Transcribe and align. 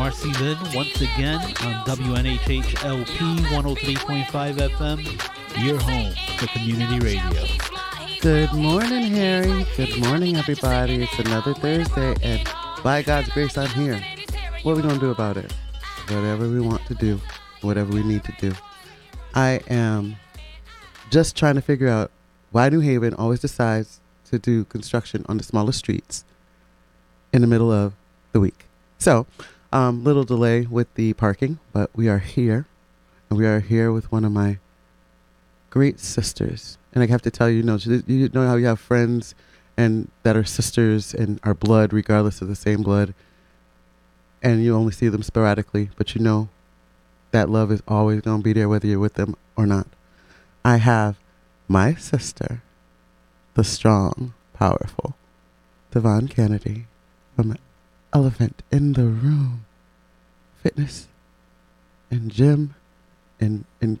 MarceyLynn 0.00 0.74
once 0.74 0.98
again 1.02 1.42
on 1.60 1.84
WNHHLP 1.84 3.04
103.5 3.04 4.54
FM, 4.70 5.62
your 5.62 5.78
home 5.78 6.14
for 6.38 6.46
community 6.46 6.98
radio. 7.00 7.44
Good 8.22 8.50
morning, 8.54 9.10
Harry. 9.10 9.66
Good 9.76 10.00
morning, 10.00 10.38
everybody. 10.38 11.02
It's 11.02 11.18
another 11.18 11.52
Thursday, 11.52 12.14
and 12.22 12.48
by 12.82 13.02
God's 13.02 13.28
grace, 13.28 13.58
I'm 13.58 13.68
here. 13.68 14.02
What 14.62 14.72
are 14.72 14.76
we 14.76 14.80
going 14.80 14.94
to 14.94 15.00
do 15.00 15.10
about 15.10 15.36
it? 15.36 15.52
Whatever 16.08 16.48
we 16.48 16.60
want 16.60 16.86
to 16.86 16.94
do, 16.94 17.20
whatever 17.60 17.92
we 17.92 18.02
need 18.02 18.24
to 18.24 18.32
do. 18.40 18.54
I 19.34 19.60
am 19.68 20.16
just 21.10 21.36
trying 21.36 21.56
to 21.56 21.62
figure 21.62 21.88
out 21.88 22.10
why 22.52 22.70
New 22.70 22.80
Haven 22.80 23.12
always 23.12 23.40
decides 23.40 24.00
to 24.30 24.38
do 24.38 24.64
construction 24.64 25.26
on 25.28 25.36
the 25.36 25.44
smallest 25.44 25.80
streets 25.80 26.24
in 27.34 27.42
the 27.42 27.46
middle 27.46 27.70
of 27.70 27.92
the 28.32 28.40
week. 28.40 28.64
So, 28.96 29.26
um, 29.72 30.04
little 30.04 30.24
delay 30.24 30.62
with 30.62 30.92
the 30.94 31.12
parking, 31.14 31.58
but 31.72 31.90
we 31.94 32.08
are 32.08 32.18
here, 32.18 32.66
and 33.28 33.38
we 33.38 33.46
are 33.46 33.60
here 33.60 33.92
with 33.92 34.10
one 34.10 34.24
of 34.24 34.32
my 34.32 34.58
great 35.70 36.00
sisters. 36.00 36.78
And 36.92 37.02
I 37.02 37.06
have 37.06 37.22
to 37.22 37.30
tell 37.30 37.48
you, 37.48 37.58
you 37.58 37.62
know, 37.62 37.76
you 37.76 38.28
know 38.32 38.46
how 38.46 38.56
you 38.56 38.66
have 38.66 38.80
friends 38.80 39.34
and 39.76 40.10
that 40.24 40.36
are 40.36 40.44
sisters 40.44 41.14
and 41.14 41.40
are 41.42 41.54
blood, 41.54 41.92
regardless 41.92 42.42
of 42.42 42.48
the 42.48 42.56
same 42.56 42.82
blood, 42.82 43.14
and 44.42 44.62
you 44.62 44.74
only 44.74 44.92
see 44.92 45.08
them 45.08 45.22
sporadically, 45.22 45.90
but 45.96 46.14
you 46.14 46.20
know 46.20 46.48
that 47.30 47.48
love 47.48 47.70
is 47.70 47.82
always 47.86 48.20
going 48.20 48.40
to 48.40 48.44
be 48.44 48.52
there 48.52 48.68
whether 48.68 48.86
you're 48.86 48.98
with 48.98 49.14
them 49.14 49.36
or 49.56 49.66
not. 49.66 49.86
I 50.64 50.76
have 50.76 51.16
my 51.68 51.94
sister, 51.94 52.62
the 53.54 53.64
strong, 53.64 54.34
powerful 54.52 55.14
Devonne 55.92 56.28
Canady 56.28 56.86
from 57.36 57.56
Elephant 58.12 58.62
in 58.70 58.94
the 58.94 59.04
Room 59.04 59.64
Fitness 60.62 61.08
and 62.10 62.30
gym 62.30 62.74
and, 63.40 63.64
and 63.80 63.98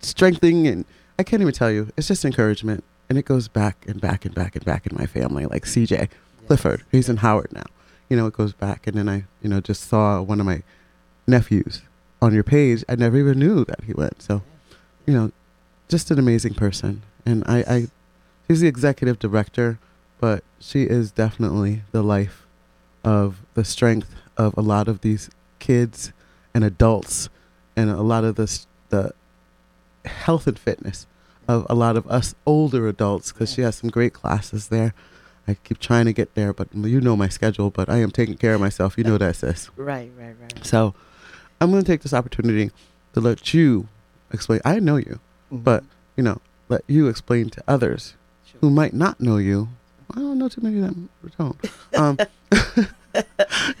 strengthening. 0.00 0.66
And 0.66 0.84
I 1.18 1.22
can't 1.22 1.42
even 1.42 1.54
tell 1.54 1.70
you, 1.70 1.92
it's 1.96 2.08
just 2.08 2.24
encouragement. 2.24 2.82
And 3.08 3.16
it 3.16 3.24
goes 3.24 3.46
back 3.46 3.84
and 3.86 4.00
back 4.00 4.24
and 4.24 4.34
back 4.34 4.56
and 4.56 4.64
back 4.64 4.86
in 4.86 4.96
my 4.96 5.06
family, 5.06 5.46
like 5.46 5.64
CJ 5.64 5.90
yes. 5.90 6.08
Clifford. 6.46 6.82
He's 6.90 7.08
in 7.08 7.18
Howard 7.18 7.52
now. 7.52 7.66
You 8.08 8.16
know, 8.16 8.26
it 8.26 8.32
goes 8.34 8.52
back. 8.52 8.86
And 8.86 8.96
then 8.96 9.08
I, 9.08 9.24
you 9.42 9.48
know, 9.48 9.60
just 9.60 9.84
saw 9.84 10.20
one 10.22 10.40
of 10.40 10.46
my 10.46 10.62
nephews 11.26 11.82
on 12.20 12.34
your 12.34 12.42
page. 12.42 12.84
I 12.88 12.96
never 12.96 13.16
even 13.16 13.38
knew 13.38 13.64
that 13.64 13.84
he 13.84 13.92
went. 13.92 14.22
So, 14.22 14.42
you 15.06 15.14
know, 15.14 15.30
just 15.88 16.10
an 16.10 16.18
amazing 16.18 16.54
person. 16.54 17.02
And 17.24 17.44
I, 17.46 17.58
I 17.58 17.86
she's 18.48 18.60
the 18.60 18.68
executive 18.68 19.18
director, 19.18 19.78
but 20.20 20.42
she 20.58 20.82
is 20.82 21.10
definitely 21.10 21.82
the 21.92 22.02
life 22.02 22.45
of 23.06 23.40
the 23.54 23.64
strength 23.64 24.14
of 24.36 24.52
a 24.58 24.60
lot 24.60 24.88
of 24.88 25.00
these 25.00 25.30
kids 25.60 26.12
and 26.52 26.64
adults 26.64 27.30
and 27.76 27.88
a 27.88 28.02
lot 28.02 28.24
of 28.24 28.34
the 28.34 28.66
the 28.90 29.12
health 30.04 30.46
and 30.46 30.58
fitness 30.58 31.06
of 31.48 31.66
a 31.70 31.74
lot 31.74 31.96
of 31.96 32.06
us 32.08 32.34
older 32.44 32.88
adults 32.88 33.32
because 33.32 33.52
she 33.52 33.62
has 33.62 33.76
some 33.76 33.90
great 33.90 34.12
classes 34.12 34.68
there. 34.68 34.92
I 35.48 35.54
keep 35.54 35.78
trying 35.78 36.06
to 36.06 36.12
get 36.12 36.34
there, 36.34 36.52
but 36.52 36.68
you 36.74 37.00
know 37.00 37.16
my 37.16 37.28
schedule. 37.28 37.70
But 37.70 37.88
I 37.88 37.98
am 37.98 38.10
taking 38.10 38.36
care 38.36 38.54
of 38.54 38.60
myself. 38.60 38.98
You 38.98 39.04
know 39.04 39.18
that, 39.18 39.36
sis. 39.36 39.70
Right, 39.76 40.10
right, 40.18 40.34
right. 40.40 40.66
So, 40.66 40.92
I'm 41.60 41.70
going 41.70 41.84
to 41.84 41.86
take 41.86 42.02
this 42.02 42.12
opportunity 42.12 42.72
to 43.12 43.20
let 43.20 43.54
you 43.54 43.86
explain. 44.32 44.60
I 44.64 44.80
know 44.80 44.96
you, 44.96 45.20
mm-hmm. 45.52 45.58
but 45.58 45.84
you 46.16 46.24
know, 46.24 46.40
let 46.68 46.82
you 46.88 47.06
explain 47.06 47.50
to 47.50 47.62
others 47.68 48.14
sure. 48.44 48.58
who 48.60 48.70
might 48.70 48.92
not 48.92 49.20
know 49.20 49.36
you. 49.36 49.68
I 50.14 50.18
don't 50.20 50.38
know 50.38 50.48
too 50.48 50.60
many 50.60 50.78
of 50.78 50.84
them 50.84 51.08
don't. 51.38 51.56
Um, 51.96 52.18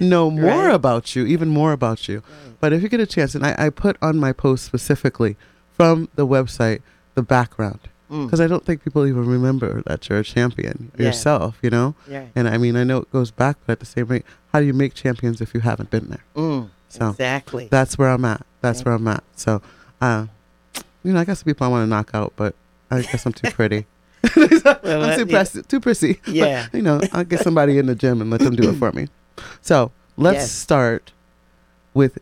know 0.00 0.30
more 0.30 0.66
right. 0.66 0.74
about 0.74 1.14
you, 1.14 1.26
even 1.26 1.48
more 1.48 1.72
about 1.72 2.08
you. 2.08 2.16
Right. 2.16 2.54
But 2.60 2.72
if 2.72 2.82
you 2.82 2.88
get 2.88 3.00
a 3.00 3.06
chance, 3.06 3.34
and 3.34 3.44
I, 3.44 3.54
I, 3.58 3.70
put 3.70 3.96
on 4.00 4.18
my 4.18 4.32
post 4.32 4.64
specifically 4.64 5.36
from 5.72 6.08
the 6.14 6.26
website 6.26 6.80
the 7.14 7.22
background 7.22 7.80
because 8.08 8.38
mm. 8.38 8.44
I 8.44 8.46
don't 8.46 8.64
think 8.64 8.84
people 8.84 9.04
even 9.06 9.26
remember 9.26 9.82
that 9.86 10.08
you're 10.08 10.20
a 10.20 10.24
champion 10.24 10.92
yeah. 10.96 11.06
yourself, 11.06 11.58
you 11.60 11.70
know. 11.70 11.96
Yeah. 12.08 12.26
And 12.36 12.48
I 12.48 12.56
mean, 12.56 12.76
I 12.76 12.84
know 12.84 12.98
it 12.98 13.10
goes 13.10 13.32
back, 13.32 13.56
but 13.66 13.72
at 13.72 13.80
the 13.80 13.86
same 13.86 14.06
rate, 14.06 14.24
how 14.52 14.60
do 14.60 14.66
you 14.66 14.72
make 14.72 14.94
champions 14.94 15.40
if 15.40 15.54
you 15.54 15.60
haven't 15.60 15.90
been 15.90 16.08
there? 16.08 16.24
Mm. 16.36 16.70
So 16.88 17.10
exactly. 17.10 17.68
That's 17.68 17.98
where 17.98 18.10
I'm 18.10 18.24
at. 18.24 18.46
That's 18.60 18.84
where 18.84 18.94
I'm 18.94 19.08
at. 19.08 19.24
So, 19.34 19.60
uh, 20.00 20.26
you 21.02 21.12
know, 21.12 21.20
I 21.20 21.24
guess 21.24 21.40
the 21.40 21.46
people 21.46 21.66
I 21.66 21.70
want 21.70 21.82
to 21.82 21.88
knock 21.88 22.10
out, 22.14 22.32
but 22.36 22.54
I 22.90 23.02
guess 23.02 23.26
I'm 23.26 23.32
too 23.32 23.50
pretty. 23.52 23.86
Well, 24.36 25.04
I'm 25.04 25.18
too, 25.18 25.26
pressy, 25.26 25.66
too 25.66 25.80
prissy. 25.80 26.20
Yeah. 26.26 26.66
But, 26.70 26.76
you 26.76 26.82
know, 26.82 27.00
I'll 27.12 27.24
get 27.24 27.40
somebody 27.40 27.78
in 27.78 27.86
the 27.86 27.94
gym 27.94 28.20
and 28.20 28.30
let 28.30 28.40
them 28.40 28.56
do 28.56 28.68
it 28.70 28.76
for 28.76 28.92
me. 28.92 29.08
So 29.60 29.92
let's 30.16 30.36
yes. 30.36 30.52
start 30.52 31.12
with 31.94 32.18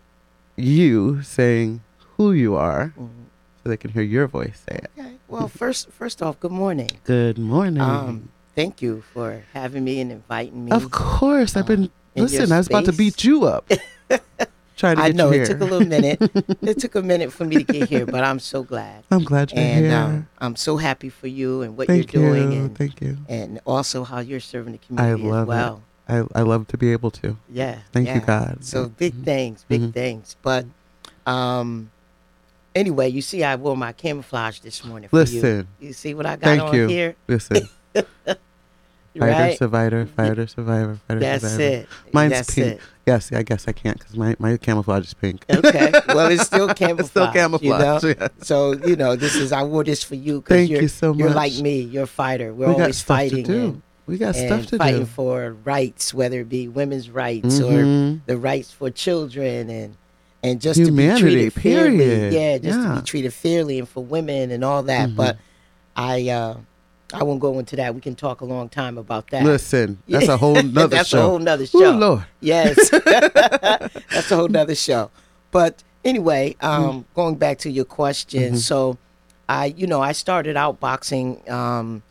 you 0.56 1.22
saying 1.22 1.82
who 2.16 2.32
you 2.32 2.54
are 2.54 2.94
mm-hmm. 2.98 3.24
so 3.62 3.68
they 3.68 3.76
can 3.76 3.90
hear 3.90 4.02
your 4.02 4.26
voice 4.26 4.62
say 4.68 4.76
it. 4.76 4.90
Okay. 4.98 5.14
Well, 5.28 5.48
first, 5.62 5.90
first 5.90 6.22
off, 6.22 6.38
good 6.40 6.52
morning. 6.52 6.90
Good 7.04 7.38
morning. 7.38 7.80
Um, 7.80 8.30
thank 8.54 8.82
you 8.82 9.02
for 9.12 9.44
having 9.52 9.84
me 9.84 10.00
and 10.00 10.12
inviting 10.12 10.64
me. 10.64 10.72
Of 10.72 10.90
course. 10.90 11.56
I've 11.56 11.66
been, 11.66 11.84
uh, 12.16 12.22
listen, 12.22 12.52
I 12.52 12.58
was 12.58 12.68
about 12.68 12.84
to 12.86 12.92
beat 12.92 13.24
you 13.24 13.44
up. 13.44 13.70
trying 14.76 14.96
to 14.96 15.02
I 15.02 15.12
know 15.12 15.30
it 15.30 15.46
took 15.46 15.60
a 15.60 15.64
little 15.64 15.86
minute. 15.86 16.18
it 16.62 16.78
took 16.78 16.94
a 16.94 17.02
minute 17.02 17.32
for 17.32 17.44
me 17.44 17.56
to 17.56 17.64
get 17.64 17.88
here, 17.88 18.06
but 18.06 18.24
I'm 18.24 18.38
so 18.38 18.62
glad. 18.62 19.04
I'm 19.10 19.24
glad 19.24 19.52
you're 19.52 19.60
and, 19.60 19.84
here. 19.84 19.96
Um, 19.96 20.28
I'm 20.38 20.56
so 20.56 20.76
happy 20.76 21.08
for 21.08 21.26
you 21.26 21.62
and 21.62 21.76
what 21.76 21.86
Thank 21.86 22.12
you're 22.12 22.22
doing. 22.22 22.52
You. 22.52 22.58
And, 22.60 22.76
Thank 22.76 23.00
you. 23.00 23.18
And 23.28 23.60
also 23.64 24.04
how 24.04 24.20
you're 24.20 24.40
serving 24.40 24.72
the 24.72 24.78
community 24.78 25.22
I 25.22 25.26
love 25.26 25.42
as 25.42 25.48
well. 25.48 25.82
It. 26.08 26.28
I, 26.34 26.40
I 26.40 26.42
love 26.42 26.66
to 26.68 26.76
be 26.76 26.92
able 26.92 27.10
to. 27.12 27.36
Yeah. 27.48 27.78
Thank 27.92 28.08
yeah. 28.08 28.14
you, 28.16 28.20
God. 28.20 28.64
So 28.64 28.88
big 28.88 29.14
mm-hmm. 29.14 29.24
things, 29.24 29.64
big 29.68 29.80
mm-hmm. 29.80 29.90
things. 29.90 30.36
But 30.42 30.66
um, 31.26 31.90
anyway, 32.74 33.08
you 33.08 33.22
see, 33.22 33.42
I 33.42 33.56
wore 33.56 33.76
my 33.76 33.92
camouflage 33.92 34.60
this 34.60 34.84
morning. 34.84 35.08
Listen. 35.12 35.68
You. 35.80 35.88
you. 35.88 35.92
see 35.92 36.14
what 36.14 36.26
I 36.26 36.36
got 36.36 36.44
Thank 36.44 36.62
on 36.62 36.74
you. 36.74 36.88
here? 36.88 37.16
Listen. 37.26 37.68
Fighter, 39.18 39.32
right? 39.32 39.58
survivor, 39.58 40.06
fighter, 40.06 40.46
survivor, 40.46 40.98
fighter, 41.06 41.20
survivor. 41.20 41.20
That's 41.20 41.52
survivor. 41.52 41.62
it. 41.62 41.88
Mine's 42.12 42.32
That's 42.32 42.54
pink. 42.54 42.66
It. 42.66 42.80
Yes, 43.06 43.32
I 43.32 43.42
guess 43.42 43.68
I 43.68 43.72
can't 43.72 43.98
because 43.98 44.16
my, 44.16 44.34
my 44.38 44.56
camouflage 44.56 45.06
is 45.06 45.14
pink. 45.14 45.44
Okay. 45.48 45.92
Well, 46.08 46.32
it's 46.32 46.44
still 46.44 46.72
camouflage. 46.74 47.00
it's 47.00 47.10
still 47.10 47.32
camouflage. 47.32 48.02
You 48.02 48.08
know? 48.08 48.14
yeah. 48.20 48.28
So 48.42 48.72
you 48.72 48.96
know, 48.96 49.14
this 49.14 49.36
is 49.36 49.52
I 49.52 49.62
wore 49.62 49.84
this 49.84 50.02
for 50.02 50.16
you 50.16 50.40
because 50.40 50.68
you're 50.68 50.82
you 50.82 50.88
so 50.88 51.12
you're 51.12 51.30
like 51.30 51.54
me. 51.58 51.80
You're 51.80 52.04
a 52.04 52.08
fighter. 52.08 52.52
We're 52.52 52.68
we 52.68 52.72
always 52.74 53.02
got 53.02 53.06
fighting. 53.06 53.44
To 53.44 53.52
do. 53.52 53.64
And, 53.64 53.82
we 54.06 54.18
got 54.18 54.34
stuff 54.34 54.66
to 54.66 54.78
fighting 54.78 55.00
do. 55.00 55.06
for 55.06 55.56
rights, 55.64 56.12
whether 56.12 56.40
it 56.40 56.48
be 56.48 56.68
women's 56.68 57.08
rights 57.08 57.58
mm-hmm. 57.58 58.16
or 58.16 58.20
the 58.26 58.36
rights 58.36 58.70
for 58.70 58.90
children 58.90 59.70
and 59.70 59.96
and 60.42 60.60
just 60.60 60.78
Humanity, 60.78 61.20
to 61.20 61.24
be 61.24 61.30
treated 61.30 61.54
period. 61.54 61.98
fairly. 61.98 62.36
Yeah, 62.36 62.58
just 62.58 62.78
yeah. 62.78 62.94
to 62.94 63.00
be 63.00 63.06
treated 63.06 63.32
fairly 63.32 63.78
and 63.78 63.88
for 63.88 64.04
women 64.04 64.50
and 64.50 64.62
all 64.62 64.82
that. 64.82 65.08
Mm-hmm. 65.08 65.16
But 65.16 65.38
I 65.96 66.28
uh 66.28 66.56
I 67.12 67.22
won't 67.22 67.40
go 67.40 67.58
into 67.58 67.76
that. 67.76 67.94
We 67.94 68.00
can 68.00 68.14
talk 68.14 68.40
a 68.40 68.44
long 68.44 68.68
time 68.68 68.98
about 68.98 69.28
that. 69.30 69.44
Listen, 69.44 69.98
that's 70.08 70.28
a 70.28 70.36
whole 70.36 70.54
nother 70.62 70.88
that's 70.96 71.10
show. 71.10 71.18
a 71.18 71.22
whole 71.22 71.38
nother 71.38 71.66
show. 71.66 71.94
Ooh, 71.94 71.98
Lord. 71.98 72.24
Yes. 72.40 72.90
that's 74.10 74.30
a 74.30 74.36
whole 74.36 74.48
nother 74.48 74.74
show. 74.74 75.10
But 75.50 75.82
anyway, 76.04 76.56
um, 76.60 76.82
mm-hmm. 76.84 77.00
going 77.14 77.34
back 77.36 77.58
to 77.58 77.70
your 77.70 77.84
question, 77.84 78.42
Mm-hmm. 78.42 78.56
so 78.56 78.98
I, 79.48 79.66
you 79.66 79.86
know, 79.86 80.00
I 80.00 80.12
started 80.12 80.56
out 80.56 80.80
boxing 80.80 81.40
um, 81.50 82.02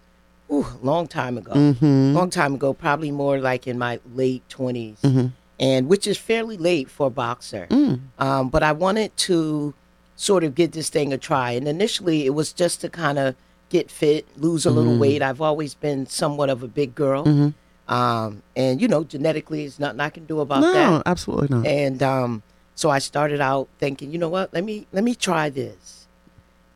ooh, 0.52 0.66
long 0.82 1.08
time 1.08 1.38
ago. 1.38 1.52
Mhm. 1.54 2.14
Long 2.14 2.30
time 2.30 2.54
ago, 2.56 2.74
probably 2.74 3.12
more 3.12 3.40
like 3.40 3.68
in 3.68 3.78
my 3.78 4.00
late 4.14 4.44
20s. 4.50 5.02
Mhm. 5.02 5.32
And 5.60 5.88
which 5.88 6.08
is 6.08 6.18
fairly 6.18 6.58
late 6.58 6.90
for 6.90 7.08
a 7.08 7.10
boxer. 7.10 7.68
Mm. 7.70 8.00
Um, 8.20 8.50
but 8.50 8.64
I 8.64 8.72
wanted 8.72 9.16
to 9.18 9.74
sort 10.16 10.44
of 10.44 10.56
give 10.56 10.72
this 10.72 10.90
thing 10.90 11.14
a 11.14 11.18
try. 11.18 11.52
And 11.52 11.68
initially, 11.68 12.26
it 12.26 12.32
was 12.32 12.52
just 12.54 12.82
to 12.82 12.90
kind 12.90 13.18
of 13.20 13.36
get 13.74 13.90
fit, 13.92 14.26
lose 14.38 14.66
a 14.68 14.72
little 14.72 14.94
Mhm. 14.94 15.00
weight. 15.00 15.22
I've 15.24 15.42
always 15.42 15.74
been 15.74 16.06
somewhat 16.06 16.50
of 16.50 16.62
a 16.64 16.68
big 16.68 16.94
girl. 16.96 17.26
Mhm. 17.26 17.54
Um, 17.88 18.44
and, 18.56 18.80
you 18.82 18.88
know, 18.88 19.04
genetically, 19.04 19.62
there's 19.64 19.80
nothing 19.80 20.00
I 20.00 20.10
can 20.10 20.26
do 20.26 20.40
about 20.42 20.62
No, 20.62 20.72
that. 20.74 20.90
No, 20.92 21.04
absolutely 21.06 21.48
not. 21.50 21.66
And 21.66 22.02
um, 22.04 22.44
so 22.76 22.90
I 22.92 23.00
started 23.00 23.42
out 23.42 23.68
thinking, 23.80 24.12
you 24.12 24.20
know 24.20 24.30
what? 24.30 24.54
Let 24.54 24.64
me 24.64 24.86
let 24.94 25.04
me 25.04 25.16
try 25.16 25.50
this. 25.50 26.08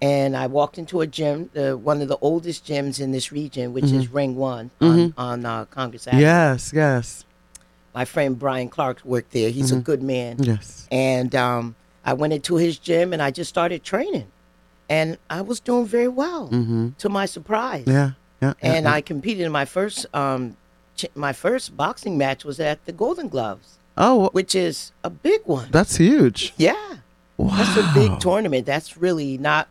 And 0.01 0.35
I 0.35 0.45
walked 0.47 0.77
into 0.77 1.01
a 1.01 1.07
gym, 1.07 1.49
the, 1.53 1.75
one 1.77 2.01
of 2.03 2.07
the 2.07 2.17
oldest 2.21 2.65
gyms 2.67 2.99
in 2.99 3.11
this 3.11 3.31
region, 3.31 3.73
which 3.73 3.85
is 3.91 4.11
Ring 4.11 4.35
One 4.35 4.69
on, 4.81 5.13
on 5.17 5.43
uh, 5.45 5.65
Congress 5.65 6.07
Avenue. 6.07 6.21
yes, 6.23 6.71
yes, 6.73 7.25
My 7.95 8.05
friend 8.05 8.37
Brian 8.37 8.69
Clark 8.69 9.01
worked 9.03 9.31
there. 9.31 9.49
He's 9.49 9.71
a 9.71 9.77
Mhm. 9.77 9.83
good 9.83 10.03
man. 10.03 10.35
yes. 10.39 10.87
And 10.91 11.33
um, 11.35 11.75
I 12.05 12.13
went 12.13 12.31
into 12.33 12.57
his 12.57 12.77
gym 12.77 13.11
and 13.13 13.21
I 13.23 13.31
just 13.31 13.49
started 13.49 13.83
training. 13.83 14.27
And 14.89 15.17
I 15.29 15.41
was 15.41 15.59
doing 15.59 15.85
very 15.85 16.07
well, 16.07 16.49
Mm-hmm. 16.49 16.89
to 16.99 17.09
my 17.09 17.25
surprise. 17.25 17.83
Yeah, 17.87 18.11
yeah. 18.41 18.53
And 18.61 18.85
yeah. 18.85 18.93
I 18.93 19.01
competed 19.01 19.45
in 19.45 19.51
my 19.51 19.65
first 19.65 20.05
um, 20.13 20.55
ch- 20.95 21.07
my 21.15 21.33
first 21.33 21.75
boxing 21.75 22.17
match 22.17 22.45
was 22.45 22.59
at 22.59 22.85
the 22.85 22.91
Golden 22.93 23.27
Gloves, 23.27 23.79
oh, 23.97 24.29
which 24.31 24.55
is 24.55 24.91
a 25.03 25.09
big 25.09 25.41
one. 25.45 25.67
that's 25.71 25.97
huge. 25.97 26.53
Yeah. 26.57 26.95
Wow. 27.37 27.55
That's 27.57 27.77
a 27.77 27.91
big 27.93 28.19
tournament. 28.19 28.65
That's 28.65 28.97
really 28.97 29.37
not 29.37 29.67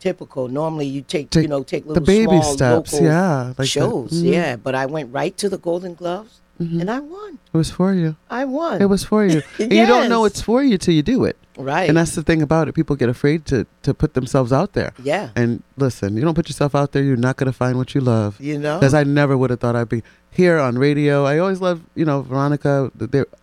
typical. 0.00 0.48
Normally, 0.48 0.86
you 0.86 1.02
take, 1.02 1.30
Take 1.30 1.42
you 1.42 1.48
know 1.48 1.62
take 1.62 1.82
The 1.84 1.90
little 2.00 2.06
baby 2.06 2.26
small 2.40 2.42
steps, 2.54 2.92
local 2.92 3.06
yeah. 3.08 3.42
Like 3.48 3.56
the- 3.56 3.66
shows. 3.66 4.12
mhm. 4.12 4.32
Yeah, 4.32 4.56
but 4.56 4.74
I 4.74 4.86
went 4.86 5.12
right 5.12 5.36
to 5.38 5.48
the 5.48 5.58
Golden 5.58 5.94
Gloves, 5.94 6.40
Mm-hmm. 6.62 6.80
and 6.80 6.90
I 6.90 7.00
won. 7.00 7.38
It 7.52 7.56
was 7.56 7.70
for 7.70 7.92
you. 7.92 8.16
I 8.30 8.44
won. 8.44 8.80
It 8.80 8.86
was 8.86 9.04
for 9.04 9.24
you. 9.26 9.42
And 9.58 9.72
you 9.72 9.86
don't 9.86 10.08
know 10.08 10.24
it's 10.24 10.40
for 10.40 10.62
you 10.62 10.78
till 10.78 10.94
you 10.94 11.02
do 11.02 11.24
it. 11.24 11.36
right. 11.56 11.88
And 11.88 11.96
that's 11.98 12.14
the 12.14 12.22
thing 12.22 12.40
about 12.42 12.68
it. 12.68 12.72
People 12.74 12.96
get 12.96 13.08
afraid 13.08 13.44
to 13.46 13.66
to 13.82 13.92
put 13.94 14.14
themselves 14.14 14.52
out 14.52 14.72
there. 14.72 14.92
yeah. 15.02 15.30
And 15.36 15.62
listen, 15.76 16.16
you 16.16 16.22
don't 16.22 16.34
put 16.34 16.48
yourself 16.48 16.74
out 16.74 16.92
there, 16.92 17.02
you're 17.02 17.16
not 17.28 17.36
gonna 17.36 17.52
find 17.52 17.76
what 17.76 17.94
you 17.94 18.00
love. 18.00 18.40
You 18.40 18.58
know. 18.58 18.78
Because 18.78 18.94
I 18.94 19.04
never 19.04 19.36
would 19.36 19.50
have 19.50 19.60
thought 19.60 19.76
I'd 19.76 19.88
be 19.88 20.02
here 20.30 20.58
on 20.58 20.78
radio. 20.78 21.26
I 21.26 21.38
always 21.38 21.60
loved, 21.60 21.82
you 21.94 22.06
know, 22.06 22.22
Veronica. 22.22 22.90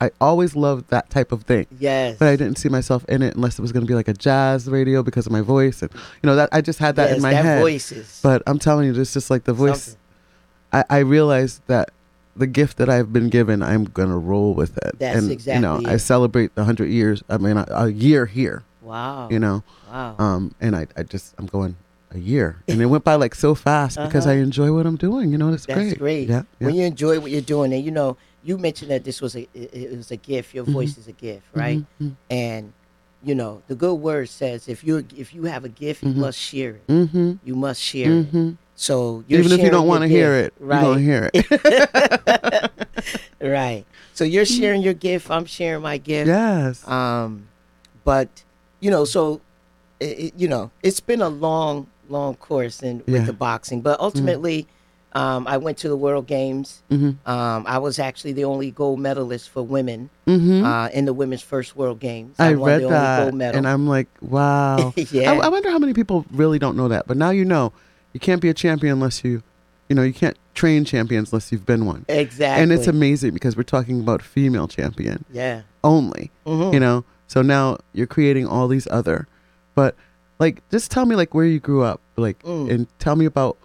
I 0.02 0.10
always 0.20 0.56
loved 0.56 0.90
that 0.90 1.10
type 1.12 1.32
of 1.32 1.44
thing. 1.44 1.68
yes. 1.78 2.18
But 2.18 2.30
I 2.30 2.36
didn't 2.36 2.58
see 2.58 2.70
myself 2.70 3.06
in 3.08 3.22
it 3.22 3.36
unless 3.36 3.60
it 3.60 3.62
was 3.62 3.72
going 3.72 3.86
to 3.86 3.88
be 3.88 3.94
like 3.94 4.08
a 4.08 4.14
jazz 4.28 4.68
radio 4.68 5.04
because 5.04 5.28
of 5.28 5.32
my 5.32 5.42
voice, 5.42 5.84
and 5.84 5.92
you 6.24 6.26
know 6.28 6.36
that 6.36 6.50
I 6.52 6.62
just 6.62 6.80
had 6.80 6.96
that 6.96 7.10
yes, 7.10 7.18
in 7.18 7.22
my 7.22 7.34
that 7.34 7.46
head. 7.46 7.62
voices. 7.62 8.20
But 8.24 8.42
I'm 8.48 8.58
telling 8.58 8.86
you, 8.88 9.00
it's 9.00 9.14
just 9.14 9.30
like 9.30 9.44
the 9.44 9.54
voice. 9.54 9.84
Something. 9.84 10.02
I, 10.72 10.84
I 10.90 11.00
realized 11.00 11.62
that 11.68 11.90
the 12.36 12.48
gift 12.48 12.78
that 12.78 12.90
I've 12.90 13.12
been 13.12 13.30
given, 13.30 13.62
I'm 13.62 13.86
gonna 13.86 14.18
roll 14.18 14.54
with 14.54 14.78
it. 14.78 14.98
That's 15.00 15.18
and, 15.18 15.30
You 15.46 15.60
know, 15.60 15.76
exactly 15.76 15.86
I 15.94 15.98
celebrate 15.98 16.56
the 16.56 16.64
hundred 16.64 16.90
years. 16.90 17.24
I 17.30 17.38
mean, 17.38 17.58
a, 17.58 17.66
a 17.70 17.90
year 17.90 18.26
here. 18.26 18.64
Wow. 18.82 19.30
You 19.30 19.40
know, 19.40 19.64
Wow. 19.92 20.16
um, 20.18 20.56
and 20.62 20.76
I, 20.76 20.88
I 20.98 21.04
just, 21.04 21.36
I'm 21.38 21.46
going 21.46 21.76
a 22.12 22.18
year, 22.18 22.58
and 22.68 22.82
it 22.82 22.88
went 22.88 23.04
by 23.04 23.16
like 23.16 23.36
so 23.36 23.54
fast 23.54 23.98
because 24.02 24.26
Uh-huh. 24.26 24.36
I 24.36 24.40
enjoy 24.40 24.74
what 24.74 24.86
I'm 24.88 24.96
doing. 24.96 25.32
You 25.32 25.38
know, 25.38 25.54
it's 25.54 25.66
That's 25.68 25.80
great. 25.80 26.00
great. 26.00 26.30
Yeah, 26.30 26.44
yeah. 26.60 26.66
When 26.68 26.76
you 26.76 26.86
enjoy 26.86 27.20
what 27.20 27.30
you're 27.30 27.42
doing, 27.42 27.72
and 27.74 27.84
you 27.84 27.92
know, 27.92 28.18
you 28.44 28.58
mentioned 28.58 28.90
that 28.90 29.04
this 29.04 29.22
was 29.22 29.36
a 29.36 29.42
it, 29.54 29.70
it 29.74 29.98
was 29.98 30.10
a 30.12 30.18
gift. 30.18 30.54
Your 30.56 30.64
Mm-hmm. 30.64 30.74
voice 30.74 30.98
is 30.98 31.08
a 31.08 31.12
gift, 31.12 31.46
right? 31.54 31.84
And 32.32 32.74
you 33.22 33.36
know, 33.36 33.62
the 33.68 33.76
good 33.76 33.96
word 33.96 34.30
says 34.30 34.68
if 34.68 34.84
you 34.84 35.06
if 35.16 35.34
you 35.36 35.44
have 35.44 35.66
a 35.66 35.70
gift, 35.70 36.02
you 36.04 36.14
must 36.14 36.40
share 36.40 36.72
it. 36.72 36.88
Mm-hmm. 36.88 37.34
You 37.44 37.56
must 37.56 37.82
share 37.82 38.12
it. 38.12 38.56
Mm-hmm. 38.80 38.84
So 38.86 39.24
you're 39.28 39.40
Even 39.42 39.52
if 39.60 39.62
you 39.64 39.70
don't 39.70 39.88
want 39.88 40.04
to 40.04 40.08
hear 40.08 40.34
it, 40.36 40.54
right? 40.60 40.82
you're 40.82 40.94
gonna 40.94 41.02
hear 41.02 41.30
it. 41.34 42.72
right. 43.42 43.86
So 44.14 44.24
you're 44.24 44.46
sharing 44.46 44.82
your 44.82 44.94
gift. 44.94 45.30
I'm 45.30 45.46
sharing 45.46 45.82
my 45.82 45.98
gift. 45.98 46.28
yes. 46.28 46.88
Um, 46.88 47.48
but 48.04 48.28
you 48.80 48.90
know, 48.92 49.06
so 49.06 49.42
it, 50.00 50.34
you 50.38 50.48
know, 50.48 50.72
it's 50.84 51.00
been 51.00 51.22
a 51.22 51.30
long, 51.30 51.88
long 52.10 52.36
course 52.36 52.82
in 52.82 53.04
Yeah. 53.06 53.14
with 53.20 53.26
the 53.28 53.34
boxing. 53.34 53.82
But 53.82 54.00
ultimately, 54.00 54.68
um, 55.14 55.48
I 55.48 55.58
went 55.58 55.78
to 55.80 55.90
the 55.90 55.98
World 55.98 56.28
Games. 56.28 56.82
mm-hmm. 56.90 57.30
Um, 57.30 57.66
I 57.68 57.78
was 57.80 58.00
actually 58.00 58.34
the 58.34 58.44
only 58.46 58.72
gold 58.72 59.00
medalist 59.00 59.50
for 59.50 59.62
women 59.64 60.10
Mm-hmm. 60.28 60.64
uh, 60.64 60.88
in 60.90 61.06
the 61.06 61.14
women's 61.14 61.42
first 61.42 61.76
World 61.76 62.00
Games. 62.00 62.36
I 62.40 62.54
won 62.56 62.68
read 62.70 62.82
the 62.82 62.86
only 62.86 62.96
that, 62.98 63.24
gold 63.24 63.34
medal. 63.36 63.58
and 63.58 63.68
I'm 63.68 63.88
like, 63.88 64.08
wow. 64.22 64.94
Yeah. 65.12 65.32
I, 65.34 65.36
I 65.38 65.48
wonder 65.50 65.70
how 65.72 65.80
many 65.80 65.94
people 65.94 66.26
really 66.32 66.60
don't 66.60 66.78
know 66.78 66.88
that. 66.90 67.08
But 67.08 67.18
now 67.18 67.32
you 67.32 67.44
know, 67.46 67.74
you 68.14 68.20
can't 68.20 68.42
be 68.42 68.50
a 68.50 68.54
champion 68.54 68.94
unless 68.94 69.24
you, 69.24 69.44
you 69.88 69.96
know, 69.96 70.04
you 70.04 70.14
can't 70.14 70.38
train 70.54 70.84
champions 70.86 71.32
unless 71.32 71.52
you've 71.52 71.66
been 71.66 71.86
one. 71.86 72.06
exactly. 72.08 72.62
And 72.64 72.72
it's 72.72 72.88
amazing 72.88 73.34
because 73.34 73.56
we're 73.56 73.64
talking 73.64 74.00
about 74.02 74.22
female 74.22 74.68
champion 74.68 75.26
yeah. 75.32 75.62
only. 75.84 76.32
Mhm. 76.46 76.74
You 76.74 76.80
know, 76.80 77.06
so 77.28 77.42
now 77.42 77.78
you're 77.94 78.08
creating 78.08 78.46
all 78.48 78.68
these 78.68 78.88
other, 78.92 79.28
but 79.76 79.96
like, 80.40 80.62
just 80.70 80.90
tell 80.92 81.06
me 81.06 81.16
like 81.16 81.34
where 81.34 81.46
you 81.46 81.60
grew 81.60 81.84
up, 81.84 82.02
like, 82.18 82.42
Mm. 82.44 82.70
and 82.72 82.88
tell 83.00 83.16
me 83.16 83.26
about 83.26 83.58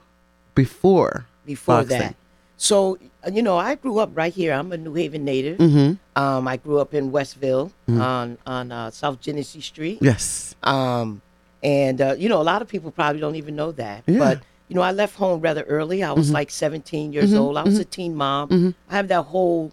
before. 0.55 1.27
Before 1.47 1.77
boxing. 1.83 1.99
that, 1.99 2.17
so 2.57 2.97
uh, 3.27 3.31
you 3.33 3.43
know, 3.43 3.57
I 3.59 3.75
grew 3.75 3.99
up 3.99 4.11
right 4.15 4.33
here. 4.33 4.53
I'm 4.53 4.73
a 4.73 4.77
New 4.79 4.95
Haven 4.95 5.25
native. 5.25 5.59
Mm-hmm. 5.59 5.95
Um, 6.23 6.49
I 6.49 6.57
grew 6.57 6.79
up 6.79 6.95
in 6.95 7.11
Westville 7.13 7.71
Mm. 7.89 8.01
on 8.01 8.39
on 8.47 8.73
uh, 8.73 8.91
South 8.91 9.21
Genesee 9.21 9.61
Street. 9.61 9.99
Yes. 10.01 10.55
Um, 10.63 11.21
and 11.65 12.01
uh, 12.01 12.15
you 12.17 12.29
know, 12.29 12.41
a 12.41 12.47
lot 12.53 12.63
of 12.63 12.69
people 12.69 12.91
probably 12.93 13.21
don't 13.21 13.37
even 13.37 13.57
know 13.57 13.73
that. 13.73 14.05
Yeah. 14.07 14.19
But 14.19 14.43
you 14.69 14.77
know, 14.77 14.83
I 14.83 14.93
left 14.93 15.17
home 15.17 15.41
rather 15.41 15.63
early. 15.65 16.03
I 16.03 16.13
was 16.13 16.31
like 16.31 16.51
17 16.51 17.13
years 17.13 17.33
Mhm, 17.33 17.39
old. 17.41 17.57
I 17.57 17.63
was 17.65 17.79
mhm. 17.79 17.81
a 17.81 17.85
teen 17.85 18.15
mom. 18.15 18.49
Mhm. 18.51 18.75
I 18.91 18.95
have 18.97 19.09
that 19.09 19.23
whole 19.23 19.73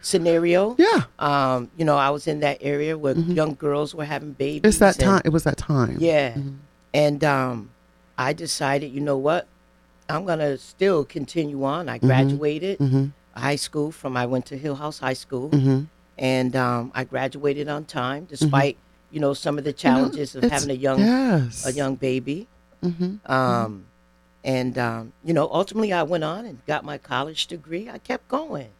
scenario. 0.00 0.74
Yeah. 0.78 1.02
Um, 1.18 1.70
you 1.76 1.84
know, 1.84 1.96
I 1.96 2.10
was 2.10 2.26
in 2.26 2.40
that 2.40 2.58
area 2.60 2.96
where 2.98 3.14
young 3.16 3.54
girls 3.54 3.94
were 3.94 4.04
having 4.04 4.32
babies. 4.32 4.60
Mm-hmm. 4.60 4.68
It's 4.68 4.78
that 4.78 4.96
and- 4.98 5.04
time. 5.04 5.22
It 5.24 5.30
was 5.30 5.44
that 5.44 5.56
time. 5.58 5.96
Yeah. 6.00 6.34
Mhm. 6.34 6.54
And 6.94 7.24
um, 7.24 7.70
I 8.18 8.32
decided, 8.32 8.92
you 8.92 9.00
know 9.00 9.16
what? 9.16 9.46
I'm 10.08 10.24
gonna 10.26 10.58
still 10.58 11.04
continue 11.04 11.62
on. 11.64 11.86
Mm-hmm. 11.86 11.94
I 11.94 11.98
graduated 11.98 12.78
Mm-hmm. 12.78 13.04
high 13.40 13.56
school 13.56 13.90
from. 13.92 14.16
I 14.16 14.26
went 14.26 14.44
to 14.46 14.58
Hillhouse 14.58 14.98
High 15.00 15.14
School, 15.14 15.48
Mm-hmm. 15.50 15.84
and 16.18 16.56
um, 16.56 16.92
I 16.94 17.04
graduated 17.04 17.68
on 17.68 17.84
time, 17.84 18.26
despite 18.28 18.76
you 19.12 19.20
know 19.20 19.34
some 19.34 19.58
of 19.58 19.64
the 19.64 19.72
challenges 19.72 20.34
of 20.34 20.44
having 20.44 20.70
a 20.70 20.74
young 20.74 20.98
yes. 21.00 21.66
a 21.66 21.72
young 21.72 21.94
baby. 21.96 22.48
Mm-hmm. 22.82 23.30
Um, 23.30 23.84
and 24.44 24.76
um, 24.78 25.12
you 25.24 25.32
know, 25.34 25.48
ultimately, 25.52 25.92
I 25.92 26.02
went 26.02 26.24
on 26.24 26.44
and 26.46 26.58
got 26.66 26.84
my 26.84 26.98
college 26.98 27.46
degree. 27.46 27.88
I 27.88 27.98
kept 27.98 28.26
going. 28.28 28.70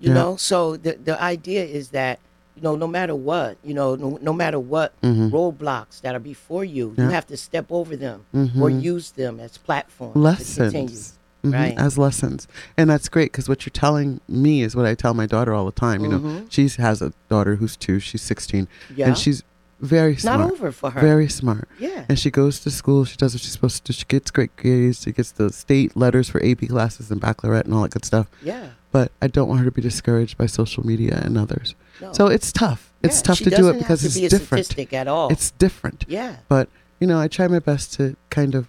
You 0.00 0.08
Yeah. 0.08 0.14
know, 0.14 0.36
so 0.36 0.76
the 0.76 0.92
the 0.94 1.20
idea 1.22 1.64
is 1.64 1.90
that 1.90 2.18
you 2.56 2.62
know, 2.62 2.74
no 2.74 2.86
matter 2.88 3.14
what, 3.14 3.58
you 3.62 3.74
know, 3.74 3.96
no, 3.96 4.18
no 4.22 4.32
matter 4.32 4.58
what 4.58 4.98
Mhm. 5.02 5.30
roadblocks 5.30 6.00
that 6.00 6.14
are 6.14 6.18
before 6.18 6.64
you, 6.64 6.94
Yeah. 6.96 7.04
you 7.04 7.10
have 7.10 7.26
to 7.26 7.36
step 7.36 7.66
over 7.70 7.94
them 7.96 8.24
or 8.34 8.70
Mhm. 8.70 8.80
use 8.82 9.10
them 9.10 9.38
as 9.38 9.58
platforms 9.58 10.16
lessons 10.16 11.18
Mhm, 11.44 11.52
right. 11.52 11.78
as 11.78 11.98
lessons 11.98 12.48
and 12.78 12.88
that's 12.90 13.08
great 13.10 13.30
because 13.30 13.46
what 13.48 13.64
you're 13.66 13.70
telling 13.86 14.20
me 14.26 14.62
is 14.62 14.74
what 14.74 14.86
i 14.86 14.94
tell 14.94 15.12
my 15.14 15.26
daughter 15.26 15.52
all 15.54 15.66
the 15.66 15.70
time 15.86 16.02
you 16.02 16.08
know 16.08 16.18
Mhm. 16.18 16.46
she 16.48 16.66
has 16.82 17.00
a 17.02 17.12
daughter 17.28 17.56
who's 17.56 17.76
two 17.76 18.00
she's 18.00 18.22
16 18.22 18.66
Yeah, 18.96 19.08
and 19.08 19.18
she's 19.18 19.42
very 19.80 20.16
smart. 20.16 20.40
not 20.40 20.52
over 20.52 20.72
for 20.72 20.90
her. 20.90 21.00
very 21.00 21.28
smart 21.28 21.68
yeah, 21.78 22.06
and 22.08 22.18
she 22.18 22.30
goes 22.30 22.60
to 22.60 22.70
school 22.70 23.04
she 23.04 23.16
does 23.16 23.34
what 23.34 23.40
she's 23.42 23.52
supposed 23.52 23.84
to 23.84 23.92
do 23.92 23.96
she 23.96 24.04
gets 24.06 24.30
great 24.30 24.54
grades 24.56 25.02
she 25.02 25.12
gets 25.12 25.32
the 25.32 25.52
state 25.52 25.94
letters 25.96 26.28
for 26.30 26.42
ap 26.44 26.60
classes 26.68 27.10
and 27.10 27.20
baccalaureate 27.20 27.66
and 27.66 27.74
all 27.74 27.82
that 27.82 27.90
good 27.90 28.04
stuff 28.04 28.26
yeah. 28.42 28.70
but 28.90 29.12
i 29.20 29.26
don't 29.26 29.48
want 29.48 29.58
her 29.60 29.66
to 29.66 29.70
be 29.70 29.82
discouraged 29.82 30.38
by 30.38 30.46
social 30.46 30.86
media 30.86 31.20
and 31.22 31.36
others 31.36 31.74
No. 32.00 32.12
so 32.14 32.26
it's 32.28 32.50
tough 32.52 32.90
it's 33.02 33.18
Yeah, 33.18 33.22
tough 33.22 33.38
to 33.40 33.50
do 33.50 33.68
it 33.68 33.78
because 33.78 34.02
it's 34.04 34.14
be 34.18 34.28
different 34.28 34.92
at 34.94 35.08
all. 35.08 35.28
it's 35.30 35.50
different 35.52 36.06
yeah, 36.08 36.36
but 36.48 36.68
you 36.98 37.06
know 37.06 37.20
i 37.20 37.28
try 37.28 37.46
my 37.46 37.58
best 37.58 37.92
to 37.94 38.16
kind 38.30 38.54
of 38.54 38.68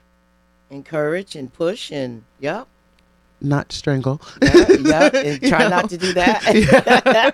encourage 0.69 1.35
and 1.37 1.53
push 1.53 1.89
and 1.91 2.23
yep, 2.41 2.67
not 3.39 3.71
strangle 3.71 4.19
yeah, 4.41 4.67
yep, 4.71 5.13
and 5.13 5.41
You 5.43 5.49
try 5.49 5.59
know? 5.59 5.69
not 5.69 5.89
to 5.91 5.97
do 5.97 6.11
that. 6.13 6.43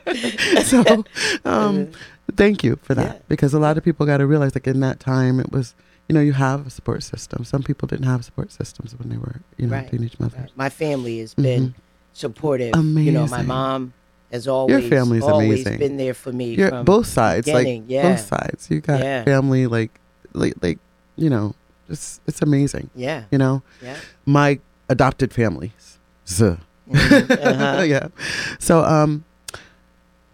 so 0.66 1.04
um, 1.50 1.90
thank 2.36 2.64
you 2.64 2.78
for 2.82 2.96
that 2.96 3.16
Yeah. 3.16 3.22
because 3.28 3.54
a 3.54 3.60
lot 3.60 3.78
of 3.78 3.84
people 3.84 4.06
got 4.06 4.18
to 4.18 4.26
realize 4.28 4.56
like 4.56 4.68
in 4.68 4.80
that 4.80 5.00
time 5.00 5.40
it 5.40 5.52
was 5.52 5.76
you 6.10 6.14
know 6.16 6.22
you 6.22 6.34
have 6.34 6.66
a 6.68 6.70
support 6.70 7.04
system 7.04 7.44
some 7.44 7.64
people 7.64 7.88
didn't 7.88 8.06
have 8.06 8.24
support 8.26 8.52
systems 8.52 8.96
when 8.98 9.10
they 9.10 9.18
were 9.18 9.42
you 9.58 9.68
know 9.68 9.76
Right. 9.78 9.90
teenage 9.92 10.18
mothers 10.20 10.40
Right. 10.40 10.52
My 10.58 10.70
family 10.70 11.20
has 11.20 11.34
been 11.34 11.70
Mhm. 11.70 11.74
supportive. 12.14 12.74
You 12.76 13.12
know, 13.12 13.28
my 13.28 13.42
mom 13.42 13.94
has 14.32 14.48
always 14.48 14.82
your 14.82 14.90
family's 14.90 15.24
always 15.24 15.62
amazing. 15.62 15.80
been 15.80 15.98
there 15.98 16.14
for 16.14 16.32
me. 16.32 16.58
Both 16.84 17.08
sides 17.08 17.48
like 17.48 17.84
yeah. 17.88 18.10
both 18.10 18.22
sides 18.22 18.70
you 18.70 18.80
got 18.82 19.00
Yeah. 19.00 19.24
family 19.24 19.68
like 19.68 20.00
like 20.34 20.54
like 20.62 20.80
you 21.16 21.30
know 21.30 21.54
it's 21.90 22.20
it's 22.26 22.42
amazing 22.42 22.90
Yeah, 22.96 23.26
you 23.32 23.38
know 23.38 23.62
yeah. 23.82 23.98
my 24.26 24.60
adopted 24.90 25.34
families 25.34 26.00
Z. 26.28 26.58
Mhm, 26.90 27.30
uh-huh. 27.32 27.82
yeah. 27.94 28.08
So, 28.60 28.84
um, 28.84 29.24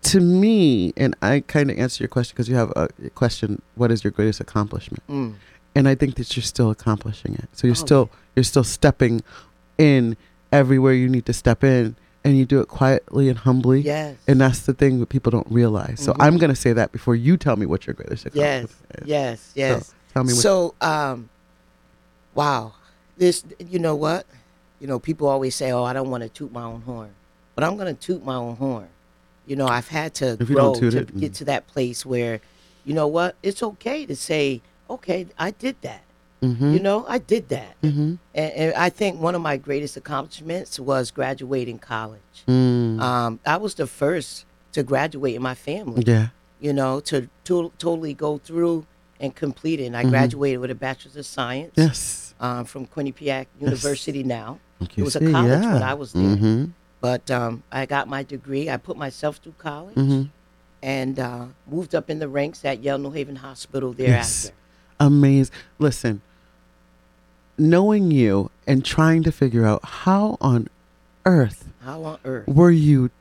to 0.03 0.19
me, 0.19 0.93
and 0.95 1.15
I 1.21 1.41
kind 1.41 1.69
of 1.69 1.77
answer 1.77 2.03
your 2.03 2.09
question 2.09 2.33
because 2.35 2.47
you 2.49 2.55
have 2.55 2.71
a 2.75 2.87
question. 3.15 3.61
What 3.75 3.91
is 3.91 4.03
your 4.03 4.11
greatest 4.11 4.39
accomplishment? 4.39 5.03
Mm. 5.09 5.35
And 5.75 5.87
I 5.87 5.95
think 5.95 6.15
that 6.15 6.35
you're 6.35 6.43
still 6.43 6.71
accomplishing 6.71 7.35
it. 7.35 7.47
So 7.53 7.67
you're 7.67 7.73
Oh, 7.73 7.85
still 7.85 8.09
you're 8.35 8.43
still 8.43 8.63
stepping 8.63 9.21
in 9.77 10.15
everywhere 10.51 10.93
you 10.93 11.07
need 11.09 11.25
to 11.25 11.33
step 11.33 11.63
in, 11.63 11.95
and 12.23 12.37
you 12.37 12.45
do 12.45 12.59
it 12.59 12.67
quietly 12.67 13.29
and 13.29 13.37
humbly. 13.37 13.81
Yes. 13.81 14.15
And 14.27 14.41
that's 14.41 14.61
the 14.61 14.73
thing 14.73 14.99
that 14.99 15.07
people 15.09 15.31
don't 15.31 15.47
realize. 15.49 15.99
So 15.99 16.13
Mhm. 16.13 16.17
I'm 16.19 16.37
gonna 16.37 16.55
say 16.55 16.73
that 16.73 16.91
before 16.91 17.15
you 17.15 17.37
tell 17.37 17.55
me 17.55 17.65
what 17.65 17.85
your 17.85 17.93
greatest 17.93 18.27
yes. 18.33 18.63
accomplishment 18.63 19.01
is. 19.01 19.07
Yes. 19.07 19.51
Yes. 19.55 19.93
Tell 20.13 20.23
me 20.23 20.33
what. 20.33 20.41
So, 20.41 20.73
um, 20.81 21.29
wow, 22.35 22.73
this, 23.17 23.43
you 23.59 23.79
know 23.79 23.95
what? 23.95 24.25
You 24.79 24.87
know, 24.87 24.97
people 24.97 25.27
always 25.27 25.55
say, 25.55 25.71
"Oh, 25.71 25.83
I 25.83 25.93
don't 25.93 26.09
want 26.09 26.23
to 26.23 26.29
toot 26.29 26.51
my 26.51 26.63
own 26.63 26.81
horn," 26.81 27.09
but 27.53 27.63
I'm 27.63 27.75
going 27.77 27.93
to 27.93 27.99
toot 28.01 28.23
my 28.25 28.35
own 28.35 28.55
horn. 28.55 28.87
You 29.49 29.55
know, 29.55 29.67
I've 29.67 29.89
had 29.89 30.13
to 30.21 30.37
grow 30.37 30.75
to 30.75 30.87
it, 30.87 31.07
mm. 31.13 31.19
get 31.19 31.33
to 31.35 31.45
that 31.45 31.67
place 31.67 32.05
where, 32.05 32.39
you 32.85 32.93
know 32.93 33.07
what? 33.07 33.35
It's 33.43 33.61
okay 33.63 34.05
to 34.05 34.15
say, 34.15 34.61
"Okay, 34.89 35.27
I 35.37 35.49
did 35.51 35.75
that." 35.81 36.03
mm-hmm. 36.41 36.73
You 36.73 36.79
know, 36.79 37.05
I 37.07 37.17
did 37.17 37.49
that. 37.49 37.79
mm-hmm. 37.81 38.15
And, 38.35 38.51
and 38.53 38.73
I 38.75 38.89
think 38.89 39.19
one 39.19 39.35
of 39.35 39.41
my 39.41 39.57
greatest 39.57 39.97
accomplishments 39.97 40.79
was 40.79 41.11
graduating 41.11 41.79
college. 41.79 42.43
Mm. 42.47 43.01
Um, 43.01 43.39
I 43.45 43.57
was 43.57 43.75
the 43.75 43.87
first 43.87 44.45
to 44.73 44.83
graduate 44.83 45.35
in 45.35 45.41
my 45.41 45.55
family 45.55 46.03
yeah. 46.05 46.27
you 46.59 46.71
know, 46.73 46.99
to, 47.01 47.27
to 47.45 47.71
totally 47.77 48.13
go 48.13 48.37
through 48.37 48.85
and 49.19 49.35
complete 49.35 49.79
it. 49.79 49.85
And 49.85 49.97
I 49.97 50.03
Mhm. 50.05 50.09
graduated 50.11 50.59
with 50.61 50.71
a 50.71 50.75
bachelor's 50.75 51.15
of 51.17 51.25
science 51.25 51.73
Yes. 51.75 52.33
um, 52.39 52.65
from 52.65 52.85
Quinnipiac 52.85 53.47
University 53.59 54.23
now. 54.23 54.59
It 54.95 55.03
was 55.03 55.15
a 55.17 55.19
college 55.19 55.61
yeah. 55.63 55.73
when 55.73 55.83
I 55.83 55.93
was 55.93 56.13
there. 56.13 56.67
But 57.01 57.29
um, 57.31 57.63
I 57.71 57.85
got 57.85 58.07
my 58.07 58.23
degree. 58.23 58.69
I 58.69 58.77
put 58.77 58.97
myself 58.97 59.37
through 59.37 59.55
college 59.57 59.95
Mm-hmm. 59.95 60.23
and 60.83 61.19
uh, 61.19 61.45
moved 61.69 61.95
up 61.95 62.09
in 62.09 62.19
the 62.19 62.27
ranks 62.27 62.65
at 62.65 62.83
Yale 62.83 62.97
New 62.97 63.11
Haven 63.11 63.37
Hospital 63.37 63.95
Yes. 63.97 64.43
thereafter. 64.43 64.55
amazing. 64.99 65.55
Listen, 65.79 66.21
knowing 67.57 68.11
you 68.11 68.51
and 68.67 68.83
trying 68.85 69.23
to 69.23 69.31
figure 69.31 69.65
out 69.65 69.83
how 69.83 70.37
on 70.41 70.67
earth 71.25 71.69
How 71.83 72.03
on 72.03 72.17
earth? 72.25 72.47
were 72.47 72.71
you 72.71 73.11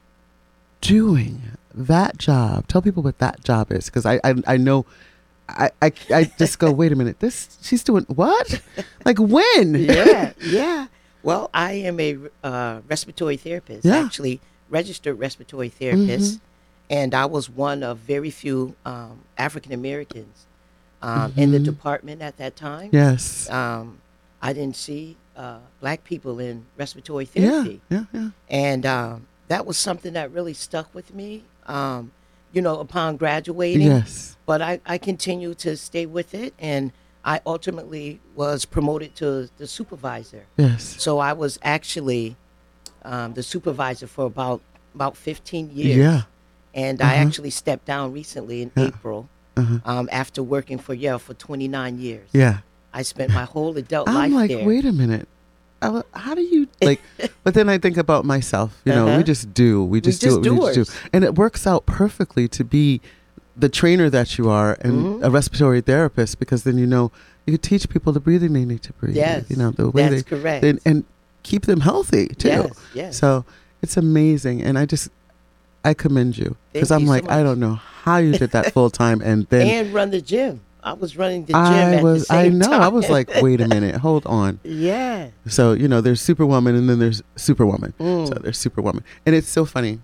doing 0.81 1.43
that 1.75 2.19
job. 2.19 2.67
Tell 2.69 2.83
people 2.83 3.03
what 3.03 3.19
that 3.19 3.43
job 3.45 3.71
is, 3.73 3.87
because 3.87 4.05
I, 4.07 4.21
I 4.25 4.35
I 4.47 4.57
know. 4.57 4.87
I, 5.49 5.71
I, 5.81 5.93
I 6.13 6.25
just 6.39 6.59
go, 6.59 6.71
wait 6.81 6.93
a 6.93 6.97
minute. 6.97 7.21
This 7.21 7.57
she's 7.63 7.83
doing 7.85 8.05
what? 8.09 8.61
Like 9.05 9.19
when? 9.19 9.75
yeah, 9.75 10.33
yeah. 10.41 10.87
Well, 11.23 11.51
I 11.53 11.73
am 11.73 11.99
a 12.01 12.17
uh, 12.45 12.81
respiratory 12.89 13.37
therapist, 13.37 13.85
Yeah. 13.85 13.97
actually 13.97 14.41
registered 14.71 15.19
respiratory 15.19 15.69
therapist, 15.69 16.41
and 16.91 17.15
I 17.15 17.27
was 17.27 17.51
one 17.51 17.83
of 17.83 17.99
very 17.99 18.31
few 18.31 18.77
um, 18.85 19.21
African 19.37 19.73
Americans 19.73 20.47
um, 21.03 21.33
in 21.37 21.51
the 21.53 21.59
department 21.59 22.23
at 22.23 22.37
that 22.39 22.57
time. 22.57 22.91
Yes. 22.93 23.49
Um, 23.51 23.99
I 24.41 24.53
didn't 24.53 24.77
see 24.77 25.17
uh, 25.37 25.59
black 25.81 26.05
people 26.05 26.39
in 26.39 26.67
respiratory 26.77 27.25
therapy, 27.25 27.81
Yeah. 27.91 28.05
Yeah. 28.13 28.31
and 28.49 28.87
um, 28.87 29.27
that 29.49 29.67
was 29.67 29.77
something 29.77 30.13
that 30.13 30.31
really 30.33 30.55
stuck 30.55 30.95
with 30.95 31.13
me. 31.15 31.45
Um, 31.67 32.13
you 32.53 32.63
know, 32.63 32.81
upon 32.81 33.19
graduating, 33.19 33.87
Yes. 33.87 34.37
but 34.47 34.63
I, 34.63 34.81
I 34.87 34.97
continued 34.97 35.59
to 35.59 35.77
stay 35.77 36.07
with 36.07 36.33
it 36.35 36.55
and 36.59 36.93
I 37.33 37.41
ultimately 37.45 38.07
was 38.35 38.65
promoted 38.65 39.11
to 39.17 39.27
the 39.59 39.67
supervisor. 39.67 40.43
Yes. 40.57 40.97
So 40.99 41.11
I 41.31 41.33
was 41.43 41.59
actually 41.63 42.37
um, 43.05 43.35
the 43.35 43.43
supervisor 43.43 44.07
for 44.07 44.25
about 44.35 44.61
about 44.95 45.15
15 45.17 45.71
years. 45.75 45.97
Yeah. 45.97 46.23
And 46.75 47.01
I 47.01 47.05
Uh-huh. 47.15 47.25
actually 47.27 47.51
stepped 47.51 47.85
down 47.87 48.13
recently 48.21 48.63
in 48.65 48.71
Yeah. 48.77 48.87
April 48.89 49.29
Uh-huh. 49.57 49.79
um, 49.93 50.09
after 50.23 50.43
working 50.43 50.79
for 50.79 50.95
Yale 50.95 51.19
for 51.19 51.35
29 51.35 51.99
years. 51.99 52.29
Yeah. 52.33 52.59
I 52.95 53.03
spent 53.03 53.31
my 53.33 53.45
whole 53.55 53.77
adult 53.77 54.07
life 54.09 54.15
there. 54.17 54.25
I'm 54.25 54.33
life 54.33 54.51
like, 54.51 54.59
there. 54.59 54.67
wait 54.67 54.85
a 54.85 54.93
minute. 54.93 55.27
I 55.83 56.03
How 56.25 56.35
do 56.35 56.43
you 56.43 56.67
like? 56.83 57.01
but 57.45 57.53
then 57.55 57.69
I 57.69 57.79
think 57.79 57.97
about 57.99 58.25
myself. 58.25 58.71
You 58.87 58.93
know, 58.95 59.05
we 59.05 59.13
Uh-huh. 59.13 59.23
just 59.35 59.45
do. 59.55 59.85
We 59.85 60.01
just 60.01 60.21
just 60.21 60.41
do 60.43 60.55
what 60.55 60.71
we 60.71 60.75
just 60.83 60.91
do, 60.93 60.99
and 61.13 61.23
it 61.29 61.35
works 61.45 61.67
out 61.67 61.83
perfectly 61.87 62.49
to 62.59 62.65
be 62.65 63.01
the 63.59 63.69
trainer 63.69 64.09
that 64.09 64.39
you 64.39 64.49
are 64.49 64.79
and 64.81 64.95
Mhm. 65.05 65.25
a 65.25 65.31
respiratory 65.31 65.81
therapist 65.81 66.39
because 66.39 66.63
then 66.63 66.79
you 66.79 66.87
know 66.87 67.11
you 67.47 67.57
teach 67.59 67.89
people 67.89 68.13
the 68.13 68.21
breathing 68.21 68.53
they 68.53 68.65
need 68.65 68.83
to 68.83 68.93
breathe. 68.95 69.17
Yes, 69.17 69.45
You 69.49 69.57
know 69.57 69.71
the 69.73 69.91
way 69.91 70.03
that's 70.09 70.23
they 70.23 70.37
correct. 70.37 70.65
and, 70.65 70.79
and 70.85 71.05
keep 71.43 71.67
them 71.67 71.81
healthy 71.81 72.29
too. 72.29 72.49
Yes, 72.49 72.71
yes. 72.95 73.19
So 73.19 73.45
it's 73.83 73.97
amazing, 73.97 74.63
and 74.63 74.79
I 74.79 74.87
just 74.87 75.09
I 75.85 75.95
commend 75.95 76.37
you 76.39 76.57
because 76.73 76.91
I'm 76.91 77.01
you 77.03 77.07
so 77.07 77.13
like 77.13 77.31
I 77.31 77.43
don't 77.43 77.59
know 77.61 77.81
how 78.05 78.19
you 78.19 78.33
did 78.33 78.51
that 78.53 78.73
full 78.75 78.91
time, 78.91 79.21
and 79.23 79.47
then 79.51 79.67
and 79.67 79.95
run 79.95 80.11
the 80.11 80.21
gym. 80.21 80.61
I 80.83 80.93
was 80.93 81.17
running 81.17 81.45
the 81.45 81.53
gym 81.55 81.63
I 81.99 82.03
was 82.03 82.31
I 82.31 82.49
know 82.49 82.67
time. 82.69 82.83
I 82.83 82.89
was 82.89 83.11
like 83.11 83.29
wait 83.43 83.61
a 83.61 83.69
minute, 83.69 83.97
hold 83.97 84.25
on. 84.27 84.61
yeah. 84.65 85.29
So 85.47 85.73
you 85.73 85.89
know, 85.89 86.01
there's 86.01 86.21
Superwoman, 86.21 86.77
and 86.77 86.89
then 86.89 86.99
there's 86.99 87.23
Superwoman. 87.37 87.95
Mm. 87.99 88.29
So 88.29 88.35
there's 88.35 88.59
Superwoman, 88.59 89.03
and 89.27 89.35
it's 89.35 89.49
so 89.49 89.65
funny. 89.65 90.01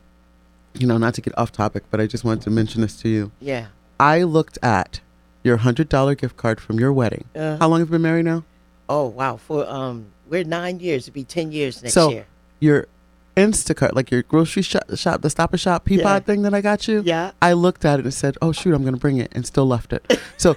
You 0.76 0.86
know, 0.86 0.98
not 0.98 1.14
to 1.14 1.20
get 1.20 1.36
off 1.38 1.52
topic, 1.52 1.84
but 1.90 2.00
I 2.00 2.06
just 2.06 2.24
wanted 2.24 2.42
to 2.42 2.50
mention 2.50 2.80
this 2.82 2.96
to 3.02 3.08
you. 3.08 3.30
Yeah. 3.40 3.66
I 4.00 4.24
looked 4.24 4.58
at 4.62 5.00
your 5.44 5.58
hundred 5.58 5.88
dollar 5.88 6.14
gift 6.14 6.36
card 6.36 6.60
from 6.60 6.80
your 6.80 6.92
wedding. 6.92 7.24
Uh, 7.34 7.56
How 7.58 7.68
long 7.68 7.78
have 7.80 7.88
you 7.88 7.92
been 7.92 8.02
married 8.02 8.24
now? 8.24 8.44
Oh 8.88 9.06
wow! 9.06 9.36
For 9.36 9.66
um, 9.68 10.06
we're 10.28 10.44
nine 10.44 10.80
years. 10.80 11.06
It'll 11.06 11.14
be 11.14 11.24
ten 11.24 11.52
years 11.52 11.80
next 11.82 11.94
so 11.94 12.10
year. 12.10 12.26
your 12.60 12.86
Instacart, 13.36 13.92
like 13.94 14.10
your 14.10 14.22
grocery 14.22 14.62
shop, 14.62 14.82
shop 14.96 15.22
the 15.22 15.30
Stop 15.30 15.52
and 15.52 15.60
Shop 15.60 15.84
Peapod 15.86 15.98
Yeah. 16.02 16.18
thing 16.20 16.42
that 16.42 16.54
I 16.54 16.60
got 16.60 16.86
you. 16.88 17.02
Yeah. 17.04 17.30
I 17.40 17.52
looked 17.52 17.84
at 17.84 17.98
it 18.00 18.04
and 18.04 18.12
said, 18.14 18.36
"Oh 18.42 18.52
shoot, 18.52 18.74
I'm 18.74 18.82
going 18.82 18.94
to 18.94 19.00
bring 19.00 19.18
it," 19.18 19.30
and 19.32 19.46
still 19.46 19.66
left 19.66 19.92
it. 19.92 20.18
So. 20.36 20.56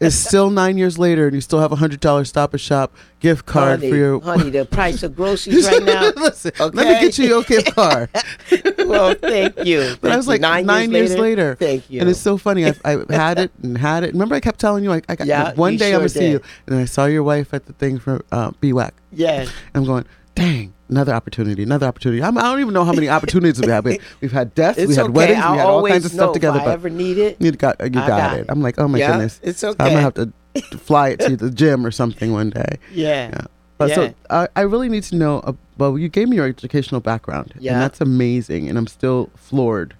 It's 0.00 0.14
still 0.14 0.50
nine 0.50 0.78
years 0.78 0.96
later, 0.98 1.26
and 1.26 1.34
you 1.34 1.40
still 1.40 1.58
have 1.58 1.72
a 1.72 1.76
hundred 1.76 2.00
dollar 2.00 2.24
Stop 2.24 2.52
and 2.52 2.60
Shop 2.60 2.92
gift 3.18 3.46
card 3.46 3.80
honey, 3.80 3.90
for 3.90 3.96
your. 3.96 4.20
honey, 4.20 4.50
the 4.50 4.64
price 4.70 5.02
of 5.02 5.16
groceries 5.16 5.66
right 5.66 5.82
now. 5.82 6.10
Listen, 6.16 6.52
let 6.58 6.74
me 6.74 6.84
get 6.84 7.18
you 7.18 7.26
your 7.26 7.42
gift 7.42 7.74
card. 7.74 8.08
well, 8.78 9.14
thank 9.14 9.64
you. 9.64 9.96
But 10.00 10.12
I 10.12 10.16
was 10.16 10.28
like 10.28 10.40
nine, 10.40 10.92
years, 10.92 11.16
later. 11.16 11.56
Thank 11.56 11.90
you. 11.90 12.00
And 12.00 12.08
it's 12.08 12.20
so 12.20 12.36
funny. 12.36 12.66
I, 12.66 12.74
I 12.84 13.12
had 13.12 13.38
it 13.38 13.50
and 13.62 13.76
had 13.76 14.04
it. 14.04 14.12
Remember, 14.12 14.36
I 14.36 14.40
kept 14.40 14.60
telling 14.60 14.84
you, 14.84 14.92
I, 14.92 15.02
I 15.08 15.16
got 15.16 15.26
Yeah, 15.26 15.54
one 15.54 15.76
day 15.76 15.92
I'm 15.92 16.00
gonna 16.00 16.08
see 16.08 16.30
you, 16.30 16.40
and 16.66 16.76
I 16.76 16.84
saw 16.84 17.06
your 17.06 17.24
wife 17.24 17.52
at 17.52 17.66
the 17.66 17.72
thing 17.72 17.98
for 17.98 18.24
uh, 18.30 18.52
BWAC. 18.52 18.92
yes. 19.10 19.50
I'm 19.74 19.84
going, 19.84 20.04
dang, 20.36 20.74
another 20.88 21.12
opportunity, 21.12 21.62
another 21.62 21.86
opportunity. 21.86 22.22
I'm, 22.22 22.36
I 22.38 22.42
don't 22.42 22.60
even 22.60 22.74
know 22.74 22.84
how 22.84 22.92
many 22.92 23.08
opportunities 23.08 23.60
we 23.60 23.70
have. 23.70 23.84
We, 23.84 23.98
we've 24.20 24.32
had 24.32 24.54
deaths, 24.54 24.78
It's 24.78 24.88
we 24.88 24.94
had 24.94 25.04
okay. 25.06 25.12
weddings, 25.12 25.40
I'll 25.42 25.52
we 25.52 25.58
had 25.58 25.66
all 25.66 25.86
kinds 25.88 26.04
of 26.06 26.12
stuff 26.12 26.32
together. 26.32 26.56
If 26.58 26.62
I 26.62 26.66
But 26.66 26.72
ever 26.74 26.90
need 26.90 27.18
it, 27.18 27.36
you 27.40 27.52
got, 27.52 27.76
you 27.82 27.90
got, 27.90 28.08
got 28.08 28.34
it. 28.38 28.40
it. 28.40 28.46
I'm 28.48 28.62
like, 28.62 28.78
oh 28.78 28.88
my 28.88 28.98
Yeah, 28.98 29.12
goodness, 29.12 29.40
it's 29.42 29.58
So 29.60 29.70
I'm 29.70 29.76
gonna 29.76 30.00
have 30.00 30.14
to 30.14 30.32
fly 30.78 31.10
it 31.10 31.20
to 31.20 31.36
the 31.36 31.50
gym 31.50 31.84
or 31.86 31.90
something 31.90 32.32
one 32.32 32.50
day. 32.50 32.78
yeah. 32.92 33.28
Yeah. 33.30 33.40
But 33.76 33.90
Yeah. 33.90 33.94
so 33.94 34.14
I 34.30 34.48
I 34.56 34.60
really 34.62 34.88
need 34.88 35.04
to 35.04 35.14
know. 35.16 35.38
Uh, 35.40 35.52
well, 35.76 35.96
you 35.96 36.08
gave 36.08 36.28
me 36.28 36.34
your 36.36 36.46
educational 36.48 37.00
background, 37.00 37.52
Yeah. 37.60 37.74
and 37.74 37.82
that's 37.82 38.00
amazing. 38.00 38.68
And 38.68 38.76
I'm 38.76 38.88
still 38.88 39.30
floored 39.36 39.94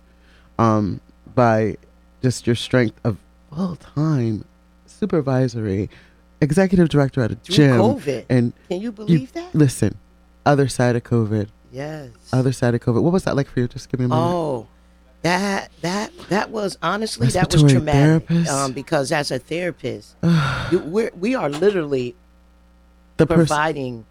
um, 0.58 1.00
by 1.34 1.76
just 2.20 2.44
your 2.46 2.56
strength 2.56 2.98
of 3.04 3.18
full 3.54 3.76
time 3.76 4.44
supervisory 4.86 5.88
executive 6.40 6.88
director 6.88 7.22
at 7.22 7.30
a 7.32 7.36
Through 7.36 7.54
gym. 7.54 7.80
COVID. 7.80 8.24
And 8.28 8.52
Can 8.68 8.78
you 8.78 8.84
you 8.84 8.92
believe 8.92 9.32
that? 9.34 9.54
listen, 9.54 9.96
other 10.46 10.68
side 10.68 10.96
of 10.96 11.02
COVID, 11.04 11.48
Yes. 11.70 12.10
other 12.32 12.52
side 12.52 12.74
of 12.74 12.80
COVID. 12.80 13.02
What 13.02 13.12
was 13.12 13.24
that 13.24 13.36
like 13.36 13.48
for 13.48 13.60
you? 13.60 13.68
Just 13.68 13.90
give 13.90 14.00
me 14.00 14.06
a 14.06 14.08
moment. 14.08 14.34
Oh, 14.34 14.66
that 15.22 15.70
that 15.82 16.12
that 16.28 16.50
was 16.50 16.78
honestly 16.80 17.26
that 17.28 17.52
was 17.52 17.62
traumatic. 17.70 18.26
therapist? 18.28 18.50
Um, 18.50 18.72
because 18.72 19.10
as 19.12 19.30
a 19.30 19.38
therapist, 19.38 20.14
you, 20.72 20.78
we're, 20.80 21.10
we 21.18 21.34
are 21.34 21.48
literally 21.50 22.14
the 23.16 23.26
providing 23.26 24.06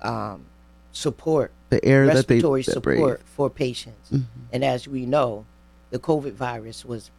um, 0.00 0.46
support, 0.92 1.52
the 1.70 1.84
air 1.84 2.06
that 2.06 2.12
they, 2.26 2.36
respiratory 2.36 2.62
that 2.62 2.82
breathe. 2.82 2.98
support 2.98 3.22
for 3.26 3.50
patients. 3.50 4.10
Mhm. 4.10 4.24
And 4.52 4.64
as 4.64 4.88
we 4.88 5.06
know, 5.06 5.44
the 5.90 5.98
COVID 5.98 6.32
virus 6.32 6.84
was 6.84 7.10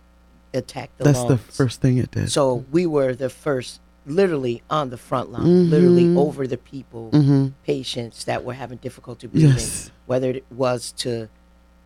attacked 0.54 0.98
the 0.98 1.06
That's 1.06 1.20
lungs. 1.20 1.30
the 1.30 1.38
first 1.38 1.82
thing 1.82 1.98
it 2.00 2.12
did. 2.12 2.32
So 2.32 2.66
we 2.72 2.86
were 2.86 3.13
the 3.16 3.30
first, 3.30 3.80
literally 4.05 4.62
on 4.69 4.89
the 4.89 4.98
front 4.98 5.31
line, 5.31 5.69
literally 5.69 6.05
Mhm. 6.05 6.17
over 6.17 6.45
the 6.48 6.57
people, 6.57 7.10
hmm 7.12 7.48
patients 7.65 8.25
that 8.25 8.43
were 8.43 8.53
having 8.53 8.77
difficulty 8.79 9.27
breathing. 9.27 9.51
Yes. 9.51 9.91
Whether 10.05 10.29
it 10.31 10.45
was 10.51 10.91
to 10.98 11.29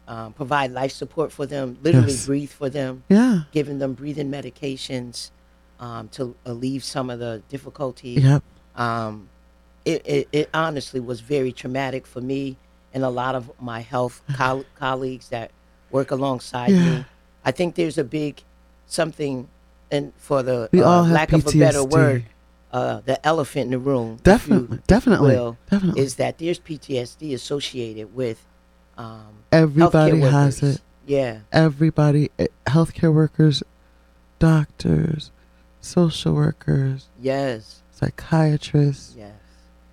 um, 0.07 0.31
provide 0.31 0.71
life 0.71 0.93
support 0.93 1.33
for 1.33 1.45
them, 1.45 1.77
literally 1.83 2.13
Yes. 2.13 2.25
breathe 2.25 2.50
for 2.50 2.69
them, 2.69 3.03
Yeah. 3.09 3.41
giving 3.51 3.79
them 3.79 3.93
breathing 3.93 4.31
medications 4.31 5.31
um, 5.81 6.07
to 6.09 6.33
alleviate 6.45 6.83
some 6.86 7.09
of 7.09 7.19
the 7.19 7.41
difficulty. 7.50 8.12
Yep. 8.12 8.41
Um, 8.77 9.27
it, 9.86 10.01
it, 10.07 10.27
it 10.31 10.50
honestly 10.53 11.00
was 11.01 11.19
very 11.19 11.51
traumatic 11.51 12.07
for 12.07 12.21
me 12.21 12.55
and 12.93 13.03
a 13.03 13.09
lot 13.09 13.36
of 13.36 13.51
my 13.59 13.81
health 13.81 14.21
coll- 14.33 14.65
colleagues 14.75 15.27
that 15.29 15.51
work 15.91 16.09
alongside 16.09 16.71
Yeah. 16.71 16.83
me. 17.00 17.05
I 17.45 17.51
think 17.51 17.75
there's 17.75 17.97
a 17.97 18.03
big 18.05 18.43
something, 18.88 19.50
and 19.91 20.13
for 20.17 20.44
the 20.44 20.70
We 20.72 20.82
uh, 20.82 20.89
all 20.89 21.03
have 21.03 21.13
lack 21.13 21.34
of 21.34 21.48
a 21.48 21.58
better 21.58 21.84
word, 21.84 22.25
uh, 22.72 23.01
the 23.06 23.25
elephant 23.25 23.65
in 23.65 23.72
the 23.72 23.79
room, 23.79 24.20
Definitely. 24.24 24.79
Definitely. 24.88 25.36
will, 25.36 25.58
Definitely. 25.70 26.01
is 26.01 26.15
that 26.15 26.38
there's 26.38 26.60
PTSD 26.60 27.34
associated 27.34 28.13
with 28.13 28.44
um, 28.98 29.44
Everybody 29.51 30.20
has 30.20 30.62
it. 30.63 30.82
Yeah, 31.06 31.39
Everybody, 31.53 32.32
eh, 32.38 32.48
healthcare 32.67 33.13
workers, 33.13 33.63
doctors, 34.39 35.32
social 35.79 36.34
workers, 36.34 37.08
yes, 37.20 37.82
psychiatrists, 37.91 39.15
yes. 39.17 39.32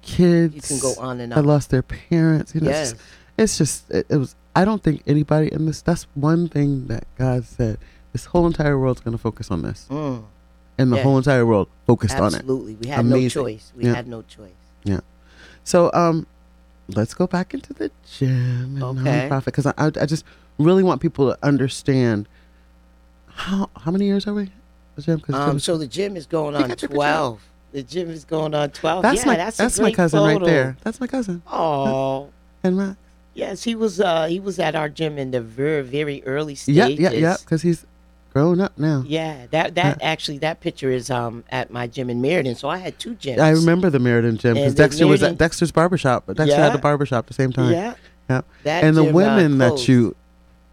kids. 0.03 0.55
You 0.57 0.61
can 0.63 0.79
go 0.81 1.01
on 1.01 1.21
and 1.21 1.33
on. 1.33 1.39
I 1.39 1.43
lost 1.43 1.71
their 1.71 1.83
parents. 1.83 2.53
You 2.53 2.63
know, 2.63 2.71
yes, 2.71 2.93
it's, 2.93 3.03
it's 3.39 3.59
just 3.59 3.91
it, 3.93 4.07
it 4.09 4.17
was. 4.17 4.35
I 4.57 4.65
don't 4.65 4.83
think 4.83 5.03
anybody 5.07 5.53
in 5.53 5.67
this. 5.67 5.83
That's 5.83 6.09
one 6.15 6.49
thing 6.49 6.89
that 6.89 7.05
God 7.17 7.45
said. 7.45 7.79
This 8.15 8.27
whole 8.27 8.47
entire 8.47 8.79
world's 8.79 9.01
going 9.01 9.13
to 9.13 9.19
focus 9.19 9.51
on 9.51 9.63
this, 9.63 9.87
Mm, 9.91 10.23
and 10.79 10.93
the 10.93 10.97
Yeah. 10.97 11.03
whole 11.03 11.19
entire 11.19 11.45
world 11.45 11.69
focused 11.87 12.17
on 12.17 12.29
it. 12.33 12.37
absolutely. 12.39 12.77
We 12.77 12.87
had 12.87 13.01
Amazing. 13.01 13.43
no 13.43 13.49
choice. 13.49 13.73
We 13.77 13.85
Yeah. 13.85 13.95
had 13.95 14.07
no 14.07 14.23
choice. 14.23 14.53
Yeah. 14.85 15.01
So, 15.65 15.91
um, 15.93 16.27
let's 16.95 17.13
go 17.13 17.27
back 17.27 17.53
into 17.55 17.75
the 17.75 17.91
gym 18.09 18.77
and 18.77 18.83
Okay. 18.85 19.29
nonprofit 19.29 19.47
because 19.47 19.67
I, 19.67 19.75
I, 19.77 19.87
I 20.01 20.07
just 20.07 20.25
really 20.59 20.85
want 20.85 21.01
people 21.03 21.29
to 21.33 21.37
understand 21.45 22.29
how 23.27 23.69
how 23.77 23.91
many 23.91 24.07
years 24.07 24.29
are 24.29 24.35
we? 24.35 24.53
The 24.95 25.03
gym? 25.03 25.19
'Cause 25.21 25.35
Um, 25.35 25.59
so 25.59 25.77
the 25.77 25.89
gym 25.89 26.17
is 26.17 26.25
going 26.27 26.55
on 26.55 26.61
got 26.63 26.69
your 26.69 26.77
picture? 26.77 26.95
twelve. 26.95 27.41
The 27.73 27.83
gym 27.83 28.11
is 28.11 28.25
going 28.25 28.55
on 28.55 28.71
twelve. 28.71 29.03
that's 29.03 29.17
yeah, 29.19 29.27
my 29.27 29.37
that's, 29.37 29.57
that's, 29.57 29.77
a 29.79 29.83
my 29.83 29.89
great 29.89 29.97
cousin 29.97 30.23
right 30.23 30.45
there. 30.45 30.77
That's 30.85 31.01
my 31.01 31.09
cousin 31.09 31.43
Oh, 31.51 32.31
and 32.63 32.77
Max. 32.77 32.97
yes, 33.35 33.65
he 33.65 33.75
was. 33.75 34.01
Uh, 34.01 34.27
he 34.27 34.39
was 34.39 34.61
at 34.61 34.77
our 34.77 34.89
gym 34.89 35.19
in 35.19 35.33
the 35.33 35.41
very, 35.41 35.83
very 35.83 36.23
early 36.25 36.55
stages. 36.55 37.01
Yeah, 37.01 37.11
yeah, 37.11 37.19
yeah. 37.19 37.37
Because 37.41 37.63
he's 37.63 37.85
grown 38.35 38.61
up 38.61 38.77
now. 38.77 39.05
Yeah, 39.07 39.47
that 39.53 39.77
that 39.77 40.03
actually 40.03 40.39
that 40.39 40.61
picture 40.61 40.91
is 40.91 41.09
um 41.09 41.45
at 41.51 41.71
my 41.71 41.87
gym 41.87 42.11
in 42.11 42.21
Meriden. 42.21 42.57
So 42.57 42.69
I 42.69 42.79
had 42.79 42.99
two 42.99 43.15
gyms. 43.15 43.39
I 43.39 43.51
remember 43.51 43.89
the 43.91 44.01
Meriden 44.01 44.37
gym 44.37 44.55
because 44.55 44.75
Dexter 44.75 45.07
was 45.07 45.23
at 45.23 45.39
Dexter's 45.39 45.71
barbershop. 45.73 46.25
But 46.27 46.37
Dexter 46.37 46.57
Yeah. 46.57 46.65
had 46.65 46.75
the 46.75 46.79
barbershop 46.79 47.25
at 47.25 47.27
the 47.29 47.35
same 47.35 47.53
time. 47.53 47.73
Yeah. 47.73 47.95
Yeah. 48.29 48.41
That 48.65 48.85
and 48.85 48.97
the 48.97 49.09
uh, 49.09 49.13
women 49.13 49.59
that 49.59 49.87
you 49.87 50.17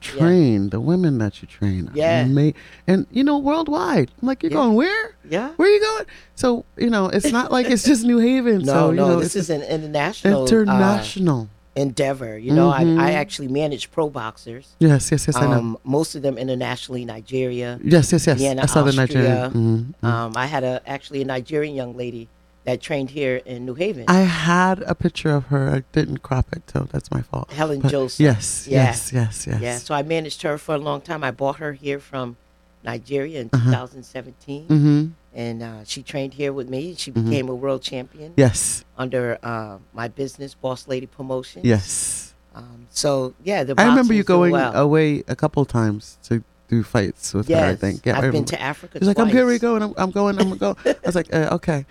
train, 0.01 0.69
the 0.71 0.79
women 0.79 1.19
that 1.19 1.41
you 1.43 1.47
train, 1.47 1.91
Yeah. 1.93 2.21
ama- 2.25 2.53
and 2.87 3.05
you 3.11 3.23
know 3.23 3.37
worldwide. 3.37 4.09
I'm 4.21 4.27
like, 4.27 4.41
you're 4.41 4.51
Yeah. 4.51 4.57
going 4.57 4.73
where? 4.73 5.15
Yeah. 5.29 5.49
Where 5.57 5.69
are 5.69 5.71
you 5.71 5.79
going? 5.81 6.05
So 6.33 6.65
you 6.77 6.89
know, 6.89 7.07
it's 7.09 7.31
not 7.31 7.51
like 7.51 7.67
it's 7.69 7.83
just 7.83 8.03
New 8.03 8.17
Haven. 8.17 8.61
No, 8.65 8.73
so 8.73 8.89
you 8.89 8.95
no, 8.95 9.07
know, 9.09 9.19
this 9.19 9.35
is 9.35 9.51
an 9.51 9.61
international. 9.61 10.41
uh, 10.41 10.45
international. 10.47 11.49
Endeavor. 11.75 12.37
You 12.37 12.53
know, 12.53 12.69
Mhm. 12.71 12.99
I, 12.99 13.09
I 13.09 13.11
actually 13.13 13.47
manage 13.47 13.91
pro 13.91 14.09
boxers. 14.09 14.75
Yes, 14.79 15.11
yes, 15.11 15.27
yes. 15.27 15.35
I 15.35 15.45
know. 15.45 15.53
Um, 15.59 15.77
most 15.83 16.15
of 16.15 16.21
them 16.21 16.37
internationally, 16.37 17.05
Nigeria. 17.05 17.79
Yes, 17.83 18.11
yes, 18.11 18.27
yes. 18.27 18.37
Vienna, 18.39 18.63
I 18.63 18.65
saw 18.65 18.83
the 18.83 18.89
Austria. 18.89 19.05
Nigerian. 19.05 19.51
Mhm, 19.51 19.93
mhm. 20.03 20.07
Um, 20.07 20.33
I 20.35 20.47
had 20.47 20.63
a 20.63 20.81
actually 20.85 21.21
a 21.21 21.25
Nigerian 21.25 21.75
young 21.75 21.95
lady 21.95 22.27
that 22.65 22.79
trained 22.81 23.09
here 23.11 23.37
in 23.45 23.65
New 23.65 23.73
Haven. 23.73 24.05
I 24.07 24.19
had 24.21 24.83
a 24.83 24.93
picture 24.93 25.31
of 25.31 25.45
her. 25.45 25.69
I 25.77 25.83
didn't 25.93 26.19
crop 26.21 26.47
it, 26.53 26.63
so 26.71 26.87
that's 26.91 27.09
my 27.09 27.21
fault. 27.21 27.51
Helen 27.51 27.79
But 27.79 27.91
Joseph. 27.91 28.19
Yes, 28.19 28.67
Yeah. 28.69 28.83
yes, 28.85 29.11
yes, 29.13 29.47
yes. 29.47 29.61
Yeah, 29.61 29.77
so 29.77 29.95
I 29.95 30.03
managed 30.03 30.41
her 30.43 30.57
for 30.57 30.75
a 30.75 30.77
long 30.77 31.01
time. 31.01 31.23
I 31.23 31.31
bought 31.31 31.55
her 31.57 31.73
here 31.73 31.99
from 31.99 32.37
Nigeria 32.83 33.41
in 33.41 33.49
Uh-huh. 33.53 33.65
2017, 33.65 34.67
Mm-hmm. 34.67 35.05
and 35.35 35.63
uh, 35.63 35.83
she 35.85 36.01
trained 36.03 36.33
here 36.33 36.51
with 36.53 36.69
me. 36.69 36.95
She 36.97 37.11
Mhm. 37.11 37.25
became 37.25 37.49
a 37.49 37.55
world 37.55 37.81
champion 37.81 38.33
Yes, 38.37 38.83
under 38.97 39.37
uh, 39.43 39.77
my 39.93 40.07
business, 40.07 40.53
Boss 40.55 40.87
Lady 40.87 41.05
Promotions. 41.07 41.65
yes. 41.65 42.33
Um, 42.53 42.87
so 42.89 43.33
yeah, 43.43 43.63
the 43.63 43.75
I 43.77 43.85
remember 43.85 44.13
you 44.13 44.23
going 44.23 44.51
well. 44.51 44.75
away 44.75 45.23
a 45.29 45.35
couple 45.37 45.63
times 45.63 46.17
to 46.23 46.43
do 46.67 46.83
fights 46.83 47.33
with 47.33 47.47
her. 47.47 47.55
I 47.55 47.75
think. 47.75 48.05
Yeah, 48.05 48.19
I 48.19 48.25
I've 48.27 48.31
been 48.33 48.43
to 48.45 48.59
Africa. 48.61 48.99
She's 48.99 49.07
like, 49.07 49.19
I'm 49.19 49.29
here 49.29 49.45
we 49.45 49.57
go, 49.59 49.75
and 49.75 49.83
I'm, 49.85 49.93
I'm 49.97 50.11
going, 50.11 50.37
I'm 50.39 50.57
going. 50.57 50.75
I 50.85 50.95
was 51.05 51.15
like, 51.15 51.33
uh, 51.33 51.55
okay. 51.57 51.85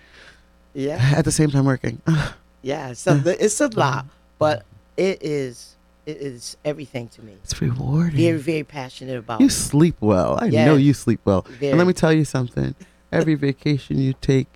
Yeah, 0.75 1.01
At 1.17 1.25
the 1.25 1.33
same 1.33 1.51
time, 1.51 1.65
working. 1.65 2.01
yeah. 2.63 2.93
So 2.93 3.15
the, 3.15 3.43
it's 3.43 3.61
a 3.61 3.69
lot, 3.69 4.05
but 4.39 4.65
it 4.99 5.23
is 5.23 5.70
is 6.19 6.57
everything 6.65 7.09
to 7.09 7.23
me. 7.23 7.33
It's 7.45 7.61
rewarding. 7.61 8.17
Very 8.17 8.39
very 8.39 8.65
passionate 8.65 9.19
about. 9.19 9.41
You 9.41 9.47
it. 9.47 9.53
sleep 9.53 9.97
well. 10.01 10.39
I 10.41 10.49
know 10.49 10.77
you 10.77 10.95
sleep 10.95 11.21
well. 11.25 11.43
Very. 11.43 11.71
And 11.71 11.79
let 11.79 11.87
me 11.87 11.93
tell 11.93 12.13
you 12.13 12.25
something. 12.25 12.75
Every 13.13 13.35
vacation 13.35 13.99
you 13.99 14.15
take 14.21 14.47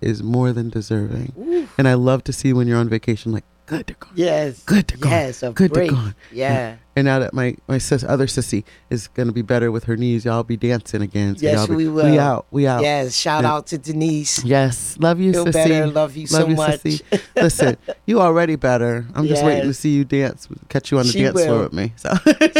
is 0.00 0.22
more 0.22 0.52
than 0.52 0.68
deserving. 0.70 1.32
Ooh, 1.38 1.68
And 1.78 1.86
I 1.86 1.94
love 1.94 2.24
to 2.24 2.32
see 2.32 2.52
when 2.52 2.66
you're 2.66 2.78
on 2.78 2.88
vacation, 2.88 3.32
like, 3.32 3.44
good 3.70 3.86
to 3.86 3.94
go. 3.94 4.08
yes. 4.14 4.62
Good 4.64 4.88
to 4.88 4.96
go. 4.98 5.08
Yes, 5.08 5.42
a 5.42 5.50
Good 5.52 5.72
break. 5.72 5.90
to 5.90 5.94
go. 5.96 6.08
Yeah. 6.32 6.76
And 6.96 7.06
now 7.06 7.20
that 7.20 7.32
my 7.32 7.56
my 7.68 7.78
sis, 7.78 8.04
other 8.04 8.26
sissy 8.26 8.64
is 8.90 9.08
gonna 9.08 9.32
be 9.32 9.42
better 9.42 9.70
with 9.72 9.84
her 9.84 9.96
knees, 9.96 10.24
y'all 10.24 10.42
be 10.42 10.56
dancing 10.56 11.00
again. 11.02 11.36
So 11.36 11.46
Yes, 11.46 11.66
be, 11.66 11.74
we 11.76 11.88
We 11.88 12.18
out. 12.18 12.46
We 12.50 12.66
out. 12.66 12.82
Yes. 12.82 13.14
Shout 13.16 13.44
Yeah. 13.44 13.52
out 13.54 13.66
to 13.68 13.78
Denise. 13.78 14.44
Yes. 14.44 14.96
Love 14.98 15.20
you, 15.20 15.32
Feel 15.32 15.46
sissy. 15.46 15.52
better. 15.52 15.86
Love 15.86 16.16
you 16.16 16.26
so 16.26 16.46
you, 16.48 16.56
much. 16.56 16.80
sissy. 16.82 17.22
Listen, 17.36 17.76
you 18.06 18.20
already 18.20 18.56
better. 18.56 19.06
I'm 19.14 19.26
just 19.28 19.44
waiting 19.44 19.64
to 19.68 19.74
see 19.74 19.90
you 19.90 20.04
dance, 20.04 20.48
catch 20.68 20.90
you 20.90 20.98
on 20.98 21.06
the 21.06 21.12
She 21.12 21.22
dance 21.22 21.42
floor 21.42 21.62
with 21.62 21.72
me. 21.72 21.92
So 21.96 22.10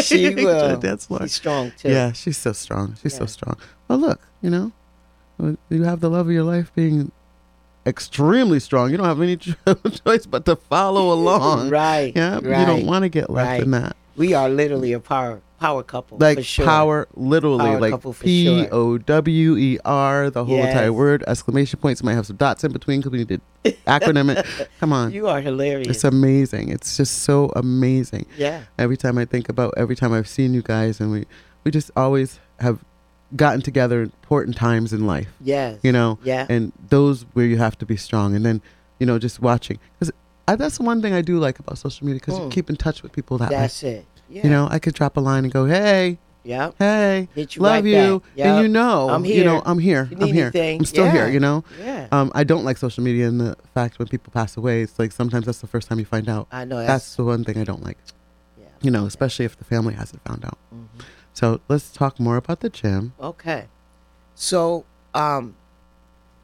She 0.01 0.23
Get 0.35 0.39
you 0.39 0.49
on 0.49 0.71
will. 0.71 0.77
dance 0.79 1.07
floor. 1.07 1.21
She's 1.23 1.33
strong 1.35 1.73
too. 1.77 1.91
Yeah, 1.91 2.13
she's 2.13 2.39
so 2.39 2.53
strong. 2.53 2.97
She's 3.03 3.15
so 3.17 3.27
strong. 3.27 3.57
Well, 3.89 3.99
look, 3.99 4.21
you 4.41 4.49
know, 4.51 4.73
you 5.69 5.83
have 5.85 6.01
the 6.01 6.09
love 6.09 6.29
of 6.29 6.33
your 6.33 6.45
life 6.45 6.73
being 6.75 7.11
extremely 7.91 8.59
strong. 8.61 8.91
You 8.91 8.97
don't 8.97 9.07
have 9.07 9.21
any 9.21 9.37
choice 10.07 10.25
but 10.27 10.47
to 10.47 10.57
follow 10.57 11.13
along. 11.19 11.69
Right. 11.69 12.13
Yeah, 12.17 12.37
Right. 12.43 12.61
you 12.61 12.67
don't 12.67 12.87
want 12.87 13.03
to 13.03 13.09
get 13.11 13.29
left 13.29 13.49
Right. 13.49 13.63
in 13.63 13.73
that. 13.73 13.97
We 14.17 14.33
are 14.35 14.49
literally 14.49 14.93
a 14.95 15.01
power 15.01 15.41
power 15.61 15.83
couple. 15.83 16.17
Like 16.19 16.39
for 16.39 16.43
sure. 16.43 16.65
power, 16.65 17.09
literally, 17.15 17.59
Power 17.67 17.81
like 17.81 18.21
P. 18.21 18.67
O 18.73 18.97
W 18.97 19.57
E 19.57 19.79
R, 19.85 20.31
the 20.31 20.45
whole 20.45 20.57
entire 20.59 20.93
word. 20.93 21.23
Exclamation 21.27 21.79
points 21.81 22.03
might 22.03 22.15
have 22.15 22.27
some 22.27 22.37
dots 22.37 22.65
in 22.65 22.73
between 22.73 23.01
because 23.01 23.13
we 23.13 23.19
need 23.19 23.29
to 23.29 23.41
acronym 23.87 24.35
it. 24.35 24.47
Come 24.81 24.93
on, 24.95 25.13
You 25.13 25.29
are 25.29 25.41
hilarious. 25.43 25.89
it's 25.89 26.05
amazing. 26.05 26.71
It's 26.71 26.97
just 26.97 27.25
so 27.25 27.53
amazing. 27.57 28.25
yeah. 28.39 28.63
every 28.79 28.97
time 28.97 29.19
I 29.19 29.27
think 29.27 29.49
about 29.51 29.75
every 29.77 29.97
time 29.97 30.13
I've 30.15 30.29
seen 30.29 30.55
you 30.55 30.63
guys 30.63 30.99
and 31.01 31.11
we 31.13 31.27
we 31.65 31.71
just 31.71 31.91
always 31.97 32.41
have 32.59 32.79
gotten 33.37 33.61
together 33.63 34.03
important 34.03 34.57
times 34.57 34.93
in 34.93 35.07
life 35.07 35.29
Yes. 35.41 35.79
you 35.83 35.93
know 35.93 36.19
Yeah. 36.25 36.47
and 36.49 36.73
those 36.89 37.25
where 37.35 37.47
you 37.47 37.59
have 37.59 37.79
to 37.79 37.87
be 37.87 37.97
strong 37.97 38.35
and 38.35 38.45
then 38.45 38.61
you 38.99 39.07
know 39.07 39.19
just 39.19 39.41
watching 39.41 39.79
because 39.99 40.13
that's 40.59 40.81
one 40.81 41.01
thing 41.01 41.13
I 41.15 41.23
do 41.23 41.39
like 41.39 41.59
about 41.61 41.79
social 41.79 42.05
media 42.07 42.19
because 42.21 42.39
you 42.39 42.45
Mm. 42.47 42.51
keep 42.51 42.69
in 42.71 42.77
touch 42.77 43.03
with 43.03 43.13
people 43.13 43.39
that 43.39 43.51
way 43.51 43.57
That's 43.57 43.83
it. 43.85 44.05
Yeah. 44.29 44.43
you 44.45 44.51
know 44.51 44.67
I 44.71 44.79
could 44.81 44.95
drop 44.95 45.17
a 45.17 45.21
line 45.21 45.45
and 45.45 45.53
go 45.53 45.67
hey 45.67 46.19
Yeah. 46.43 46.73
hey 46.79 47.29
you 47.37 47.47
love 47.61 47.73
right 47.73 47.85
you. 47.85 48.23
Yep. 48.35 48.47
and 48.47 48.63
you 48.63 48.69
know 48.69 49.11
I'm 49.11 49.23
here. 49.23 49.37
you 49.39 49.45
know. 49.45 49.63
I'm 49.65 49.79
here 49.79 50.09
You 50.11 50.17
I'm 50.21 50.33
here 50.33 50.45
anything, 50.47 50.81
I'm 50.81 50.85
still 50.87 51.09
here 51.11 51.29
you 51.29 51.39
know 51.39 51.63
Yeah. 51.81 52.09
um 52.11 52.33
I 52.35 52.43
don't 52.43 52.65
like 52.65 52.79
social 52.79 53.05
media 53.05 53.29
and 53.29 53.41
the 53.41 53.57
fact 53.75 53.99
when 54.01 54.09
people 54.09 54.33
pass 54.33 54.57
away 54.57 54.83
it's 54.83 54.99
like 54.99 55.13
sometimes 55.13 55.47
that's 55.47 55.61
the 55.61 55.69
first 55.69 55.87
time 55.89 55.99
you 56.01 56.05
find 56.05 56.29
out 56.29 56.49
I 56.51 56.65
know 56.65 56.79
that's 56.79 56.89
that's, 56.89 57.15
the 57.17 57.25
one 57.25 57.45
thing 57.45 57.59
I 57.59 57.65
don't 57.65 57.85
like 57.85 57.99
yeah. 58.59 58.65
you 58.83 58.91
know 58.91 59.07
especially 59.07 59.45
if 59.45 59.57
the 59.57 59.65
family 59.65 59.95
hasn't 59.95 60.23
found 60.25 60.45
out 60.45 60.59
Mhm. 60.75 61.05
So 61.41 61.59
let's 61.69 61.91
talk 61.91 62.21
more 62.21 62.37
about 62.37 62.61
the 62.61 62.69
gym. 62.69 63.15
Okay. 63.19 63.65
So, 64.35 64.85
um, 65.15 65.57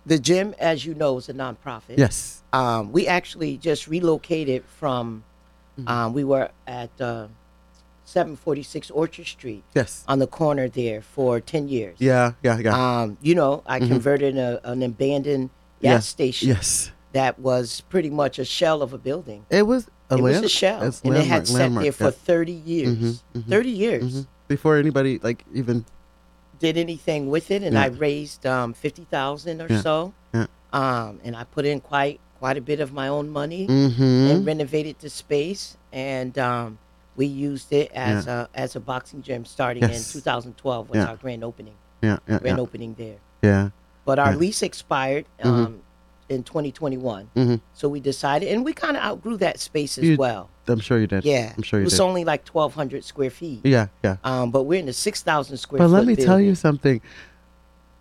the 0.06 0.18
gym, 0.18 0.54
as 0.58 0.86
you 0.86 0.94
know, 0.94 1.18
is 1.18 1.28
a 1.28 1.34
nonprofit. 1.34 1.98
Yes. 1.98 2.42
Um, 2.54 2.92
we 2.92 3.06
actually 3.06 3.58
just 3.58 3.86
relocated 3.88 4.64
from. 4.64 5.24
Mhm. 5.78 5.88
Um, 5.90 6.12
we 6.14 6.24
were 6.24 6.48
at 6.66 6.88
uh, 6.98 7.26
746 8.06 8.90
Orchard 8.90 9.26
Street 9.26 9.62
Yes. 9.74 10.02
on 10.08 10.18
the 10.18 10.26
corner 10.26 10.66
there 10.70 11.02
for 11.02 11.40
10 11.40 11.68
years. 11.68 11.96
Yeah. 11.98 12.32
Yeah. 12.42 12.58
Yeah. 12.58 12.72
Um, 13.02 13.18
you 13.20 13.34
know, 13.34 13.62
I 13.66 13.78
Mhm. 13.80 13.88
converted 13.88 14.38
a, 14.38 14.60
an 14.64 14.82
abandoned 14.82 15.50
Yeah. 15.80 15.96
gas 15.96 16.06
station 16.06 16.48
yes. 16.48 16.90
that 17.12 17.38
was 17.38 17.82
pretty 17.90 18.08
much 18.08 18.38
a 18.38 18.46
shell 18.46 18.80
of 18.80 18.94
a 18.94 18.98
building. 18.98 19.44
It 19.50 19.66
was 19.66 19.88
a 20.08 20.16
it 20.16 20.22
was 20.22 20.36
a 20.40 20.48
shell, 20.48 20.80
and 21.04 21.16
it 21.16 21.26
had 21.26 21.46
sat 21.46 21.58
landmark, 21.58 21.82
there 21.84 21.92
for 21.92 22.04
yeah. 22.04 22.10
30 22.32 22.52
years. 22.52 22.96
Mhm, 22.96 23.20
mhm, 23.42 23.48
30 23.50 23.70
years. 23.70 24.26
Before 24.48 24.76
anybody 24.76 25.18
like 25.22 25.44
even. 25.54 25.84
Did 26.58 26.78
anything 26.78 27.28
with 27.28 27.50
it, 27.50 27.62
and 27.62 27.74
Yeah. 27.74 27.82
I 27.82 27.86
raised 27.88 28.46
um, 28.46 28.72
50000 28.72 29.60
or 29.60 29.66
Yeah, 29.68 29.80
so. 29.82 30.14
yeah. 30.32 30.46
Um, 30.72 31.20
and 31.22 31.36
I 31.36 31.44
put 31.44 31.66
in 31.66 31.80
quite 31.80 32.18
quite 32.38 32.56
a 32.56 32.60
bit 32.60 32.80
of 32.80 32.92
my 32.92 33.08
own 33.08 33.28
money 33.30 33.66
Mm-hmm. 33.66 34.02
and 34.30 34.46
renovated 34.46 34.96
the 35.00 35.10
space, 35.10 35.76
and 35.92 36.36
um, 36.38 36.78
we 37.16 37.26
used 37.26 37.72
it 37.72 37.90
as 37.92 38.26
a 38.26 38.48
as 38.54 38.76
a 38.76 38.80
boxing 38.80 39.20
gym 39.22 39.44
starting 39.44 39.82
Yes. 39.82 40.14
in 40.14 40.20
2012 40.20 40.90
was 40.90 40.96
Yeah. 40.96 41.06
our 41.06 41.16
grand 41.16 41.44
opening. 41.44 41.74
Yeah. 42.02 42.18
Yeah. 42.28 42.38
Grand 42.38 42.56
Yeah. 42.58 42.62
opening 42.62 42.94
there. 42.96 43.16
yeah. 43.42 43.70
But 44.04 44.18
our 44.18 44.32
Yeah. 44.32 44.38
lease 44.38 44.62
expired 44.62 45.24
Mhm. 45.42 45.46
um, 45.66 45.80
in 46.28 46.42
2021. 46.44 47.28
Mhm. 47.36 47.60
So 47.74 47.88
we 47.88 48.00
decided, 48.00 48.48
and 48.52 48.64
we 48.64 48.72
kind 48.72 48.96
of 48.96 49.02
outgrew 49.02 49.36
that 49.38 49.58
space 49.60 49.98
as 49.98 50.04
You- 50.04 50.16
well. 50.16 50.48
I'm 50.68 50.80
sure 50.80 50.98
you 50.98 51.06
did. 51.06 51.24
Yeah. 51.24 51.52
I'm 51.56 51.62
sure 51.62 51.78
you 51.80 51.82
It 51.82 51.86
was 51.86 51.94
did. 51.94 52.00
only 52.02 52.24
like 52.24 52.48
1,200 52.48 53.04
square 53.04 53.30
feet. 53.30 53.60
yeah. 53.64 53.88
Yeah. 54.02 54.16
Um, 54.24 54.50
but 54.50 54.62
we're 54.64 54.80
in 54.80 54.86
the 54.86 54.92
6,000 54.92 55.56
square 55.56 55.78
But 55.78 55.88
let 55.88 56.06
me 56.06 56.16
tell 56.16 56.40
you 56.40 56.54
something. 56.54 57.00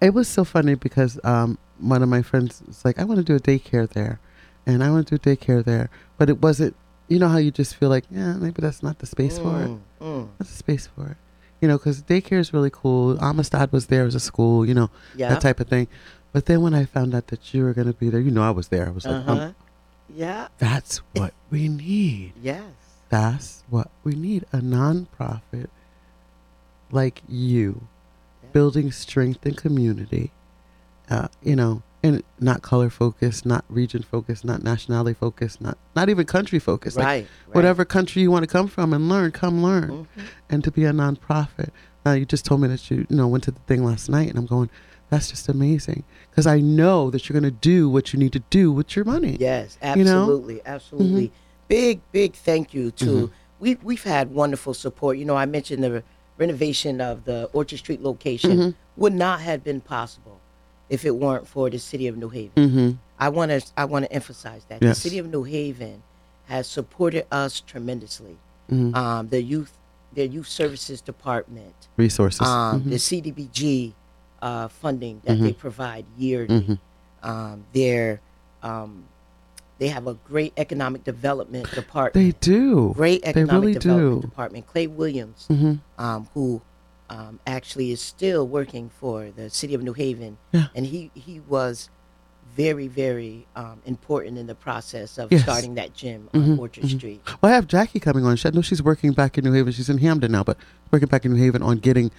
It 0.02 0.14
was 0.14 0.28
so 0.28 0.44
funny 0.44 0.76
because 0.76 1.20
um, 1.24 1.58
one 1.80 2.04
of 2.04 2.10
my 2.10 2.22
friends 2.22 2.62
was 2.68 2.84
like, 2.86 3.00
"I 3.00 3.04
want 3.06 3.18
to 3.20 3.24
do 3.24 3.36
a 3.36 3.40
daycare 3.40 3.88
there," 3.90 4.20
and 4.66 4.84
I 4.84 4.90
want 4.92 5.08
to 5.08 5.18
do 5.18 5.36
daycare 5.36 5.64
there, 5.64 5.90
but 6.18 6.30
it 6.30 6.42
wasn't. 6.42 6.76
You 7.08 7.20
know 7.20 7.28
how 7.30 7.38
you 7.38 7.52
just 7.52 7.76
feel 7.76 7.90
like, 7.90 8.04
yeah, 8.10 8.34
maybe 8.34 8.62
that's 8.62 8.82
not 8.82 8.98
the 9.00 9.06
space 9.06 9.38
for 9.38 9.62
it. 9.62 9.68
Mm, 9.70 9.80
mm. 10.02 10.28
That's 10.40 10.50
the 10.52 10.58
space 10.58 10.88
for 10.88 11.08
it. 11.12 11.18
You 11.62 11.68
know, 11.68 11.78
because 11.78 12.02
daycare 12.02 12.40
is 12.40 12.52
really 12.52 12.72
cool. 12.72 13.18
Amistad 13.20 13.72
was 13.72 13.86
there 13.88 14.06
as 14.06 14.16
a 14.16 14.20
school. 14.20 14.66
You 14.66 14.74
know, 14.74 14.90
Yeah. 15.16 15.30
that 15.30 15.42
type 15.42 15.60
of 15.60 15.68
thing. 15.68 15.88
But 16.34 16.48
then 16.48 16.62
when 16.62 16.74
I 16.74 16.86
found 16.86 17.14
out 17.16 17.28
that 17.28 17.54
you 17.54 17.64
were 17.64 17.74
going 17.74 17.88
to 17.88 17.94
be 17.94 18.10
there, 18.10 18.20
you 18.20 18.32
know, 18.32 18.42
I 18.42 18.50
was 18.50 18.68
there. 18.70 18.88
I 18.88 18.90
was 18.90 19.06
like, 19.06 19.16
um, 19.28 19.38
Uh-huh. 19.38 19.52
Yeah. 20.14 20.48
that's 20.58 20.98
what 21.14 21.34
we 21.50 21.68
need. 21.68 22.34
Yes. 22.42 22.64
That's 23.10 23.64
what 23.70 23.90
we 24.04 24.14
need. 24.14 24.46
A 24.54 24.58
nonprofit 24.58 25.68
like 26.92 27.22
you, 27.28 27.88
Yeah. 28.44 28.50
building 28.54 28.92
strength 28.92 29.46
and 29.46 29.56
community. 29.58 30.32
Uh, 31.10 31.28
you 31.44 31.56
know, 31.56 31.84
and 32.04 32.24
not 32.40 32.62
color 32.62 32.90
focused, 32.90 33.46
not 33.46 33.64
region 33.70 34.04
focused, 34.04 34.44
not 34.46 34.64
nationality 34.64 35.14
focused, 35.14 35.60
not 35.62 35.78
not 35.96 36.10
even 36.10 36.26
country 36.26 36.60
focused. 36.60 36.98
Like 36.98 37.06
right. 37.06 37.28
right. 37.48 37.56
whatever 37.56 37.86
country 37.86 38.22
you 38.22 38.32
want 38.32 38.44
to 38.44 38.48
come 38.48 38.68
from 38.68 38.94
and 38.94 39.10
learn, 39.10 39.32
come 39.32 39.62
learn. 39.64 39.90
Mhm. 40.18 40.24
And 40.50 40.64
to 40.64 40.72
be 40.72 40.84
a 40.86 40.92
nonprofit. 40.92 41.70
Now 42.06 42.14
you 42.14 42.26
just 42.26 42.46
told 42.46 42.62
me 42.62 42.68
that 42.68 42.90
you, 42.92 43.06
you 43.10 43.16
know, 43.16 43.28
went 43.28 43.44
to 43.46 43.52
the 43.52 43.60
thing 43.62 43.84
last 43.84 44.10
night, 44.10 44.30
and 44.30 44.38
I'm 44.38 44.46
going, 44.46 44.70
that's 45.10 45.30
just 45.30 45.48
amazing 45.50 46.04
because 46.30 46.48
I 46.48 46.60
know 46.60 47.10
that 47.12 47.28
you're 47.30 47.40
going 47.40 47.52
to 47.52 47.60
do 47.76 47.90
what 47.90 48.12
you 48.14 48.20
need 48.20 48.34
to 48.34 48.40
do 48.50 48.72
with 48.72 48.96
your 48.96 49.06
money. 49.06 49.38
Yes, 49.40 49.78
You 49.96 50.04
know? 50.04 50.22
absolutely, 50.22 50.62
absolutely. 50.66 51.32
Big, 51.68 52.02
big 52.12 52.34
thank 52.34 52.74
you 52.74 52.92
to 52.92 53.06
Mhm. 53.06 53.32
we 53.60 53.76
we've 53.84 54.04
had 54.04 54.32
wonderful 54.32 54.74
support. 54.74 55.18
You 55.18 55.26
know, 55.26 55.36
I 55.36 55.46
mentioned 55.46 55.84
the 55.84 56.04
renovation 56.38 57.00
of 57.02 57.24
the 57.26 57.50
Orchard 57.54 57.80
Street 57.80 58.02
location 58.02 58.58
Mhm. 58.58 58.74
would 58.98 59.14
not 59.14 59.42
have 59.42 59.64
been 59.64 59.82
possible 59.82 60.40
if 60.90 61.06
it 61.06 61.16
weren't 61.16 61.48
for 61.48 61.70
the 61.70 61.80
city 61.80 62.08
of 62.08 62.18
New 62.18 62.30
Haven. 62.30 62.52
Mm-hmm. 62.70 62.90
I 63.20 63.30
want 63.30 63.50
to 63.52 63.62
I 63.78 63.86
want 63.86 64.06
to 64.06 64.12
emphasize 64.14 64.66
that 64.70 64.82
Yes. 64.84 64.98
the 64.98 65.02
city 65.02 65.18
of 65.18 65.28
New 65.28 65.44
Haven 65.44 66.04
has 66.46 66.68
supported 66.68 67.26
us 67.32 67.60
tremendously. 67.62 68.38
hmm 68.70 68.94
Um, 68.96 69.30
the 69.30 69.42
youth, 69.42 69.74
their 70.14 70.26
youth 70.26 70.48
services 70.48 71.02
department, 71.02 71.74
Resources. 71.98 72.42
um, 72.48 72.84
the 72.90 72.98
CDBG 73.00 73.94
uh, 74.46 74.68
funding 74.68 75.16
that 75.26 75.38
they 75.40 75.54
Mhm. 75.54 75.58
provide 75.58 76.06
yearly. 76.18 76.62
Mhm. 76.62 76.80
Um, 77.24 77.64
they're 77.74 78.22
um, 78.62 79.04
they 79.80 79.90
have 79.90 80.08
a 80.08 80.16
great 80.32 80.54
economic 80.58 81.04
development 81.04 81.70
department. 81.72 82.14
They 82.14 82.32
do. 82.40 82.94
great 82.96 83.22
economic 83.26 83.52
really 83.62 83.74
development 83.74 84.22
do. 84.22 84.28
department. 84.30 84.68
Clay 84.68 84.88
Williams, 84.88 85.46
hmm 85.48 85.74
um, 85.98 86.28
who 86.34 86.62
um, 87.10 87.40
actually 87.46 87.92
is 87.92 88.02
still 88.02 88.48
working 88.48 88.90
for 89.00 89.30
the 89.36 89.50
city 89.50 89.74
of 89.76 89.82
New 89.84 89.94
Haven, 89.94 90.38
Yeah. 90.52 90.68
and 90.76 90.86
he 90.88 91.12
he 91.14 91.40
was 91.56 91.90
very, 92.56 92.88
very 92.88 93.46
um, 93.56 93.78
important 93.86 94.38
in 94.38 94.48
the 94.48 94.56
process 94.56 95.18
of 95.18 95.30
Yes. 95.32 95.42
starting 95.44 95.76
that 95.76 95.94
gym 95.94 96.30
on 96.34 96.58
Orchard 96.58 96.88
Street. 96.90 97.22
Well, 97.42 97.52
I 97.52 97.56
have 97.56 97.68
Jackie 97.68 98.00
coming 98.00 98.24
on. 98.26 98.36
She, 98.38 98.48
I 98.48 98.52
know 98.52 98.62
she's 98.62 98.82
working 98.82 99.12
back 99.12 99.38
in 99.38 99.44
New 99.44 99.52
Haven. 99.52 99.74
She's 99.74 99.90
in 99.90 99.98
Hamden 99.98 100.32
now, 100.32 100.44
but 100.44 100.58
working 100.92 101.10
back 101.10 101.26
in 101.26 101.34
New 101.34 101.42
Haven 101.46 101.62
on 101.62 101.78
getting 101.80 102.12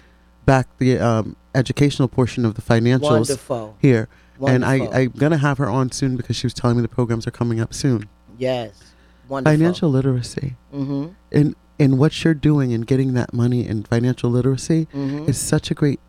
back 0.47 0.67
the 0.79 0.97
um, 0.97 1.35
educational 1.53 2.07
portion 2.07 2.43
of 2.45 2.55
the 2.55 2.61
financials 2.63 3.01
Wonderful. 3.01 3.77
here. 3.79 4.07
And 4.47 4.63
I, 4.65 4.87
I'm 4.93 5.09
going 5.11 5.31
to 5.31 5.37
have 5.37 5.57
her 5.59 5.67
on 5.69 5.91
soon 5.91 6.15
because 6.15 6.35
she 6.35 6.45
was 6.47 6.53
telling 6.55 6.77
me 6.77 6.81
the 6.81 6.87
programs 6.87 7.27
are 7.27 7.31
coming 7.31 7.59
up 7.59 7.73
soon. 7.73 8.07
Yes. 8.37 8.93
Wonderful. 9.27 9.53
Financial 9.57 9.89
literacy. 9.89 10.55
Mm-hmm. 10.73 11.07
And, 11.31 11.55
and 11.79 11.97
what 11.99 12.23
you're 12.23 12.33
doing 12.35 12.71
and 12.73 12.85
getting 12.87 13.13
that 13.13 13.33
money 13.33 13.67
and 13.67 13.87
financial 13.87 14.29
literacy 14.29 14.87
Mm-hmm. 14.93 15.29
is 15.29 15.37
such 15.39 15.69
a 15.69 15.73
great 15.73 15.99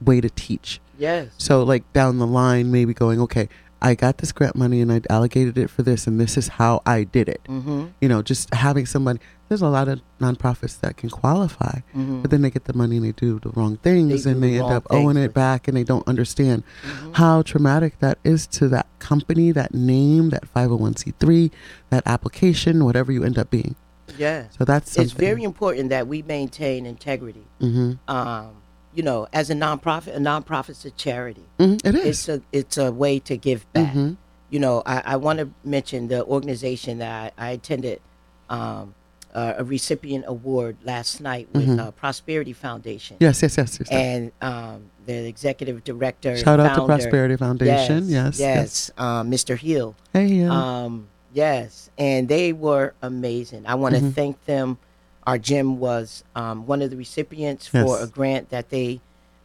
way 0.00 0.20
to 0.20 0.28
teach. 0.30 0.80
Yes. 0.98 1.30
So, 1.38 1.62
like 1.64 1.90
down 1.92 2.18
the 2.18 2.26
line, 2.26 2.70
maybe 2.70 2.94
going, 2.94 3.20
okay, 3.22 3.48
I 3.84 3.94
got 3.94 4.18
this 4.18 4.32
grant 4.32 4.56
money 4.56 4.80
and 4.80 4.90
I 4.90 5.00
allocated 5.10 5.58
it 5.58 5.68
for 5.68 5.82
this, 5.82 6.06
and 6.08 6.18
this 6.18 6.36
is 6.40 6.48
how 6.48 6.80
I 6.86 7.04
did 7.04 7.28
it. 7.28 7.42
Mm-hmm. 7.48 7.86
You 8.00 8.08
know, 8.08 8.22
just 8.22 8.52
having 8.54 8.86
somebody. 8.86 9.20
There's 9.48 9.60
a 9.60 9.68
lot 9.68 9.88
of 9.88 10.00
nonprofits 10.20 10.80
that 10.80 10.96
can 10.96 11.10
qualify, 11.10 11.76
Mm-hmm. 11.94 12.22
but 12.22 12.30
then 12.30 12.40
they 12.42 12.50
get 12.50 12.64
the 12.64 12.72
money 12.72 12.96
and 12.96 13.04
they 13.04 13.12
do 13.12 13.38
the 13.38 13.50
wrong 13.50 13.76
things, 13.76 14.24
They 14.24 14.30
and 14.30 14.42
they 14.42 14.52
the 14.56 14.64
end 14.64 14.72
up 14.72 14.86
owing 14.90 15.18
it 15.18 15.34
back, 15.34 15.68
and 15.68 15.76
they 15.76 15.84
don't 15.84 16.06
understand 16.08 16.62
Mm-hmm. 16.64 17.12
how 17.12 17.42
traumatic 17.42 17.98
that 18.00 18.16
is 18.24 18.46
to 18.58 18.68
that 18.68 18.86
company, 19.00 19.52
that 19.52 19.74
name, 19.74 20.30
that 20.30 20.44
501c3, 20.54 21.50
that 21.90 22.02
application, 22.06 22.84
whatever 22.86 23.12
you 23.12 23.22
end 23.22 23.38
up 23.38 23.50
being. 23.50 23.74
Yeah. 24.16 24.44
So 24.56 24.64
that's 24.64 24.92
something. 24.92 25.04
It's 25.04 25.12
very 25.12 25.42
important 25.44 25.90
that 25.90 26.08
we 26.08 26.22
maintain 26.22 26.86
integrity. 26.86 27.46
hmm 27.60 27.92
Um, 28.08 28.48
you 28.94 29.02
know, 29.02 29.26
as 29.32 29.50
a 29.50 29.54
nonprofit, 29.54 30.14
a 30.14 30.18
nonprofit's 30.18 30.84
a 30.84 30.90
charity. 30.90 31.44
hmm 31.58 31.74
It 31.84 31.94
It's 31.94 32.28
is. 32.28 32.28
a 32.28 32.42
it's 32.52 32.76
a 32.78 32.92
way 32.92 33.18
to 33.20 33.36
give 33.36 33.70
back. 33.72 33.92
hmm 33.92 34.12
You 34.50 34.60
know, 34.60 34.82
I, 34.86 35.02
I 35.04 35.16
want 35.16 35.38
to 35.40 35.48
mention 35.64 36.08
the 36.08 36.24
organization 36.24 36.98
that 36.98 37.32
I, 37.38 37.48
I 37.48 37.50
attended 37.52 38.00
um, 38.48 38.94
uh, 39.34 39.54
a 39.58 39.64
recipient 39.64 40.24
award 40.28 40.76
last 40.84 41.20
night 41.20 41.48
with 41.52 41.66
Mhm. 41.66 41.80
uh, 41.80 41.90
Prosperity 41.90 42.52
Foundation. 42.52 43.16
Yes, 43.18 43.42
yes, 43.42 43.56
yes. 43.58 43.78
yes. 43.80 43.88
And 43.90 44.30
um, 44.40 44.90
the 45.06 45.26
executive 45.26 45.82
director. 45.82 46.36
Shout 46.36 46.60
out 46.60 46.76
to 46.76 46.86
Prosperity 46.86 47.36
Foundation. 47.36 48.08
Yes, 48.08 48.38
Yes, 48.38 48.38
yes, 48.38 48.90
Um, 48.96 49.28
Mr. 49.30 49.58
Hill. 49.58 49.96
Hey, 50.12 50.26
yeah. 50.26 50.50
Um, 50.84 51.08
yes, 51.32 51.90
and 51.98 52.28
they 52.28 52.52
were 52.52 52.94
amazing. 53.02 53.66
I 53.66 53.74
want 53.74 53.96
to 53.96 54.00
Mhm. 54.02 54.14
thank 54.14 54.44
them. 54.44 54.78
Our 55.26 55.38
gym 55.38 55.78
was 55.78 56.22
um, 56.36 56.66
one 56.66 56.82
of 56.82 56.90
the 56.90 56.96
recipients 56.96 57.66
for 57.66 57.78
Yes. 57.98 58.02
a 58.02 58.06
grant 58.06 58.50
that 58.50 58.68
they, 58.70 59.00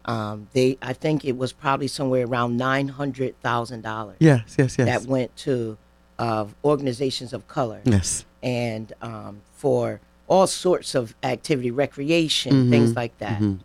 um, 0.06 0.48
they 0.54 0.78
I 0.82 0.94
think 0.94 1.24
it 1.24 1.38
was 1.38 1.54
probably 1.54 1.88
somewhere 1.88 2.26
around 2.26 2.58
nine 2.58 2.90
hundred 2.90 3.40
thousand 3.42 3.82
dollars 3.82 4.18
yes, 4.20 4.56
yes, 4.58 4.78
yes. 4.78 4.88
that 4.88 5.10
went 5.10 5.36
to 5.38 5.78
uh, 6.18 6.46
organizations 6.66 7.32
of 7.34 7.48
color 7.48 7.82
yes. 7.86 8.26
and 8.44 8.92
um, 9.02 9.42
for 9.54 10.02
all 10.28 10.48
sorts 10.48 10.96
of 10.96 11.16
activity, 11.24 11.72
recreation, 11.72 12.66
Mhm, 12.66 12.70
things 12.70 12.96
like 12.96 13.18
that. 13.20 13.40
mhm. 13.42 13.60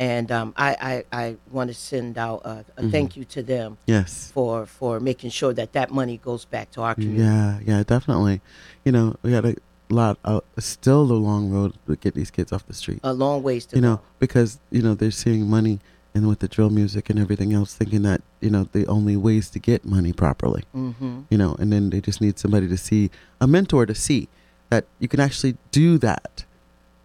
And 0.00 0.30
um, 0.30 0.54
I, 0.56 1.04
I, 1.12 1.24
I 1.24 1.36
want 1.50 1.68
to 1.68 1.74
send 1.74 2.16
out 2.18 2.42
a, 2.44 2.64
a 2.76 2.82
Mhm. 2.84 2.90
thank 2.92 3.16
you 3.16 3.24
to 3.26 3.42
them 3.42 3.78
Yes. 3.86 4.30
for 4.32 4.64
for 4.64 5.00
making 5.00 5.30
sure 5.30 5.52
that 5.52 5.72
that 5.72 5.90
money 5.90 6.16
goes 6.18 6.44
back 6.44 6.70
to 6.72 6.82
our 6.82 6.94
community. 6.94 7.24
Yeah, 7.24 7.58
yeah, 7.64 7.82
definitely. 7.82 8.40
You 8.84 8.92
know, 8.92 9.16
we 9.22 9.32
got 9.32 9.44
a 9.44 9.56
lot, 9.90 10.18
uh, 10.24 10.40
still 10.58 11.06
the 11.06 11.14
long 11.14 11.50
road 11.50 11.74
to 11.86 11.96
get 11.96 12.14
these 12.14 12.30
kids 12.30 12.52
off 12.52 12.66
the 12.66 12.74
street. 12.74 13.00
A 13.02 13.12
long 13.12 13.42
ways 13.42 13.66
to 13.66 13.76
you 13.76 13.82
know, 13.82 13.96
go. 13.96 14.02
because 14.18 14.58
you 14.70 14.82
know 14.82 14.94
they're 14.94 15.10
seeing 15.10 15.48
money 15.48 15.80
and 16.14 16.28
with 16.28 16.40
the 16.40 16.48
drill 16.48 16.70
music 16.70 17.10
and 17.10 17.18
everything 17.18 17.52
else, 17.52 17.74
thinking 17.74 18.02
that 18.02 18.22
you 18.40 18.50
know 18.50 18.68
the 18.72 18.86
only 18.86 19.16
ways 19.16 19.50
to 19.50 19.58
get 19.58 19.84
money 19.84 20.12
properly. 20.12 20.64
Mm-hmm. 20.74 21.22
You 21.30 21.38
know, 21.38 21.56
and 21.58 21.72
then 21.72 21.90
they 21.90 22.00
just 22.00 22.20
need 22.20 22.38
somebody 22.38 22.68
to 22.68 22.76
see 22.76 23.10
a 23.40 23.46
mentor 23.46 23.86
to 23.86 23.94
see 23.94 24.28
that 24.70 24.84
you 24.98 25.08
can 25.08 25.20
actually 25.20 25.56
do 25.70 25.98
that 25.98 26.44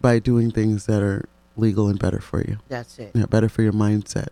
by 0.00 0.18
doing 0.18 0.50
things 0.50 0.86
that 0.86 1.02
are 1.02 1.24
legal 1.56 1.88
and 1.88 1.98
better 1.98 2.20
for 2.20 2.42
you. 2.42 2.58
That's 2.68 2.98
it. 2.98 3.14
Know, 3.14 3.26
better 3.26 3.48
for 3.48 3.62
your 3.62 3.72
mindset. 3.72 4.28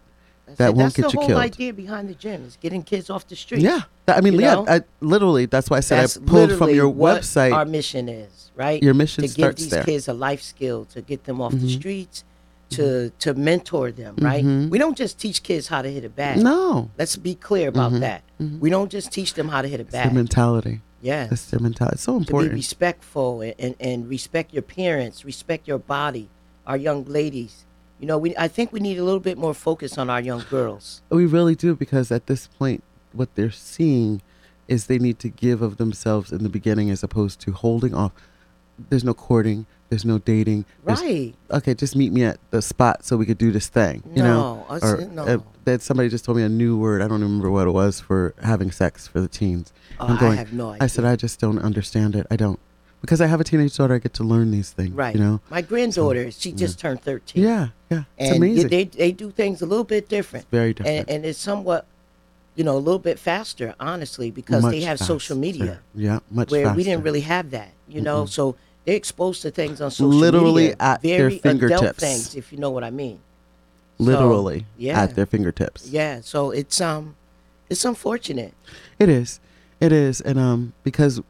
That's 0.47 0.59
that 0.59 0.69
it. 0.71 0.75
won't 0.75 0.95
That's 0.95 0.97
get 0.97 1.03
the 1.03 1.13
you 1.13 1.19
whole 1.21 1.29
killed. 1.29 1.41
idea 1.41 1.73
behind 1.73 2.09
the 2.09 2.15
gym 2.15 2.45
is 2.45 2.57
getting 2.61 2.83
kids 2.83 3.09
off 3.09 3.27
the 3.27 3.37
street. 3.37 3.63
Yeah, 3.63 3.83
I 4.09 4.21
mean, 4.21 4.39
yeah. 4.39 4.65
I, 4.69 4.81
literally. 5.01 5.47
That's 5.47 5.71
why 5.71 5.79
I 5.79 5.81
said 5.81 6.03
That's 6.03 6.17
I 6.19 6.21
pulled 6.21 6.53
from 6.59 6.71
your 6.71 6.93
website. 6.93 7.55
Our 7.55 7.65
mission 7.65 8.09
is 8.09 8.42
right. 8.57 8.83
your 8.83 8.95
mission 8.95 9.25
is 9.25 9.35
to 9.35 9.41
give 9.41 9.57
these 9.57 9.71
there. 9.71 9.85
kids 9.85 10.09
a 10.09 10.13
life 10.13 10.43
skill 10.43 10.85
to 10.87 11.01
get 11.03 11.25
them 11.25 11.41
off 11.41 11.53
the 11.53 11.59
Mhm. 11.59 11.75
streets, 11.79 12.25
to 12.71 13.11
to 13.19 13.35
mentor 13.35 13.93
them. 13.93 14.15
Right. 14.19 14.45
Mhm. 14.45 14.71
We 14.71 14.79
don't 14.79 14.97
just 14.97 15.19
teach 15.19 15.43
kids 15.43 15.69
how 15.69 15.83
to 15.83 15.91
hit 15.93 16.05
a 16.05 16.09
bat. 16.09 16.39
No, 16.39 16.91
Let's 16.99 17.17
be 17.17 17.35
clear 17.35 17.69
about 17.69 17.93
Mhm. 17.93 18.01
that. 18.01 18.23
Mhm. 18.41 18.61
We 18.61 18.71
don't 18.71 18.91
just 18.91 19.11
teach 19.13 19.35
them 19.35 19.49
how 19.49 19.61
to 19.63 19.69
hit 19.69 19.79
a 19.81 19.83
it's 19.83 19.93
their 19.93 20.11
mentality. 20.11 20.81
Yes. 21.03 21.31
That's 21.31 21.47
their 21.51 21.61
mentality. 21.61 21.95
It's 21.95 22.03
so 22.05 22.13
to 22.15 22.19
be 22.21 22.23
important. 22.23 22.53
respectful 22.55 23.41
and, 23.43 23.55
and, 23.59 23.75
and 23.81 24.09
respect 24.09 24.53
your 24.55 24.63
parents, 24.63 25.25
respect 25.25 25.67
your 25.69 25.79
body, 25.79 26.29
our 26.67 26.77
young 26.77 27.05
ladies. 27.05 27.65
You 28.01 28.07
know, 28.07 28.17
we 28.19 28.35
I 28.37 28.49
think 28.49 28.73
we 28.73 28.81
need 28.81 28.99
a 28.99 29.05
little 29.05 29.21
bit 29.21 29.37
more 29.37 29.53
focus 29.55 29.99
on 29.99 30.09
our 30.09 30.21
young 30.21 30.45
girls. 30.49 31.03
We 31.11 31.27
really 31.27 31.55
do 31.55 31.75
because 31.77 32.11
at 32.11 32.27
this 32.27 32.49
point, 32.59 32.83
what 33.13 33.35
they're 33.35 33.51
seeing 33.51 34.23
is 34.67 34.87
they 34.87 34.99
need 34.99 35.19
to 35.19 35.29
give 35.29 35.61
of 35.61 35.77
themselves 35.77 36.33
in 36.33 36.43
the 36.43 36.49
beginning 36.49 36.89
as 36.91 37.03
opposed 37.03 37.39
to 37.41 37.53
holding 37.53 37.95
off. 37.95 38.13
There's 38.91 39.05
no 39.05 39.15
courting. 39.15 39.67
There's 39.89 40.05
no 40.05 40.19
dating. 40.19 40.65
there's- 40.85 41.01
Right. 41.03 41.35
Okay, 41.51 41.75
just 41.75 41.95
meet 41.97 42.13
me 42.13 42.25
at 42.25 42.39
the 42.51 42.63
spot 42.63 43.05
so 43.05 43.17
we 43.17 43.27
could 43.27 43.37
do 43.39 43.53
this 43.53 43.69
thing. 43.69 44.03
You 44.15 44.23
know. 44.23 44.65
No, 44.71 44.79
Or 44.83 44.97
no. 45.13 45.23
uh, 45.25 45.39
that 45.65 45.83
somebody 45.83 46.09
just 46.09 46.25
told 46.25 46.39
me 46.39 46.43
a 46.45 46.49
new 46.49 46.77
word. 46.79 47.03
I 47.03 47.09
don't 47.09 47.21
remember 47.21 47.51
what 47.51 47.67
it 47.69 47.73
was 47.73 48.01
for 48.01 48.35
having 48.43 48.71
sex 48.71 49.07
for 49.07 49.21
the 49.21 49.29
teens. 49.29 49.73
Oh, 50.01 50.07
I'm 50.07 50.17
going. 50.19 50.33
I 50.33 50.37
have 50.37 50.53
no 50.53 50.71
idea. 50.71 50.85
I 50.85 50.87
said 50.87 51.05
I 51.05 51.17
just 51.17 51.39
don't 51.41 51.59
understand 51.59 52.17
it. 52.17 52.27
I 52.31 52.37
don't 52.37 52.59
because 53.03 53.21
I 53.21 53.27
have 53.27 53.41
a 53.41 53.45
teenage 53.45 53.77
daughter. 53.77 53.95
I 53.95 53.99
get 53.99 54.15
to 54.15 54.25
learn 54.25 54.51
these 54.51 54.71
things. 54.71 54.93
right. 54.93 55.15
You 55.15 55.21
know. 55.21 55.41
My 55.51 55.61
granddaughter, 55.61 56.31
she 56.31 56.53
just 56.53 56.79
turned 56.79 57.03
13. 57.03 57.43
Yeah. 57.43 57.69
Yeah. 57.91 58.05
It's 58.17 58.29
and 58.31 58.37
amazing. 58.39 58.69
They, 58.69 58.85
they 58.85 59.13
do 59.13 59.31
things 59.31 59.61
a 59.61 59.67
little 59.67 59.85
bit 59.85 60.09
different. 60.09 60.45
it's 60.45 60.51
very 60.51 60.73
different. 60.73 61.01
And, 61.01 61.11
and 61.11 61.27
it's 61.27 61.39
somewhat, 61.39 61.85
you 62.55 62.63
know, 62.65 62.77
a 62.77 62.79
little 62.79 63.01
bit 63.01 63.19
faster, 63.19 63.75
honestly, 63.81 64.31
because 64.31 64.63
they 64.63 64.79
Much 64.79 64.85
have 64.85 64.99
social 65.01 65.37
media. 65.37 65.81
Yeah, 65.95 66.21
much 66.31 66.51
where 66.51 66.65
faster. 66.67 66.77
we 66.77 66.85
didn't 66.85 67.03
really 67.03 67.21
have 67.23 67.51
that, 67.51 67.73
you 67.89 68.01
know. 68.01 68.25
Mm-mm. 68.25 68.29
So 68.29 68.57
they're 68.85 68.97
exposed 68.97 69.43
to 69.43 69.51
things 69.51 69.81
on 69.81 69.91
social 69.91 70.09
Literally 70.11 70.63
media, 70.65 70.77
at 70.81 71.03
their 71.03 71.31
fingertips. 71.31 71.99
things, 71.99 72.35
if 72.35 72.53
you 72.53 72.59
know 72.59 72.71
what 72.71 72.85
I 72.85 72.91
mean. 72.91 73.21
So, 73.99 74.05
literally 74.05 74.67
yeah. 74.77 75.01
at 75.01 75.15
their 75.15 75.27
fingertips. 75.27 75.89
Yeah, 75.89 76.21
so 76.23 76.51
it's 76.51 76.81
um, 76.81 77.15
it's 77.71 77.85
unfortunate. 77.85 78.55
It 78.99 79.09
is, 79.09 79.39
it 79.81 79.93
is, 79.93 80.21
and 80.21 80.39
um, 80.39 80.73
because 80.83 81.21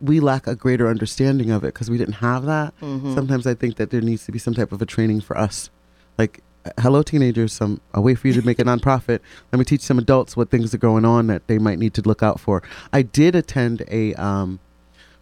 we 0.00 0.20
lack 0.20 0.46
a 0.46 0.54
greater 0.54 0.88
understanding 0.88 1.50
of 1.50 1.62
it 1.64 1.74
because 1.74 1.90
we 1.90 1.98
didn't 1.98 2.14
have 2.14 2.44
that. 2.46 2.78
Mhm. 2.80 3.14
Sometimes 3.14 3.46
I 3.46 3.54
think 3.54 3.76
that 3.76 3.90
there 3.90 4.00
needs 4.00 4.24
to 4.26 4.32
be 4.32 4.38
some 4.38 4.54
type 4.54 4.72
of 4.72 4.82
a 4.82 4.86
training 4.86 5.20
for 5.22 5.36
us, 5.38 5.70
like. 6.18 6.42
Hello, 6.78 7.02
teenagers. 7.02 7.54
Some 7.54 7.80
a 7.94 8.02
way 8.02 8.14
for 8.14 8.28
you 8.28 8.34
to 8.34 8.42
make 8.44 8.58
a 8.58 8.64
nonprofit. 8.70 9.20
Let 9.50 9.58
me 9.58 9.64
teach 9.64 9.80
some 9.80 9.98
adults 9.98 10.36
what 10.36 10.50
things 10.50 10.74
are 10.74 10.78
going 10.78 11.06
on 11.06 11.26
that 11.28 11.46
they 11.46 11.58
might 11.58 11.78
need 11.78 11.94
to 11.94 12.02
look 12.02 12.22
out 12.22 12.38
for. 12.38 12.62
I 12.92 13.00
did 13.00 13.34
attend 13.34 13.82
a 13.88 14.12
um, 14.16 14.60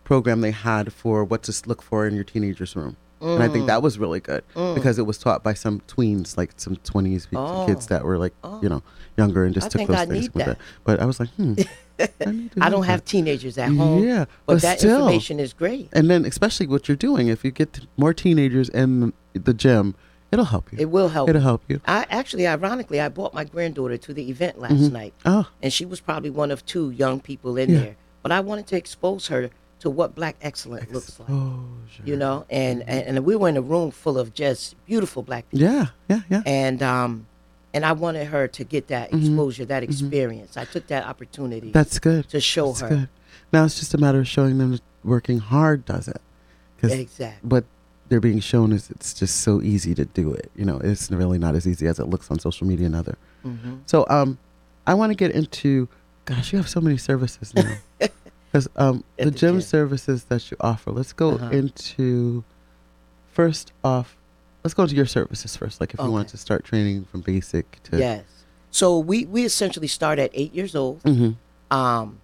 program 0.08 0.40
they 0.40 0.50
had 0.52 0.90
for 0.92 1.22
what 1.30 1.42
to 1.44 1.52
look 1.68 1.82
for 1.82 2.06
in 2.08 2.14
your 2.14 2.24
teenager's 2.24 2.74
room, 2.74 2.96
and 3.20 3.42
I 3.42 3.48
think 3.48 3.66
that 3.66 3.82
was 3.82 3.98
really 3.98 4.20
good 4.20 4.42
Mm. 4.54 4.74
because 4.74 4.98
it 4.98 5.06
was 5.10 5.18
taught 5.18 5.42
by 5.48 5.52
some 5.64 5.80
tweens, 5.92 6.36
like 6.40 6.50
some 6.56 6.76
twenties 6.76 7.26
kids 7.26 7.84
Oh. 7.84 7.92
that 7.92 8.02
were 8.06 8.16
like 8.24 8.32
Oh. 8.42 8.58
you 8.62 8.68
know 8.72 8.82
younger 9.18 9.44
and 9.44 9.52
just 9.54 9.66
I 9.66 9.68
took 9.74 9.88
those 9.88 9.96
I 9.96 10.06
things 10.06 10.32
with 10.32 10.44
that. 10.46 10.52
it. 10.56 10.58
But 10.84 11.00
I 11.00 11.04
was 11.04 11.20
like, 11.20 11.28
hmm, 11.36 11.54
I, 12.00 12.08
I 12.20 12.24
do 12.24 12.48
don't 12.54 12.80
that. 12.80 12.82
have 12.92 13.04
teenagers 13.04 13.58
at 13.58 13.70
home, 13.80 14.02
Yeah, 14.02 14.24
but, 14.46 14.62
that 14.62 14.78
still. 14.78 14.96
information 14.96 15.40
is 15.40 15.52
great. 15.52 15.88
And 15.92 16.08
then 16.10 16.24
especially 16.24 16.66
what 16.68 16.88
you're 16.88 16.96
doing, 17.08 17.28
if 17.28 17.44
you 17.44 17.50
get 17.50 17.80
more 17.98 18.14
teenagers 18.14 18.68
in 18.70 19.12
the 19.34 19.52
gym, 19.52 19.94
it'll 20.32 20.46
help 20.54 20.72
you. 20.72 20.78
It 20.80 20.88
will 20.96 21.08
help. 21.16 21.28
It'll 21.28 21.42
help 21.52 21.62
you. 21.68 21.80
I 21.86 22.06
actually, 22.08 22.46
ironically, 22.46 22.98
I 23.00 23.08
brought 23.10 23.34
my 23.34 23.44
granddaughter 23.44 23.98
to 24.06 24.14
the 24.14 24.30
event 24.30 24.58
last 24.64 24.84
Mhm. 24.88 24.92
night, 25.00 25.14
Oh, 25.26 25.44
and 25.62 25.70
she 25.70 25.84
was 25.84 26.00
probably 26.00 26.30
one 26.30 26.50
of 26.54 26.64
two 26.64 26.86
young 27.02 27.18
people 27.20 27.58
in 27.58 27.68
Yeah. 27.70 27.80
there. 27.80 27.96
But 28.22 28.30
I 28.32 28.40
wanted 28.40 28.66
to 28.68 28.76
expose 28.76 29.26
her 29.28 29.50
to 29.80 29.88
what 29.90 30.14
black 30.14 30.36
excellence 30.42 30.90
looks 30.90 31.18
like. 31.20 31.28
exposure. 31.28 32.02
You 32.04 32.16
know, 32.16 32.44
and, 32.50 32.82
and 32.88 33.16
and 33.16 33.24
we 33.24 33.36
were 33.36 33.48
in 33.48 33.56
a 33.56 33.60
room 33.62 33.90
full 33.90 34.18
of 34.18 34.34
just 34.34 34.74
beautiful 34.86 35.22
black 35.22 35.48
people, 35.50 35.66
Yeah, 35.66 35.86
yeah, 36.08 36.20
yeah. 36.28 36.42
and 36.46 36.82
um, 36.82 37.26
and 37.74 37.84
I 37.84 37.92
wanted 37.92 38.26
her 38.28 38.48
to 38.48 38.64
get 38.64 38.88
that 38.88 39.10
Mhm. 39.12 39.18
exposure, 39.20 39.64
that 39.66 39.82
experience. 39.82 40.56
I 40.56 40.64
took 40.64 40.86
that 40.88 41.04
opportunity 41.06 41.70
That's 41.70 41.98
good. 41.98 42.28
to 42.30 42.40
show 42.40 42.68
That's 42.68 42.80
her 42.80 42.88
good. 42.88 43.08
Now 43.52 43.64
it's 43.64 43.78
just 43.78 43.94
a 43.94 43.98
matter 43.98 44.18
of 44.20 44.28
showing 44.28 44.58
them 44.58 44.72
that 44.72 44.82
working 45.04 45.38
hard 45.38 45.84
does 45.84 46.08
it. 46.08 46.20
Because 46.76 46.92
exactly. 46.98 47.48
what 47.48 47.64
they're 48.08 48.20
being 48.20 48.40
shown 48.40 48.72
is 48.72 48.90
it's 48.90 49.12
just 49.12 49.40
so 49.40 49.60
easy 49.62 49.94
to 49.94 50.04
do 50.06 50.32
it. 50.32 50.50
You 50.56 50.64
know, 50.64 50.78
it's 50.78 51.10
really 51.10 51.38
not 51.38 51.54
as 51.54 51.66
easy 51.66 51.86
as 51.86 51.98
it 51.98 52.06
looks 52.08 52.30
on 52.30 52.38
social 52.38 52.66
media 52.66 52.86
and 52.86 52.96
other. 52.96 53.16
hmm 53.42 53.76
So 53.86 54.06
um, 54.08 54.38
I 54.86 54.94
want 54.94 55.10
to 55.10 55.16
get 55.16 55.30
into. 55.32 55.88
Gosh, 56.24 56.52
you 56.52 56.58
have 56.58 56.68
so 56.68 56.80
many 56.80 56.96
services 56.98 57.54
now. 57.54 57.76
Because 58.50 58.68
um, 58.76 59.04
the 59.16 59.26
the 59.26 59.30
gym 59.30 59.54
gym. 59.56 59.61
services 59.61 60.24
that 60.24 60.50
you 60.50 60.56
offer. 60.61 60.90
Let's 60.90 61.12
go 61.12 61.32
Uh-huh. 61.32 61.50
into. 61.50 62.44
First 63.32 63.72
off, 63.84 64.16
let's 64.64 64.74
go 64.74 64.82
into 64.82 64.96
your 64.96 65.06
services 65.06 65.56
first. 65.56 65.80
Like 65.80 65.94
if 65.94 66.00
you 66.00 66.11
want 66.11 66.28
to 66.30 66.37
start 66.37 66.64
training 66.64 67.04
from 67.04 67.20
basic 67.20 67.80
to 67.84 67.98
Yes. 67.98 68.24
So 68.70 68.98
we 68.98 69.24
we 69.26 69.44
essentially 69.44 69.87
start 69.87 70.18
at 70.18 70.30
eight 70.34 70.54
years 70.54 70.74
old, 70.74 71.00
hmm 71.02 71.30
um, 71.70 72.18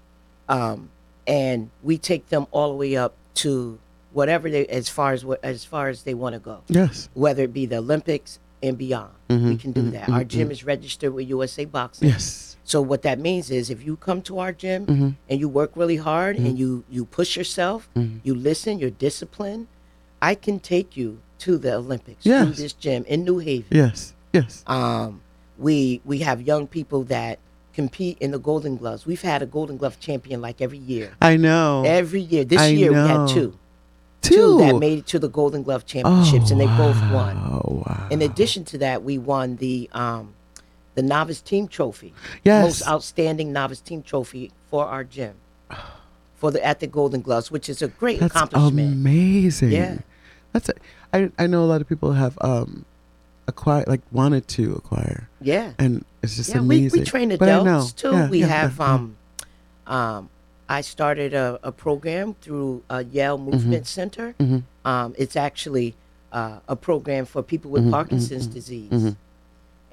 um, 0.49 0.91
and 1.27 1.71
we 1.83 1.99
take 1.99 2.29
them 2.31 2.47
all 2.51 2.71
the 2.71 2.77
way 2.77 2.97
up 2.97 3.15
to 3.35 3.79
whatever 4.13 4.51
they 4.51 4.67
as 4.67 4.89
far 4.89 5.13
as 5.13 5.25
what 5.25 5.43
as 5.45 5.65
far 5.65 5.89
as 5.89 6.03
they 6.03 6.15
want 6.15 6.33
to 6.35 6.39
go, 6.39 6.63
Yes. 6.69 7.09
whether 7.15 7.45
it 7.45 7.53
be 7.53 7.67
the 7.67 7.77
Olympics 7.79 8.39
and 8.63 8.77
beyond. 8.79 9.11
We 9.29 9.57
can 9.57 9.73
do 9.73 9.91
that. 9.91 10.09
Our 10.09 10.25
gym 10.25 10.51
is 10.51 10.65
registered 10.65 11.13
with 11.13 11.29
USA 11.29 11.65
Boxing. 11.65 12.09
Yes. 12.09 12.54
So 12.65 12.81
what 12.81 13.03
that 13.03 13.19
means 13.19 13.51
is 13.51 13.69
if 13.71 13.85
you 13.85 13.97
come 13.97 14.23
to 14.23 14.39
our 14.39 14.53
gym 14.53 14.87
Mm-hmm. 14.87 15.09
and 15.29 15.41
you 15.41 15.49
work 15.49 15.73
really 15.75 15.97
hard 15.97 16.37
and 16.37 16.59
you 16.59 16.85
you 16.91 17.05
push 17.05 17.37
yourself, 17.37 17.89
you 18.23 18.35
listen, 18.35 18.79
you're 18.79 18.91
disciplined, 18.91 19.67
I 20.23 20.35
can 20.35 20.59
take 20.61 20.97
you 20.97 21.19
to 21.41 21.59
the 21.59 21.75
Olympics 21.75 22.23
through 22.25 22.53
this 22.53 22.73
gym 22.73 23.05
in 23.07 23.25
New 23.25 23.39
Haven. 23.39 23.67
Yes. 23.71 24.15
Yes. 24.33 24.65
Um, 24.67 25.21
we 25.59 26.01
we 26.05 26.19
have 26.21 26.41
young 26.43 26.67
people 26.67 27.05
that 27.05 27.39
compete 27.75 28.17
in 28.21 28.31
the 28.31 28.39
Golden 28.39 28.77
Gloves. 28.77 29.05
We've 29.05 29.21
had 29.23 29.43
a 29.43 29.47
Golden 29.47 29.77
Glove 29.77 29.99
champion 30.01 30.41
like 30.41 30.61
every 30.61 30.79
year. 30.79 31.13
I 31.21 31.37
know. 31.37 31.83
Every 31.85 32.21
year. 32.21 32.45
This 32.45 32.61
I 32.61 32.69
year 32.69 32.91
we 32.93 32.97
had 32.97 33.29
two. 33.29 33.59
Two. 34.23 34.59
that 34.59 34.79
made 34.79 35.01
it 35.01 35.07
to 35.09 35.19
the 35.19 35.29
Golden 35.29 35.63
Glove 35.63 35.85
championships 35.85 36.51
and 36.51 36.59
they 36.61 36.67
both 36.79 36.97
won. 37.13 37.37
Oh 37.37 37.83
wow. 37.87 38.07
In 38.11 38.23
addition 38.23 38.65
to 38.67 38.79
that, 38.79 39.03
we 39.03 39.19
won 39.19 39.57
the 39.57 39.91
um, 39.93 40.34
the 40.95 41.03
novice 41.03 41.41
team 41.41 41.69
trophy. 41.69 42.13
Yes. 42.45 42.65
Most 42.65 42.89
outstanding 42.89 43.53
novice 43.53 43.81
team 43.81 44.03
trophy 44.03 44.51
for 44.71 44.87
our 44.87 45.05
gym. 45.05 45.35
For 46.37 46.51
the 46.51 46.63
at 46.63 46.81
the 46.81 46.87
Golden 46.87 47.23
Gloves, 47.23 47.51
which 47.51 47.71
is 47.71 47.81
a 47.81 47.89
great 47.89 48.21
That's 48.21 48.35
accomplishment. 48.35 48.93
amazing. 48.93 49.71
Yeah. 49.73 49.99
That's 50.53 50.69
a, 50.69 50.75
I 51.15 51.31
I 51.39 51.47
know 51.47 51.63
a 51.65 51.69
lot 51.73 51.81
of 51.81 51.89
people 51.89 52.13
have 52.13 52.37
um 52.43 52.85
acquired 53.47 53.89
like 53.89 54.03
wanted 54.13 54.47
to 54.49 54.75
acquire 54.75 55.29
yeah. 55.41 55.73
and 55.79 56.05
it's 56.23 56.37
just 56.37 56.51
yeah, 56.51 56.61
we, 56.61 56.79
amazing. 56.79 57.01
we 57.01 57.07
train 57.07 57.29
But 57.39 57.49
I 57.49 57.61
adults 57.61 57.93
too. 57.93 58.11
Yeah, 58.13 58.29
we 58.29 58.41
yeah, 58.41 58.47
have 58.47 58.81
um 58.81 59.17
um 59.87 60.29
I 60.69 60.81
started 60.81 61.35
a, 61.35 61.59
a 61.63 61.73
program 61.73 62.35
through 62.41 62.83
uh, 62.91 63.05
Yale 63.11 63.39
Movement 63.39 63.87
Center. 63.87 64.35
Mm-hmm. 64.41 64.59
Um, 64.89 65.15
it's 65.19 65.37
actually 65.37 65.95
uh, 66.33 66.59
a 66.69 66.75
program 66.77 67.27
for 67.27 67.43
people 67.43 67.71
Mm-hmm, 67.71 67.85
with 67.85 67.93
Parkinson's 67.93 68.47
disease, 68.47 69.15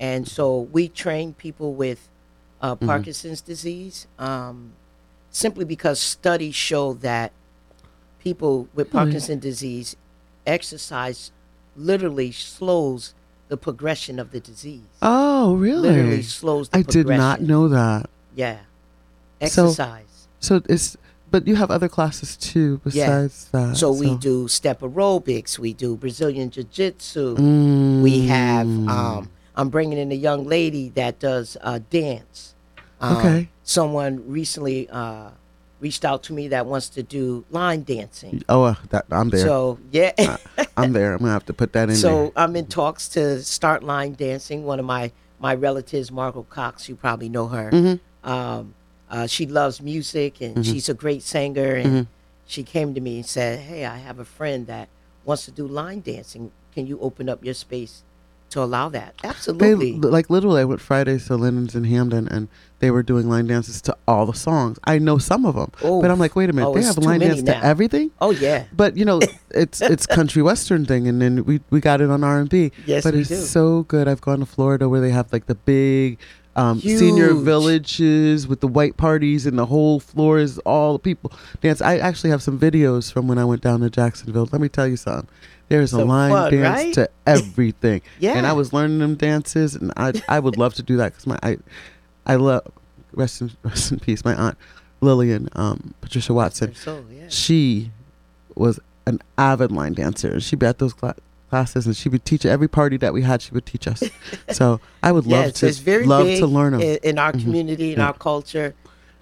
and 0.01 0.27
so 0.27 0.61
we 0.75 0.89
train 0.89 1.33
people 1.33 1.73
with 1.73 2.09
uh, 2.61 2.75
Mm-hmm. 2.75 2.85
Parkinson's 2.87 3.41
disease 3.41 4.07
um, 4.19 4.73
simply 5.29 5.63
because 5.65 5.99
studies 5.99 6.55
show 6.55 6.93
that 7.09 7.31
people 8.19 8.67
with 8.73 8.91
Parkinson's 8.91 9.41
disease 9.41 9.95
exercise 10.45 11.31
literally 11.75 12.31
slows 12.31 13.13
the 13.47 13.57
progression 13.57 14.19
of 14.19 14.31
the 14.31 14.39
disease. 14.39 14.81
Oh, 15.01 15.55
really? 15.55 15.89
Literally 15.89 16.21
slows 16.21 16.69
the 16.69 16.77
I 16.79 16.81
did 16.83 17.07
not 17.07 17.39
progression. 17.39 17.47
know 17.47 17.67
that. 17.69 18.09
Yeah. 18.35 18.57
So- 19.47 19.65
Exercise. 19.67 20.27
So 20.39 20.61
it's 20.69 20.97
but 21.31 21.47
you 21.47 21.55
have 21.55 21.71
other 21.71 21.87
classes 21.87 22.35
too 22.35 22.81
Yeah. 22.85 23.05
besides 23.23 23.45
that. 23.53 23.77
So, 23.77 23.91
we 23.93 24.17
do 24.17 24.49
step 24.49 24.81
aerobics, 24.81 25.57
we 25.57 25.71
do 25.73 25.95
Brazilian 25.95 26.49
jiu 26.49 26.65
jitsu, 26.65 27.35
Mm. 27.37 28.01
we 28.03 28.27
have 28.27 28.67
um 28.67 29.29
I'm 29.61 29.69
bringing 29.69 29.99
in 29.99 30.11
a 30.11 30.15
young 30.15 30.45
lady 30.45 30.89
that 30.95 31.19
does 31.19 31.55
uh 31.61 31.79
dance. 31.89 32.55
Um, 32.99 33.17
Okay. 33.17 33.49
Someone 33.63 34.23
recently 34.27 34.89
uh 34.89 35.29
reached 35.79 36.03
out 36.05 36.21
to 36.23 36.33
me 36.33 36.47
that 36.49 36.65
wants 36.65 36.89
to 36.89 37.01
do 37.03 37.43
line 37.49 37.83
dancing. 37.83 38.43
Oh, 38.49 38.63
uh, 38.63 38.75
that 38.89 39.05
I'm 39.11 39.29
there. 39.29 39.45
So, 39.45 39.79
yeah. 39.91 40.37
I'm 40.77 40.93
there. 40.93 41.13
I'm 41.13 41.19
gonna 41.19 41.31
have 41.31 41.45
to 41.45 41.53
put 41.53 41.73
that 41.73 41.89
in 41.89 41.95
so 42.07 42.09
there. 42.09 42.31
I'm 42.35 42.55
in 42.55 42.65
talks 42.67 43.07
to 43.09 43.41
start 43.43 43.83
line 43.83 44.13
dancing. 44.13 44.63
One 44.63 44.79
of 44.79 44.85
my 44.85 45.11
my 45.39 45.53
relatives, 45.55 46.11
Margot 46.11 46.43
Cox, 46.49 46.87
you 46.89 46.95
probably 46.95 47.29
know 47.29 47.47
her. 47.47 47.69
Mm-hmm. 47.71 48.29
Um, 48.29 48.73
uh, 49.09 49.27
she 49.27 49.45
loves 49.45 49.81
music 49.81 50.39
and 50.41 50.65
she's 50.65 50.87
a 50.89 50.93
great 50.93 51.21
singer. 51.23 51.75
And 51.75 51.89
Mm-hmm. 51.89 52.03
she 52.45 52.63
came 52.63 52.93
to 52.93 53.01
me 53.01 53.17
and 53.17 53.25
said, 53.25 53.59
"Hey, 53.59 53.85
I 53.85 53.97
have 53.97 54.17
a 54.19 54.25
friend 54.25 54.67
that 54.67 54.89
wants 55.25 55.45
to 55.45 55.51
do 55.51 55.65
line 55.67 56.01
dancing. 56.01 56.51
Can 56.73 56.85
you 56.87 56.99
open 57.01 57.29
up 57.29 57.43
your 57.45 57.53
space 57.55 58.03
to 58.51 58.61
allow 58.63 58.89
that?" 58.89 59.15
They 59.21 59.27
Absolutely. 59.29 59.93
like 59.93 60.29
literally. 60.29 60.61
I 60.61 60.65
went 60.65 60.81
Fridays 60.81 61.25
to 61.27 61.35
Linens 61.35 61.75
in 61.75 61.83
Hamden, 61.85 62.27
and 62.27 62.47
they 62.79 62.89
were 62.91 63.03
doing 63.03 63.29
line 63.29 63.47
dances 63.47 63.81
to 63.83 63.95
all 64.07 64.25
the 64.25 64.33
songs. 64.33 64.77
I 64.85 64.97
know 64.99 65.17
some 65.17 65.45
of 65.45 65.55
them, 65.55 65.71
but 65.81 66.09
I'm 66.09 66.17
like, 66.19 66.35
wait 66.35 66.49
a 66.49 66.53
minute, 66.53 66.67
Oh, 66.69 66.73
they 66.73 66.83
have 66.83 66.97
line 66.97 67.19
dance 67.19 67.41
now. 67.41 67.59
to 67.59 67.65
everything. 67.65 68.11
oh 68.21 68.31
yeah. 68.31 68.65
But 68.73 68.97
you 68.97 69.05
know, 69.05 69.19
it's 69.51 69.81
it's 69.81 70.05
country 70.05 70.41
western 70.41 70.85
thing, 70.85 71.07
and 71.07 71.21
then 71.21 71.43
we 71.45 71.61
we 71.69 71.79
got 71.79 72.01
it 72.01 72.09
on 72.09 72.23
R 72.23 72.39
and 72.39 72.49
B. 72.49 72.71
Yes, 72.85 73.03
but 73.03 73.13
it's 73.15 73.29
do. 73.29 73.35
so 73.35 73.83
good. 73.83 74.07
I've 74.07 74.21
gone 74.21 74.39
to 74.39 74.45
Florida 74.45 74.87
where 74.89 75.01
they 75.01 75.11
have 75.11 75.31
like 75.33 75.45
the 75.47 75.55
big 75.55 76.17
um, 76.55 76.79
senior 76.81 77.33
villages 77.33 78.47
with 78.47 78.59
the 78.59 78.67
white 78.67 78.97
parties, 78.97 79.45
and 79.45 79.57
the 79.57 79.65
whole 79.65 79.99
floor 79.99 80.37
is 80.37 80.57
all 80.59 80.93
the 80.93 80.99
people 80.99 81.31
dance. 81.61 81.81
I 81.81 81.97
actually 81.97 82.29
have 82.31 82.41
some 82.43 82.59
videos 82.59 83.11
from 83.11 83.27
when 83.27 83.37
I 83.37 83.45
went 83.45 83.61
down 83.61 83.79
to 83.81 83.89
Jacksonville. 83.89 84.49
Let 84.51 84.61
me 84.61 84.69
tell 84.69 84.87
you 84.87 84.97
something. 84.97 85.29
There's 85.69 85.93
a 85.93 86.03
line 86.03 86.31
fun, 86.31 86.51
dance 86.51 86.65
right? 86.65 86.93
to 86.95 87.09
everything. 87.27 88.01
yeah. 88.19 88.33
And 88.33 88.45
I 88.45 88.51
was 88.53 88.73
learning 88.73 88.99
them 88.99 89.15
dances, 89.15 89.75
and 89.75 89.93
I 89.95 90.13
I 90.27 90.39
would 90.39 90.57
love 90.57 90.73
to 90.75 90.83
do 90.83 90.97
that 90.97 91.13
because 91.13 91.27
my 91.27 91.39
I 91.41 91.57
I 92.25 92.35
love 92.35 92.69
rest 93.13 93.41
in 93.41 93.51
rest 93.63 93.91
in 93.91 93.99
peace. 93.99 94.25
My 94.25 94.35
aunt 94.35 94.57
Lillian 94.99 95.47
um, 95.53 95.93
Patricia 96.01 96.33
Watson 96.33 96.75
So 96.75 97.05
yeah. 97.11 97.27
she 97.29 97.91
was 98.55 98.79
an 99.07 99.19
avid 99.37 99.71
line 99.71 99.93
dancer. 99.93 100.39
She'd 100.41 100.59
be 100.59 100.65
at 100.65 100.77
those 100.79 100.93
cla- 100.93 101.15
classes 101.51 101.85
and 101.85 101.95
she 101.95 102.09
would 102.09 102.25
teach 102.25 102.45
every 102.45 102.67
party 102.67 102.97
that 102.97 103.13
we 103.13 103.21
had. 103.21 103.41
She 103.43 103.51
would 103.51 103.65
teach 103.67 103.87
us. 103.87 104.01
so 104.49 104.79
I 105.03 105.11
would 105.11 105.27
love 105.27 105.45
yes, 105.47 105.53
to 105.59 105.67
it's 105.67 105.77
very 105.77 106.05
love 106.05 106.25
to 106.25 106.47
learn 106.47 106.71
them. 106.73 106.81
in, 106.81 106.97
in 107.03 107.19
our 107.19 107.31
community, 107.33 107.91
in 107.93 107.99
Yeah. 107.99 108.07
our 108.07 108.13
culture, 108.13 108.73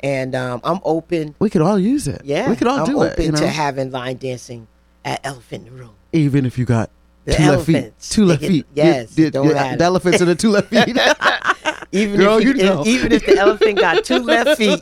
and 0.02 0.34
um, 0.36 0.62
I'm 0.64 0.80
open. 0.86 1.36
we 1.40 1.50
could 1.50 1.62
all 1.62 1.78
use 1.78 2.08
it. 2.08 2.22
Yeah, 2.24 2.50
we 2.50 2.56
could 2.56 2.68
all 2.68 2.80
I'm 2.80 2.86
do 2.86 3.02
open 3.04 3.20
it. 3.22 3.26
You 3.26 3.32
know, 3.34 3.40
to 3.40 3.48
having 3.48 3.92
line 3.92 4.16
dancing 4.18 4.68
at 5.04 5.20
Elephant 5.26 5.68
in 5.68 5.74
the 5.76 5.82
Room. 5.82 5.96
even 6.14 6.46
if 6.46 6.58
you 6.58 6.66
got 6.66 6.90
The 7.26 7.34
two 7.34 7.44
left 7.52 7.66
feet, 7.66 7.94
two 8.00 8.26
left 8.26 8.42
feet. 8.42 8.66
yes, 8.74 9.18
You- 9.18 9.28
it 9.28 9.34
don't 9.34 9.48
you- 9.48 9.54
the 9.54 9.84
elephants 9.84 10.22
and 10.22 10.30
the 10.30 10.36
two 10.36 10.52
left 10.52 10.70
feet. 10.70 10.96
Even 11.92 12.20
Girl, 12.20 12.38
if 12.38 12.44
you 12.44 12.54
you, 12.54 12.64
know. 12.66 12.84
even 12.86 13.12
if 13.12 13.26
the 13.26 13.36
elephant 13.40 13.80
got 13.80 14.04
two 14.06 14.20
left 14.20 14.60
feet, 14.60 14.80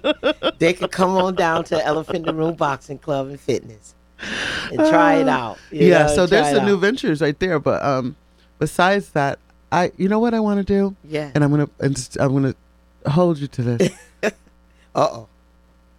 they 0.60 0.74
could 0.74 0.92
come 0.92 1.12
on 1.12 1.36
down 1.36 1.64
to 1.66 1.86
Elephant 1.92 2.18
in 2.18 2.24
the 2.24 2.34
Room 2.34 2.56
Boxing 2.56 2.98
Club 3.00 3.28
and 3.28 3.40
Fitness 3.40 3.96
and 4.20 4.78
try 4.80 5.16
it 5.16 5.28
out. 5.28 5.58
you 5.72 5.88
yeah. 5.88 6.04
know, 6.08 6.16
So 6.16 6.26
there's 6.26 6.48
some 6.48 6.66
the 6.66 6.66
new 6.66 6.78
ventures 6.78 7.22
right 7.22 7.38
there. 7.40 7.60
But 7.60 7.84
um, 7.84 8.16
besides 8.60 9.10
that, 9.12 9.40
I 9.72 9.92
you 9.98 10.08
know 10.08 10.20
what 10.20 10.34
I 10.34 10.40
want 10.40 10.66
to 10.66 10.74
do, 10.74 10.96
Yeah. 11.04 11.32
and 11.36 11.44
I'm 11.44 11.50
gonna 11.52 11.70
and 11.80 12.10
I'm 12.20 12.34
gonna 12.34 12.56
hold 13.08 13.38
you 13.40 13.48
to 13.48 13.62
this. 13.64 13.92
Uh 14.96 15.08
oh. 15.12 15.28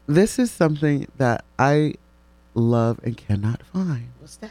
this 0.08 0.40
is 0.40 0.50
something 0.50 1.06
that 1.18 1.44
I 1.56 1.94
love 2.54 2.98
and 3.04 3.16
cannot 3.16 3.62
find. 3.72 4.08
What's 4.18 4.34
that? 4.38 4.50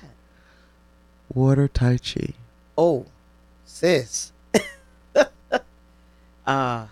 Water 1.33 1.67
Tai 1.67 1.97
Chi. 1.97 2.33
Oh, 2.77 3.05
sis. 3.65 4.31
uh, 6.45 6.85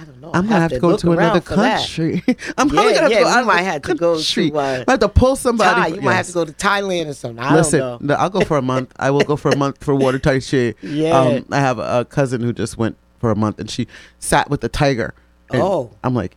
I 0.00 0.04
don't 0.04 0.20
know. 0.20 0.30
I'm 0.34 0.44
gonna 0.46 0.60
have 0.60 0.70
to 0.72 0.78
go 0.80 0.96
to 0.96 1.12
another 1.12 1.40
country. 1.40 2.22
I'm 2.58 2.68
Yeah, 2.68 2.74
probably 2.74 2.74
gonna 2.94 3.00
have 3.02 3.10
yeah, 3.12 3.18
to 3.18 3.24
go 3.24 3.40
of 3.40 3.46
might 3.46 3.62
have 3.62 3.82
to 3.82 3.94
go 3.94 4.18
to, 4.20 4.54
uh, 4.58 4.84
I 4.88 4.90
have 4.92 5.00
to 5.00 5.08
pull 5.08 5.36
somebody. 5.36 5.80
Thai, 5.80 5.86
you 5.96 6.00
might 6.00 6.14
have 6.14 6.26
to 6.26 6.32
go 6.32 6.44
to 6.44 6.52
Thailand 6.52 7.08
or 7.08 7.14
something. 7.14 7.38
I 7.44 7.54
Listen, 7.54 7.80
don't 7.80 8.02
know. 8.02 8.14
no, 8.14 8.20
I'll 8.20 8.30
go 8.30 8.40
for 8.42 8.56
a 8.56 8.62
month. 8.62 8.92
I 8.98 9.10
will 9.10 9.20
go 9.20 9.36
for 9.36 9.50
a 9.50 9.56
month 9.56 9.82
for 9.82 9.94
water 9.94 10.18
Tai 10.18 10.40
Chi. 10.40 10.74
Yeah. 10.82 11.18
Um, 11.18 11.46
I 11.50 11.60
have 11.60 11.78
a, 11.78 12.00
a 12.00 12.04
cousin 12.04 12.40
who 12.42 12.52
just 12.52 12.76
went 12.78 12.96
for 13.20 13.30
a 13.30 13.36
month, 13.36 13.58
and 13.58 13.70
she 13.70 13.86
sat 14.18 14.50
with 14.50 14.62
a 14.64 14.68
tiger. 14.68 15.14
Oh. 15.52 15.90
I'm 16.02 16.14
like, 16.14 16.36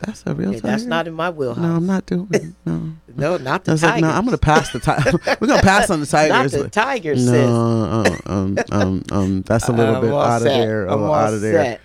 that's 0.00 0.22
a 0.26 0.34
real 0.34 0.52
Yeah, 0.52 0.58
tiger. 0.60 0.66
that's 0.68 0.84
not 0.84 1.06
in 1.08 1.14
my 1.14 1.30
wheelhouse. 1.30 1.62
No, 1.62 1.74
I'm 1.76 1.86
not 1.86 2.04
doing. 2.06 2.28
it. 2.32 2.42
No. 2.66 2.92
No, 3.16 3.36
not 3.38 3.62
I 3.62 3.64
the 3.64 3.72
was 3.72 3.80
tigers. 3.80 3.92
like, 3.94 4.00
no, 4.02 4.10
I'm 4.10 4.24
gonna 4.26 4.36
pass 4.36 4.70
the 4.72 4.78
tiger. 4.80 5.18
We're 5.40 5.46
gonna 5.46 5.62
pass 5.62 5.88
on 5.88 6.00
the 6.00 6.04
Not 6.06 6.28
tigers. 6.28 6.52
the 6.52 6.68
tigers, 6.68 7.26
no, 7.26 8.04
uh, 8.04 8.18
um, 8.26 8.58
um, 8.70 9.02
um, 9.10 9.42
that's 9.42 9.68
a 9.68 9.72
little 9.72 9.94
I'm 9.96 10.02
bit 10.02 10.12
out 10.12 10.36
of 10.38 10.42
there. 10.42 10.86
I'm 10.86 11.02
all 11.02 11.14
out 11.14 11.32
of 11.32 11.40
there. 11.40 11.78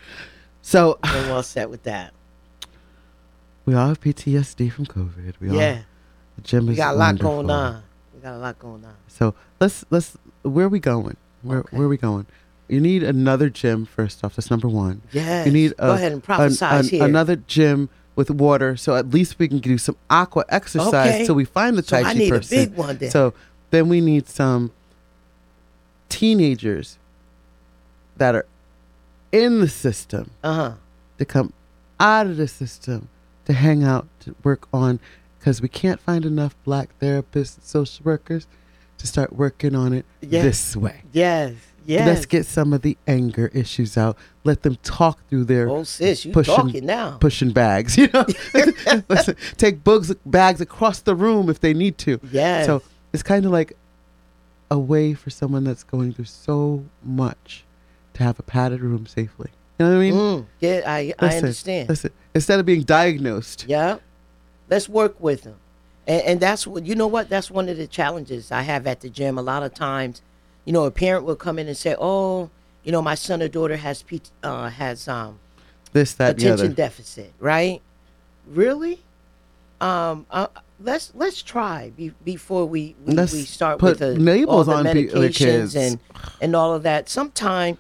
So 0.72 0.98
I'm 1.04 1.30
all 1.32 1.44
set 1.44 1.70
with 1.70 1.84
that. 1.84 2.14
we 3.66 3.76
all 3.76 3.90
have 3.90 4.00
PTSD 4.00 4.72
from 4.72 4.86
COVID. 4.86 5.34
We 5.42 5.50
all 5.50 5.56
Yeah, 5.56 5.82
the 6.38 6.42
gym 6.44 6.66
we 6.68 6.72
is 6.74 6.78
got 6.78 6.94
a 6.94 6.98
lot 6.98 7.20
going 7.20 7.50
on. 7.50 7.84
We 8.16 8.22
got 8.22 8.36
a 8.36 8.38
lot 8.38 8.58
going 8.58 8.86
on. 8.86 8.96
So 9.10 9.36
let's 9.60 9.84
let's 9.90 10.18
where 10.44 10.68
are 10.68 10.70
we 10.70 10.80
going? 10.80 11.18
Where 11.42 11.60
Okay. 11.60 11.76
where 11.76 11.88
are 11.88 11.90
we 11.90 11.98
going? 11.98 12.26
You 12.70 12.80
need 12.80 13.04
another 13.04 13.50
gym 13.50 13.86
first 13.86 14.24
off. 14.24 14.38
That's 14.38 14.50
number 14.50 14.70
one. 14.70 15.02
Yes. 15.12 15.46
You 15.46 15.52
need 15.52 15.76
go 15.76 15.92
ahead 15.92 16.14
and 16.14 16.22
An- 16.26 16.36
prophesize 16.38 16.80
an- 16.80 16.88
here. 16.88 17.04
another 17.04 17.36
gym 17.36 17.90
with 18.16 18.30
water, 18.32 18.78
so 18.78 18.96
at 18.96 19.10
least 19.10 19.40
we 19.40 19.50
can 19.50 19.60
do 19.60 19.78
some 19.78 19.98
aqua 20.10 20.46
exercise 20.48 20.94
Okay. 21.16 21.26
till 21.26 21.36
we 21.36 21.44
find 21.44 21.78
the 21.78 21.84
so 21.84 21.98
Tai 21.98 22.04
Chi 22.04 22.10
I 22.10 22.14
need 22.14 22.30
person. 22.30 22.58
a 22.58 22.66
big 22.68 22.78
one 22.78 22.98
then. 22.98 23.12
So 23.12 23.34
then 23.72 23.90
we 23.90 24.00
need 24.00 24.30
some 24.30 24.72
teenagers 26.08 26.98
that 28.16 28.36
are 28.36 28.46
in 29.32 29.60
the 29.62 29.68
system 29.70 30.32
uh 30.44 30.54
huh. 30.54 30.74
to 31.18 31.26
come 31.26 31.54
out 32.00 32.28
of 32.28 32.38
the 32.38 32.48
system 32.48 33.08
to 33.46 33.54
hang 33.54 33.84
out 33.84 34.08
to 34.22 34.36
work 34.44 34.68
on 34.74 35.00
because 35.40 35.62
we 35.62 35.68
can't 35.70 36.00
find 36.00 36.26
enough 36.26 36.56
black 36.64 36.90
therapists 37.00 37.56
and 37.56 37.64
social 37.64 38.04
workers 38.04 38.48
to 38.98 39.08
start 39.08 39.34
working 39.34 39.74
on 39.76 39.94
it 39.94 40.06
Yeah. 40.22 40.44
this 40.44 40.76
way. 40.76 41.02
Yes. 41.12 41.54
Yes. 41.84 42.06
Let's 42.08 42.26
get 42.28 42.46
some 42.46 42.74
of 42.74 42.84
the 42.84 42.96
anger 43.08 43.50
issues 43.56 43.98
out. 43.98 44.16
Let 44.44 44.62
them 44.62 44.78
talk 44.84 45.18
through 45.30 45.46
their 45.46 45.68
Oh, 45.68 45.82
sis, 45.84 46.24
you 46.26 46.32
pushing- 46.32 46.56
talking 46.56 46.86
now? 46.86 47.18
pushing 47.20 47.52
bags. 47.52 47.98
You 47.98 48.08
know, 48.14 48.26
Listen, 49.10 49.36
take 49.58 49.84
books 49.84 50.14
bags 50.26 50.62
across 50.62 51.00
the 51.00 51.16
room 51.16 51.50
if 51.50 51.60
they 51.60 51.74
need 51.74 51.98
to. 52.00 52.20
Yes. 52.32 52.68
So 52.68 52.84
it's 53.14 53.24
kind 53.24 53.46
of 53.46 53.52
like 53.52 53.74
a 54.70 54.78
way 54.78 55.16
for 55.16 55.32
someone 55.32 55.64
that's 55.64 55.84
going 55.84 56.14
through 56.14 56.26
so 56.26 56.86
much 57.04 57.64
have 58.22 58.40
a 58.40 58.44
padded 58.44 58.82
room 58.82 59.06
safely. 59.08 59.50
You 59.78 59.86
know 59.86 59.92
what 59.92 59.98
I 59.98 60.00
mean? 60.00 60.14
Mm, 60.14 60.46
yeah, 60.60 60.82
I, 60.86 61.14
I 61.20 61.38
understand. 61.38 61.90
Listen, 61.90 62.12
instead 62.34 62.60
of 62.60 62.66
being 62.66 62.84
diagnosed, 62.84 63.66
Yeah. 63.68 63.98
Let's 64.70 64.88
work 64.88 65.20
with 65.20 65.42
them. 65.42 65.58
And, 66.08 66.22
and 66.24 66.40
that's 66.40 66.66
what, 66.66 66.86
you 66.86 66.96
know 66.96 67.08
what? 67.08 67.28
That's 67.28 67.52
one 67.52 67.68
of 67.68 67.76
the 67.76 67.88
challenges 67.88 68.52
I 68.52 68.62
have 68.62 68.88
at 68.88 69.02
the 69.02 69.10
gym. 69.10 69.38
A 69.38 69.42
lot 69.42 69.64
of 69.64 69.74
times, 69.74 70.22
you 70.64 70.72
know, 70.72 70.86
a 70.86 70.92
parent 70.92 71.26
will 71.26 71.36
come 71.36 71.60
in 71.60 71.68
and 71.68 71.76
say, 71.76 71.96
oh, 72.00 72.50
you 72.84 72.92
know, 72.92 73.02
my 73.02 73.16
son 73.16 73.42
or 73.42 73.50
daughter 73.50 73.76
has, 73.76 74.04
uh, 74.44 74.70
has 74.70 75.08
um, 75.10 75.40
this, 75.92 76.14
that, 76.14 76.38
attention 76.38 76.74
deficit, 76.74 77.34
right? 77.40 77.82
Really? 78.48 79.02
Um, 79.82 80.26
uh, 80.32 80.48
let's 80.80 81.12
let's 81.16 81.42
try 81.42 81.92
be, 81.96 82.14
before 82.24 82.66
we 82.66 82.96
we, 83.06 83.16
we 83.16 83.26
start 83.26 83.82
with 83.82 84.00
the, 84.00 84.14
labels 84.18 84.68
all 84.68 84.84
the 84.84 84.90
on 84.90 84.94
pe- 84.94 85.08
the 85.08 85.30
kids. 85.30 85.76
and 85.76 86.00
and 86.40 86.56
all 86.56 86.74
of 86.74 86.84
that. 86.84 87.10
Sometime, 87.10 87.78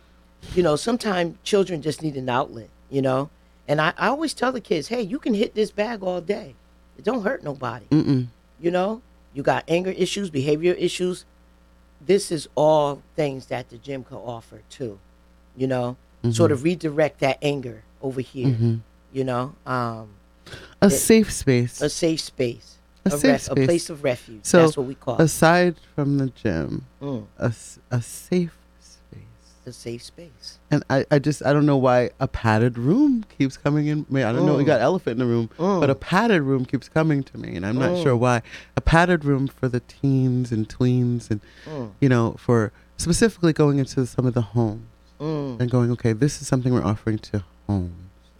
you 0.56 0.63
know, 0.63 0.75
sometimes 0.75 1.38
children 1.43 1.82
just 1.82 2.01
need 2.01 2.15
an 2.15 2.30
outlet, 2.30 2.69
you 2.89 3.01
know. 3.01 3.30
And 3.67 3.80
I, 3.80 3.93
I 3.97 4.08
always 4.08 4.34
tell 4.34 4.51
the 4.51 4.62
kids, 4.62 4.88
hey, 4.89 5.01
you 5.01 5.19
can 5.19 5.34
hit 5.34 5.56
this 5.56 5.71
bag 5.71 6.04
all 6.04 6.19
day. 6.21 6.56
It 6.97 7.06
don't 7.06 7.23
hurt 7.23 7.43
nobody. 7.43 7.86
Mm-mm. 7.91 8.27
You 8.60 8.71
know, 8.71 9.01
you 9.34 9.43
got 9.43 9.63
anger 9.67 9.91
issues, 9.91 10.30
behavior 10.30 10.73
issues. 10.73 11.25
This 12.06 12.32
is 12.32 12.47
all 12.56 13.01
things 13.15 13.45
that 13.47 13.69
the 13.69 13.77
gym 13.77 14.04
can 14.04 14.17
offer 14.17 14.62
too. 14.69 14.99
You 15.56 15.67
know, 15.67 15.97
sort 16.32 16.51
of 16.51 16.63
redirect 16.63 17.19
that 17.19 17.38
anger 17.41 17.84
over 18.01 18.21
here. 18.21 18.47
Mm-hmm. 18.49 18.75
You 19.13 19.23
know, 19.23 19.56
um, 19.65 20.10
A 20.82 20.88
it- 20.88 20.89
safe 20.91 21.32
space. 21.32 21.82
a 21.82 21.89
safe 21.89 22.19
space, 22.21 22.77
A 23.06 23.12
safe 23.12 23.23
ref- 23.23 23.41
space. 23.43 23.63
a 23.63 23.65
place 23.65 23.89
of 23.89 24.04
refuge. 24.04 24.39
So, 24.43 24.62
That's 24.63 24.77
what 24.77 24.88
we 24.88 24.95
call 24.95 25.15
it. 25.17 25.21
Aside 25.23 25.75
from 25.95 26.17
the 26.17 26.27
gym, 26.27 26.86
Mm, 27.01 27.25
a, 27.38 27.54
a 27.91 28.01
safe. 28.01 28.58
A 29.65 29.71
safe 29.71 30.02
space. 30.04 30.60
And 30.71 30.84
I, 30.89 31.06
I 31.12 31.19
just 31.19 31.45
I 31.45 31.54
don't 31.54 31.65
know 31.65 31.78
why 31.78 32.10
a 32.19 32.28
padded 32.28 32.78
room 32.78 33.26
keeps 33.38 33.58
coming 33.58 33.88
in. 33.88 34.06
I, 34.10 34.13
mean, 34.13 34.24
I 34.26 34.32
don't 34.32 34.45
know 34.45 34.56
we 34.58 34.63
got 34.63 34.82
elephant 34.82 35.19
in 35.19 35.28
the 35.28 35.32
room, 35.32 35.50
but 35.58 35.89
a 35.89 35.95
padded 35.95 36.41
room 36.43 36.65
keeps 36.65 36.89
coming 36.89 37.24
to 37.24 37.38
me, 37.38 37.56
and 37.56 37.65
I'm 37.65 37.78
not 37.78 37.91
Mm. 37.91 38.04
sure 38.04 38.15
why. 38.15 38.41
A 38.76 38.82
padded 38.82 39.24
room 39.26 39.47
for 39.47 39.67
the 39.67 39.80
teens 39.82 40.52
and 40.52 40.67
tweens, 40.67 41.30
and 41.30 41.41
Mm, 41.67 41.91
you 42.00 42.10
know, 42.10 42.36
for 42.39 42.71
specifically 42.97 43.54
going 43.54 43.80
into 43.80 44.06
some 44.06 44.26
of 44.26 44.34
the 44.34 44.41
homes 44.41 44.86
mm, 45.19 45.60
and 45.60 45.69
going, 45.69 45.91
okay, 45.91 46.13
this 46.13 46.41
is 46.41 46.47
something 46.47 46.74
we're 46.74 46.84
offering 46.84 47.17
to 47.19 47.43
homes, 47.67 47.91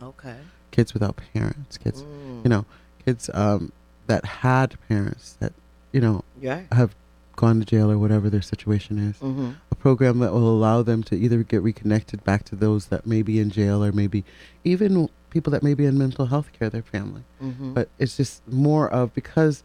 okay. 0.02 0.38
kids 0.72 0.94
without 0.94 1.20
parents, 1.34 1.78
kids, 1.78 2.02
Mm, 2.04 2.44
you 2.46 2.50
know, 2.50 2.66
kids 3.06 3.30
um, 3.34 3.72
that 4.08 4.24
had 4.26 4.76
parents 4.88 5.36
that 5.40 5.54
you 5.92 6.00
know 6.02 6.24
yeah. 6.40 6.62
have 6.72 6.96
gone 7.42 7.60
to 7.60 7.66
jail 7.66 7.92
or 7.92 7.98
whatever 7.98 8.30
their 8.30 8.42
situation 8.54 8.96
is. 9.10 9.16
Mm-hmm. 9.18 9.52
a 9.72 9.76
program 9.76 10.20
that 10.20 10.32
will 10.32 10.50
allow 10.58 10.82
them 10.84 11.02
to 11.10 11.16
either 11.16 11.40
get 11.44 11.62
reconnected 11.64 12.24
back 12.24 12.42
to 12.46 12.56
those 12.56 12.86
that 12.92 13.06
may 13.14 13.22
be 13.24 13.40
in 13.44 13.50
jail 13.50 13.84
or 13.84 13.92
maybe 13.92 14.24
even 14.64 15.10
people 15.32 15.50
that 15.52 15.64
may 15.64 15.74
be 15.74 15.86
in 15.86 15.98
mental 15.98 16.28
health 16.28 16.50
care, 16.58 16.70
their 16.70 16.84
family. 16.96 17.24
Mm-hmm. 17.44 17.74
But 17.74 17.90
it's 17.98 18.16
just 18.16 18.48
more 18.48 18.88
of 19.00 19.14
because 19.22 19.64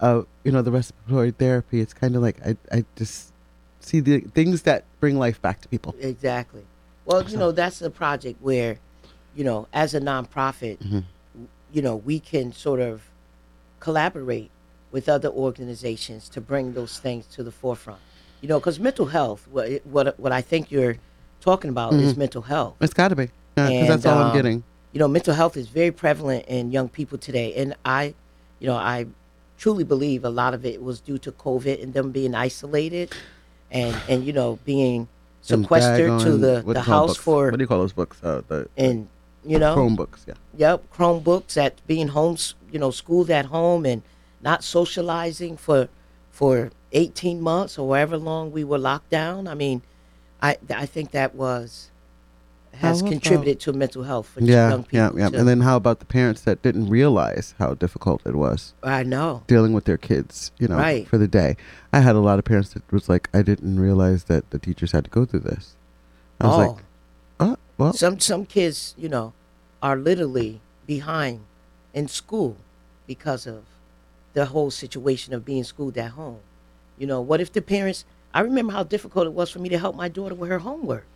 of 0.00 0.26
you 0.44 0.50
know 0.54 0.62
the 0.62 0.72
respiratory 0.72 1.30
therapy. 1.42 1.80
It's 1.84 1.94
kind 2.02 2.16
of 2.16 2.22
like 2.22 2.38
I 2.44 2.56
I 2.76 2.84
just 2.96 3.32
see 3.80 4.00
the 4.00 4.20
things 4.38 4.62
that 4.62 4.80
bring 5.00 5.18
life 5.18 5.38
back 5.46 5.60
to 5.60 5.68
people. 5.68 5.94
Exactly. 6.00 6.64
Well, 7.04 7.22
you 7.30 7.36
know, 7.36 7.52
that's 7.52 7.82
a 7.82 7.90
project 7.90 8.40
where, 8.40 8.78
you 9.36 9.44
know, 9.44 9.68
as 9.74 9.92
a 9.92 10.00
nonprofit, 10.00 10.78
Mhm. 10.78 11.04
you 11.74 11.82
know, 11.82 11.96
we 11.96 12.18
can 12.18 12.50
sort 12.66 12.80
of 12.80 13.02
collaborate 13.80 14.50
with 14.94 15.08
other 15.08 15.28
organizations 15.28 16.28
to 16.28 16.40
bring 16.40 16.72
those 16.74 17.00
things 17.00 17.26
to 17.26 17.42
the 17.42 17.50
forefront. 17.50 17.98
You 18.40 18.48
know, 18.48 18.60
because 18.60 18.78
mental 18.78 19.06
health, 19.06 19.48
what, 19.50 19.66
what 19.84 20.18
what 20.20 20.30
I 20.30 20.40
think 20.40 20.70
you're 20.70 20.96
talking 21.40 21.68
about 21.68 21.94
is 21.94 22.14
Mhm. 22.14 22.18
mental 22.18 22.42
health. 22.42 22.74
It's 22.80 22.94
got 22.94 23.08
to 23.08 23.16
be 23.16 23.28
because 23.56 23.70
And, 23.72 23.88
that's 23.90 24.06
all 24.06 24.18
um, 24.18 24.26
I'm 24.28 24.36
getting. 24.36 24.62
You 24.92 25.00
know, 25.00 25.08
mental 25.08 25.34
health 25.34 25.56
is 25.56 25.66
very 25.80 25.90
prevalent 25.90 26.44
in 26.46 26.70
young 26.70 26.88
people 26.88 27.18
today, 27.18 27.48
and 27.60 27.74
I, 27.84 28.14
you 28.60 28.68
know, 28.68 28.76
I 28.76 29.06
truly 29.58 29.82
believe 29.82 30.24
a 30.24 30.30
lot 30.42 30.54
of 30.54 30.64
it 30.64 30.80
was 30.80 31.00
due 31.00 31.18
to 31.26 31.32
COVID 31.32 31.82
and 31.82 31.92
them 31.92 32.12
being 32.12 32.32
isolated, 32.36 33.08
and 33.72 33.96
and 34.08 34.24
you 34.24 34.32
know 34.32 34.60
being 34.64 35.08
sequestered 35.42 36.20
to 36.20 36.30
the 36.36 36.54
the 36.80 36.82
house 36.82 37.10
books? 37.10 37.18
for 37.26 37.40
what 37.50 37.58
do 37.58 37.64
you 37.64 37.70
call 37.72 37.80
those 37.80 37.92
books? 38.00 38.16
Uh, 38.22 38.42
the 38.46 38.68
and 38.76 39.08
you 39.44 39.58
know 39.58 39.74
Chromebooks. 39.76 40.20
Yeah. 40.28 40.34
yep 40.56 40.78
chromebooks 40.96 41.56
at 41.66 41.72
being 41.92 42.08
homes 42.18 42.54
you 42.72 42.78
know 42.78 42.90
schooled 42.92 43.30
at 43.40 43.46
home 43.46 43.84
and 43.92 44.00
not 44.44 44.62
socializing 44.62 45.56
for 45.56 45.88
for 46.30 46.70
18 46.92 47.40
months 47.40 47.78
or 47.78 47.88
however 47.88 48.16
long 48.16 48.52
we 48.52 48.62
were 48.62 48.78
locked 48.78 49.10
down 49.10 49.48
i 49.48 49.54
mean 49.54 49.82
i 50.42 50.56
i 50.70 50.86
think 50.86 51.10
that 51.12 51.34
was 51.34 51.90
has 52.74 53.02
oh, 53.02 53.04
How 53.04 53.10
contributed 53.12 53.60
to 53.60 53.72
mental 53.72 54.02
health 54.02 54.26
for 54.26 54.40
Yeah, 54.40 54.70
young 54.70 54.86
yeah, 54.90 55.08
people 55.08 55.20
yeah. 55.20 55.28
too. 55.28 55.36
And 55.36 55.48
then 55.48 55.60
how 55.60 55.76
about 55.76 56.00
the 56.00 56.06
parents 56.06 56.40
that 56.42 56.60
didn't 56.60 56.88
realize 56.88 57.54
how 57.60 57.74
difficult 57.74 58.22
it 58.26 58.34
was? 58.34 58.74
i 58.82 59.04
know 59.04 59.42
dealing 59.46 59.72
with 59.72 59.84
their 59.84 59.96
kids, 59.96 60.50
you 60.58 60.66
know, 60.66 60.76
Right. 60.76 61.06
for 61.06 61.16
the 61.16 61.28
day. 61.28 61.56
I 61.92 62.00
had 62.00 62.16
a 62.16 62.20
lot 62.28 62.40
of 62.40 62.44
parents 62.44 62.74
that 62.74 62.82
was 62.90 63.08
like, 63.08 63.28
I 63.32 63.42
didn't 63.42 63.78
realize 63.78 64.24
that 64.24 64.50
the 64.50 64.58
teachers 64.58 64.90
had 64.90 65.04
to 65.04 65.10
go 65.10 65.24
through 65.24 65.40
this. 65.52 65.76
I 66.40 66.46
was 66.48 66.56
oh 66.56 66.58
like, 66.58 66.76
oh, 67.38 67.52
uh, 67.52 67.56
well, 67.78 67.92
some 67.92 68.18
some 68.18 68.44
kids 68.44 68.94
you 68.98 69.08
know 69.08 69.32
are 69.80 69.96
literally 69.96 70.60
behind 70.84 71.40
in 71.94 72.08
school 72.08 72.56
because 73.06 73.46
of 73.46 73.62
the 74.34 74.46
whole 74.46 74.70
situation 74.70 75.32
of 75.34 75.44
being 75.44 75.64
schooled 75.64 75.96
at 75.96 76.10
home 76.12 76.40
you 76.98 77.06
know 77.06 77.20
what 77.20 77.40
if 77.40 77.52
the 77.52 77.62
parents 77.62 78.04
i 78.32 78.40
remember 78.40 78.72
how 78.72 78.82
difficult 78.82 79.26
it 79.26 79.32
was 79.32 79.50
for 79.50 79.58
me 79.58 79.68
to 79.68 79.78
help 79.78 79.96
my 79.96 80.08
daughter 80.08 80.34
with 80.34 80.50
her 80.50 80.58
homework 80.60 81.06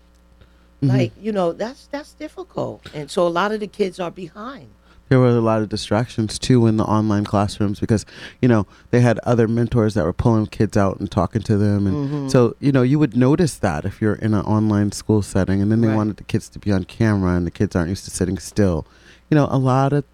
mhm. 0.83 0.89
like 0.89 1.13
you 1.21 1.33
know 1.33 1.53
that's 1.53 1.87
that's 1.87 2.13
difficult 2.15 2.81
and 2.95 3.11
so 3.11 3.27
a 3.27 3.29
lot 3.29 3.53
of 3.53 3.61
the 3.61 3.67
kids 3.67 4.01
are 4.01 4.11
behind 4.11 4.69
there 5.09 5.19
were 5.19 5.29
a 5.29 5.41
lot 5.41 5.63
of 5.63 5.69
distractions 5.71 6.39
too 6.39 6.67
in 6.67 6.77
the 6.77 6.85
online 6.85 7.25
classrooms 7.25 7.81
because, 7.81 8.05
you 8.43 8.49
know, 8.49 8.67
they 8.91 9.01
had 9.01 9.19
other 9.21 9.49
mentors 9.49 9.95
that 9.95 10.05
were 10.05 10.13
pulling 10.13 10.47
kids 10.49 10.77
out 10.77 11.01
and 11.01 11.11
talking 11.11 11.41
to 11.45 11.57
them. 11.57 11.87
And 11.87 11.97
Mhm. 12.27 12.31
so, 12.31 12.55
you 12.61 12.73
know, 12.73 12.83
you 12.83 12.99
would 12.99 13.17
notice 13.17 13.55
that 13.57 13.87
if 13.87 14.03
you're 14.03 14.17
in 14.17 14.35
an 14.35 14.45
online 14.45 14.93
school 14.93 15.23
setting 15.23 15.63
and 15.63 15.73
then 15.73 15.81
they 15.81 15.89
Right. 15.89 15.95
wanted 15.97 16.19
the 16.19 16.25
kids 16.25 16.51
to 16.51 16.59
be 16.59 16.71
on 16.71 16.85
camera 16.85 17.33
and 17.37 17.47
the 17.47 17.51
kids 17.51 17.75
aren't 17.75 17.89
used 17.89 18.05
to 18.05 18.11
sitting 18.11 18.37
still. 18.37 18.85
You 19.31 19.37
know, 19.37 19.49
a 19.51 19.57
lot 19.57 19.95
of 19.95 20.05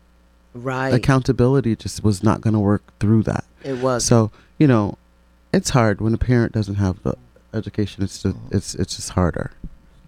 right 0.55 0.95
accountability 0.95 1.75
just 1.77 2.03
was 2.05 2.23
not 2.23 2.41
going 2.41 2.55
to 2.55 2.61
work 2.61 2.83
through 3.01 3.23
that. 3.25 3.45
it 3.65 3.79
was 3.79 4.05
So 4.05 4.31
you 4.59 4.67
know, 4.69 4.97
it's 5.53 5.71
hard 5.71 6.01
when 6.01 6.15
a 6.15 6.19
parent 6.19 6.53
doesn't 6.53 6.77
have 6.77 7.03
the 7.03 7.15
education. 7.53 8.05
It's 8.05 8.23
just 8.23 8.37
it's 8.51 8.75
it's 8.77 8.97
just 8.97 9.11
harder. 9.11 9.51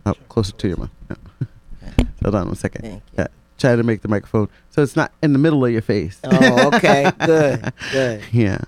Up 0.05 0.17
closer 0.29 0.53
to 0.53 0.69
your 0.69 0.77
mouth. 0.77 0.91
Yeah. 1.11 2.05
Hold 2.23 2.35
on 2.37 2.47
one 2.47 2.55
second. 2.57 2.83
Thank 2.83 2.95
you. 2.95 3.19
Yeah, 3.19 3.27
try 3.59 3.75
to 3.75 3.83
make 3.83 4.03
the 4.03 4.09
microphone 4.09 4.49
so 4.71 4.83
it's 4.83 4.95
not 4.95 5.11
in 5.23 5.33
the 5.33 5.39
middle 5.39 5.65
of 5.65 5.73
your 5.73 5.83
face. 5.83 6.21
oh 6.25 6.69
okay 6.75 7.11
good 7.25 7.73
good 7.93 8.23
yeah. 8.33 8.59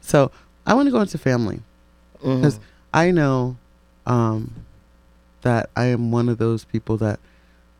So 0.00 0.32
I 0.66 0.74
want 0.74 0.86
to 0.86 0.90
go 0.92 1.00
into 1.00 1.16
family 1.18 1.60
because 2.20 2.58
I 2.92 3.10
know 3.12 3.56
um, 4.06 4.64
that 5.42 5.70
I 5.76 5.86
am 5.86 6.10
one 6.10 6.28
of 6.28 6.38
those 6.38 6.64
people 6.64 6.96
that 6.98 7.20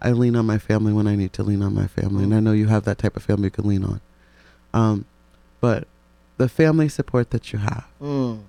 I 0.03 0.13
lean 0.13 0.35
on 0.37 0.47
my 0.47 0.59
family 0.59 0.93
when 0.93 1.07
I 1.07 1.15
need 1.17 1.33
to 1.35 1.43
lean 1.43 1.63
on 1.63 1.75
my 1.75 1.87
family, 1.87 2.25
and 2.25 2.35
I 2.35 2.41
know 2.41 2.53
you 2.53 2.69
have 2.69 2.85
that 2.85 2.99
type 2.99 3.17
of 3.17 3.23
family 3.23 3.45
you 3.47 3.51
can 3.51 3.69
lean 3.69 3.85
on. 3.85 4.01
Um, 4.73 5.05
but 5.61 5.87
the 6.39 6.49
family 6.49 6.89
support 6.89 7.31
that 7.31 7.53
you 7.53 7.59
have 7.59 7.85
Mm. 8.01 8.41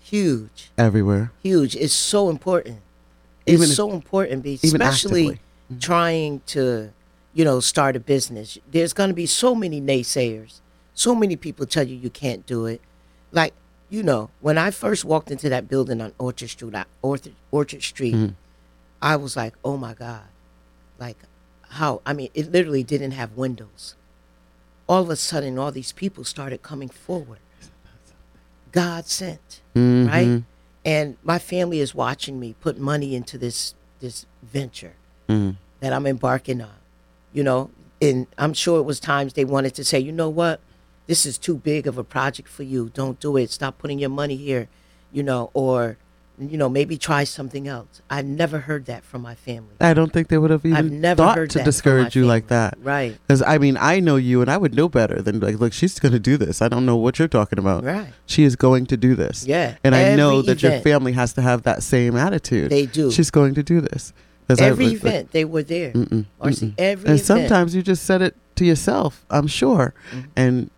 huge 0.00 0.70
everywhere, 0.76 1.32
huge 1.42 1.76
it's 1.76 1.94
so 1.94 2.28
important 2.30 2.78
it's 3.46 3.54
Even 3.54 3.68
if- 3.70 3.74
so 3.76 3.92
important 3.92 4.42
be- 4.42 4.58
even 4.62 4.82
especially. 4.82 5.40
Mhm. 5.70 5.80
trying 5.80 6.40
to 6.46 6.90
you 7.34 7.44
know 7.44 7.60
start 7.60 7.94
a 7.96 8.00
business 8.00 8.58
there's 8.70 8.92
going 8.92 9.08
to 9.10 9.14
be 9.14 9.26
so 9.26 9.54
many 9.54 9.80
naysayers 9.80 10.60
so 10.94 11.14
many 11.14 11.36
people 11.36 11.66
tell 11.66 11.86
you 11.86 11.94
you 11.96 12.08
can't 12.10 12.46
do 12.46 12.64
it 12.66 12.80
like 13.32 13.52
you 13.90 14.02
know 14.02 14.30
when 14.40 14.56
i 14.58 14.70
first 14.70 15.04
walked 15.04 15.30
into 15.30 15.48
that 15.50 15.68
building 15.68 16.00
on 16.00 16.12
orchard 16.18 16.48
street 16.48 16.74
orchard, 17.02 17.34
orchard 17.50 17.82
street 17.82 18.14
Mhm. 18.14 18.34
i 19.02 19.14
was 19.14 19.36
like 19.36 19.54
oh 19.64 19.76
my 19.76 19.92
god 19.94 20.22
like 20.98 21.16
how 21.70 22.00
i 22.06 22.12
mean 22.12 22.28
it 22.34 22.50
literally 22.52 22.82
didn't 22.82 23.12
have 23.12 23.32
windows 23.36 23.94
all 24.88 25.02
of 25.02 25.10
a 25.10 25.16
sudden 25.16 25.58
all 25.58 25.70
these 25.72 25.92
people 25.92 26.24
started 26.24 26.62
coming 26.62 26.88
forward 26.88 27.38
god 28.72 29.06
sent 29.06 29.60
right? 29.74 30.26
Mhm. 30.26 30.44
And 30.84 31.16
my 31.22 31.38
family 31.38 31.80
is 31.80 31.94
watching 31.94 32.40
me 32.40 32.54
put 32.60 32.78
money 32.78 33.14
into 33.14 33.36
this 33.38 33.74
this 34.00 34.26
venture 34.42 34.94
Mhm. 35.28 35.56
that 35.80 35.92
I'm 35.92 36.06
embarking 36.06 36.60
on. 36.62 36.78
You 37.32 37.42
know, 37.44 37.70
and 38.00 38.26
I'm 38.38 38.54
sure 38.54 38.78
it 38.78 38.84
was 38.84 38.98
times 39.00 39.34
they 39.34 39.44
wanted 39.44 39.74
to 39.74 39.84
say, 39.84 39.98
you 39.98 40.12
know 40.12 40.28
what, 40.28 40.60
this 41.06 41.26
is 41.26 41.36
too 41.36 41.56
big 41.56 41.86
of 41.86 41.98
a 41.98 42.04
project 42.04 42.48
for 42.48 42.62
you. 42.62 42.90
Don't 42.94 43.20
do 43.20 43.36
it. 43.36 43.50
Stop 43.50 43.76
putting 43.78 43.98
your 43.98 44.08
money 44.10 44.36
here. 44.36 44.68
You 45.12 45.22
know, 45.22 45.50
or 45.52 45.98
you 46.40 46.56
know, 46.58 46.68
maybe 46.68 46.96
try 46.96 47.24
something 47.24 47.66
else. 47.68 48.00
I 48.08 48.22
never 48.22 48.60
heard 48.60 48.86
that 48.86 49.04
from 49.04 49.22
my 49.22 49.34
family. 49.34 49.74
I 49.80 49.94
don't 49.94 50.12
think 50.12 50.28
they 50.28 50.38
would 50.38 50.50
have 50.50 50.64
I've 50.64 50.86
even 50.86 51.00
never 51.00 51.22
thought 51.22 51.36
heard 51.36 51.50
to 51.50 51.62
discourage 51.64 52.14
you 52.16 52.26
like 52.26 52.48
that. 52.48 52.76
Right. 52.82 53.18
Because 53.26 53.42
I 53.42 53.58
mean, 53.58 53.76
I 53.80 54.00
know 54.00 54.16
you, 54.16 54.40
and 54.40 54.50
I 54.50 54.56
would 54.56 54.74
know 54.74 54.88
better 54.88 55.20
than 55.20 55.40
like, 55.40 55.58
look, 55.58 55.72
she's 55.72 55.98
going 55.98 56.12
to 56.12 56.18
do 56.20 56.36
this. 56.36 56.62
I 56.62 56.68
don't 56.68 56.86
know 56.86 56.96
what 56.96 57.18
you're 57.18 57.28
talking 57.28 57.58
about. 57.58 57.84
Right. 57.84 58.12
She 58.26 58.44
is 58.44 58.56
going 58.56 58.86
to 58.86 58.96
do 58.96 59.14
this. 59.14 59.46
Yeah. 59.46 59.76
And 59.82 59.94
I 59.94 60.14
know 60.14 60.38
Every 60.40 60.54
that 60.54 60.62
your 60.62 60.80
family 60.80 61.12
has 61.12 61.32
to 61.34 61.42
have 61.42 61.62
that 61.62 61.82
same 61.82 62.16
attitude. 62.16 62.70
They 62.70 62.86
do. 62.86 63.10
She's 63.10 63.30
going 63.30 63.54
to 63.54 63.62
do 63.62 63.80
this. 63.80 64.12
I 64.50 64.54
Every 64.62 64.84
was 64.86 64.92
like, 64.94 65.02
event 65.12 65.30
they 65.32 65.44
were 65.44 65.62
there. 65.62 65.92
Mm-mm, 65.92 66.24
mm-mm. 66.40 66.74
every 66.78 67.04
and 67.10 67.20
event. 67.20 67.20
sometimes 67.20 67.74
you 67.74 67.82
just 67.82 68.04
said 68.04 68.22
it 68.22 68.34
to 68.56 68.64
yourself, 68.64 69.26
I'm 69.28 69.46
sure, 69.46 69.92
Mhm. 70.10 70.24
and 70.36 70.70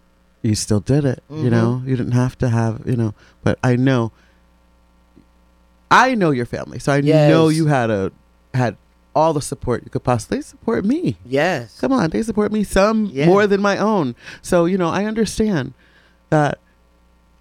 you 0.42 0.56
still 0.56 0.80
did 0.80 1.04
it. 1.04 1.22
You 1.30 1.44
Mhm. 1.44 1.50
know, 1.50 1.82
you 1.86 1.94
didn't 1.94 2.12
have 2.12 2.36
to 2.38 2.48
have, 2.48 2.80
you 2.84 2.96
know, 2.96 3.14
but 3.44 3.61
I 3.62 3.76
know, 3.76 4.11
I 5.91 6.14
know 6.14 6.30
your 6.30 6.47
family, 6.47 6.78
so 6.78 6.93
I 6.93 7.01
know 7.01 7.49
you 7.49 7.66
had 7.66 7.91
a 7.91 8.12
had 8.55 8.76
all 9.14 9.32
the 9.32 9.43
support 9.43 9.82
you 9.84 9.91
could 9.91 10.05
possibly 10.05 10.41
support 10.41 10.84
me. 10.84 11.16
Yes. 11.26 11.80
Come 11.80 11.93
on, 11.93 12.11
they 12.11 12.22
support 12.22 12.53
me 12.53 12.62
some 12.62 13.07
Yeah. 13.07 13.26
more 13.26 13.47
than 13.47 13.61
my 13.61 13.76
own. 13.76 14.14
So 14.43 14.66
you 14.66 14.78
know, 14.78 14.88
I 14.88 15.05
understand 15.05 15.74
that 16.30 16.59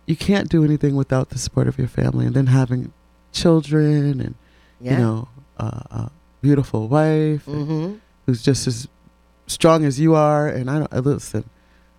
you 0.07 0.15
can't 0.15 0.49
do 0.49 0.63
anything 0.63 0.95
without 0.95 1.29
the 1.29 1.37
support 1.37 1.67
of 1.67 1.77
your 1.77 1.87
family, 1.87 2.25
and 2.25 2.35
then 2.35 2.47
having 2.47 2.91
children 3.31 4.19
and 4.19 4.35
Yeah. 4.81 4.91
you 4.93 4.97
know 4.97 5.27
uh, 5.59 5.81
a 5.91 6.11
beautiful 6.41 6.87
wife 6.87 7.45
Mm-hmm. 7.45 7.95
who's 8.25 8.41
just 8.41 8.65
as 8.65 8.87
strong 9.45 9.85
as 9.85 9.99
you 9.99 10.15
are. 10.15 10.47
And 10.47 10.71
I 10.71 10.79
don't 10.79 10.91
I 10.93 10.99
listen, 10.99 11.43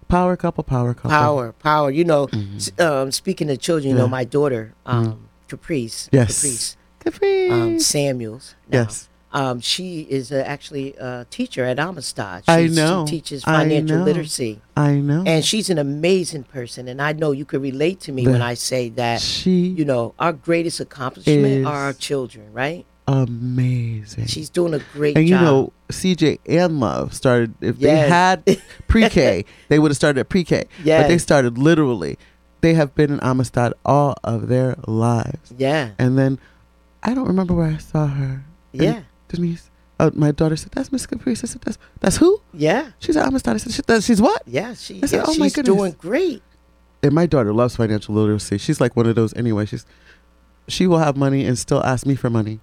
power 0.09 0.37
couple, 0.37 0.65
power 0.65 0.95
couple, 0.95 1.11
Power, 1.11 1.53
power. 1.53 1.91
You 1.91 2.05
know, 2.05 2.27
Mhm. 2.27 2.57
s- 2.57 2.73
um, 2.81 3.13
speaking 3.13 3.49
of 3.51 3.59
children, 3.61 3.91
you 3.91 3.97
Yeah. 3.97 4.03
know, 4.03 4.09
my 4.09 4.25
daughter, 4.25 4.73
um, 4.87 5.29
Caprice, 5.51 6.09
Yes. 6.13 6.41
Caprice 6.41 6.77
Caprice. 7.01 7.53
um, 7.53 7.79
Samuels. 7.81 8.55
now, 8.71 8.81
yes, 8.83 9.09
Um, 9.33 9.61
she 9.61 10.01
is 10.11 10.33
uh, 10.33 10.43
actually 10.47 10.95
a 10.99 11.25
teacher 11.31 11.65
at 11.65 11.79
Amistad. 11.79 12.43
I 12.49 12.67
know. 12.67 13.05
She 13.07 13.17
teaches 13.21 13.45
I 13.47 13.59
financial 13.63 13.99
know. 13.99 14.05
literacy. 14.05 14.61
I 14.77 14.95
know. 14.95 15.23
And 15.27 15.45
she's 15.45 15.71
an 15.71 15.79
amazing 15.79 16.45
person. 16.45 16.89
And 16.89 17.01
I 17.01 17.13
know 17.13 17.31
you 17.33 17.45
could 17.45 17.63
relate 17.63 18.01
to 18.01 18.13
me 18.13 18.27
when 18.27 18.43
I 18.43 18.55
say 18.55 18.89
that, 18.91 19.21
she 19.21 19.69
you 19.79 19.85
know, 19.85 20.15
our 20.19 20.33
greatest 20.33 20.81
accomplishment 20.81 21.65
are 21.67 21.77
our 21.87 21.93
children, 21.93 22.53
right? 22.53 22.85
amazing. 23.09 24.27
She's 24.27 24.49
doing 24.51 24.73
a 24.75 24.79
great 24.93 25.15
job. 25.15 25.21
and 25.21 25.29
you 25.29 25.35
know, 25.35 25.73
CJ 25.91 26.39
and 26.49 26.79
Love 26.81 27.13
started. 27.15 27.55
If 27.61 27.79
they 27.79 27.97
had 27.97 28.45
pre-K, 28.89 29.45
they 29.69 29.79
would 29.81 29.91
have 29.91 29.97
started 29.97 30.21
at 30.21 30.29
pre-K. 30.29 30.67
Yeah. 30.85 31.03
But 31.03 31.09
they 31.09 31.19
started 31.19 31.59
literally. 31.59 32.19
They 32.61 32.75
have 32.75 32.95
been 32.95 33.11
in 33.13 33.21
Amistad 33.21 33.73
all 33.85 34.17
of 34.23 34.49
their 34.49 34.77
lives. 34.87 35.53
yeah, 35.57 35.91
And 35.99 36.19
then 36.19 36.39
I 37.03 37.15
don't 37.15 37.27
remember 37.27 37.55
where 37.55 37.69
I 37.69 37.79
saw 37.79 38.07
her. 38.07 38.45
And 38.73 38.83
yeah, 38.83 39.01
Denise. 39.29 39.71
Uh, 39.99 40.11
my 40.15 40.31
daughter 40.33 40.57
said, 40.57 40.73
"That's 40.73 40.91
Miss 40.93 41.07
Caprice." 41.07 41.45
I 41.45 41.47
said, 41.47 41.61
"That's 41.63 41.79
that's 42.01 42.17
who?" 42.17 42.41
yeah, 42.55 42.91
She's 43.01 43.17
at 43.17 43.27
Amistad. 43.27 43.55
I 43.55 43.59
said, 43.59 43.73
"She- 43.73 43.83
that- 43.87 44.03
"She's 44.03 44.21
what?" 44.21 44.43
yeah. 44.47 44.73
She, 44.75 45.03
I 45.03 45.07
said, 45.07 45.17
yeah, 45.19 45.25
"Oh 45.27 45.35
my 45.39 45.47
she's 45.47 45.57
goodness." 45.57 45.77
doing 45.77 45.93
great. 45.99 46.43
and 47.03 47.13
my 47.13 47.27
daughter 47.27 47.53
loves 47.53 47.77
financial 47.77 48.15
literacy. 48.15 48.57
She's 48.59 48.81
like 48.81 48.97
one 48.97 49.07
of 49.07 49.15
those 49.15 49.35
anyway. 49.35 49.67
She's 49.67 49.85
she 50.73 50.87
will 50.87 50.99
have 50.99 51.17
money 51.17 51.45
and 51.45 51.59
still 51.59 51.83
ask 51.85 52.07
me 52.07 52.15
for 52.15 52.31
money. 52.31 52.61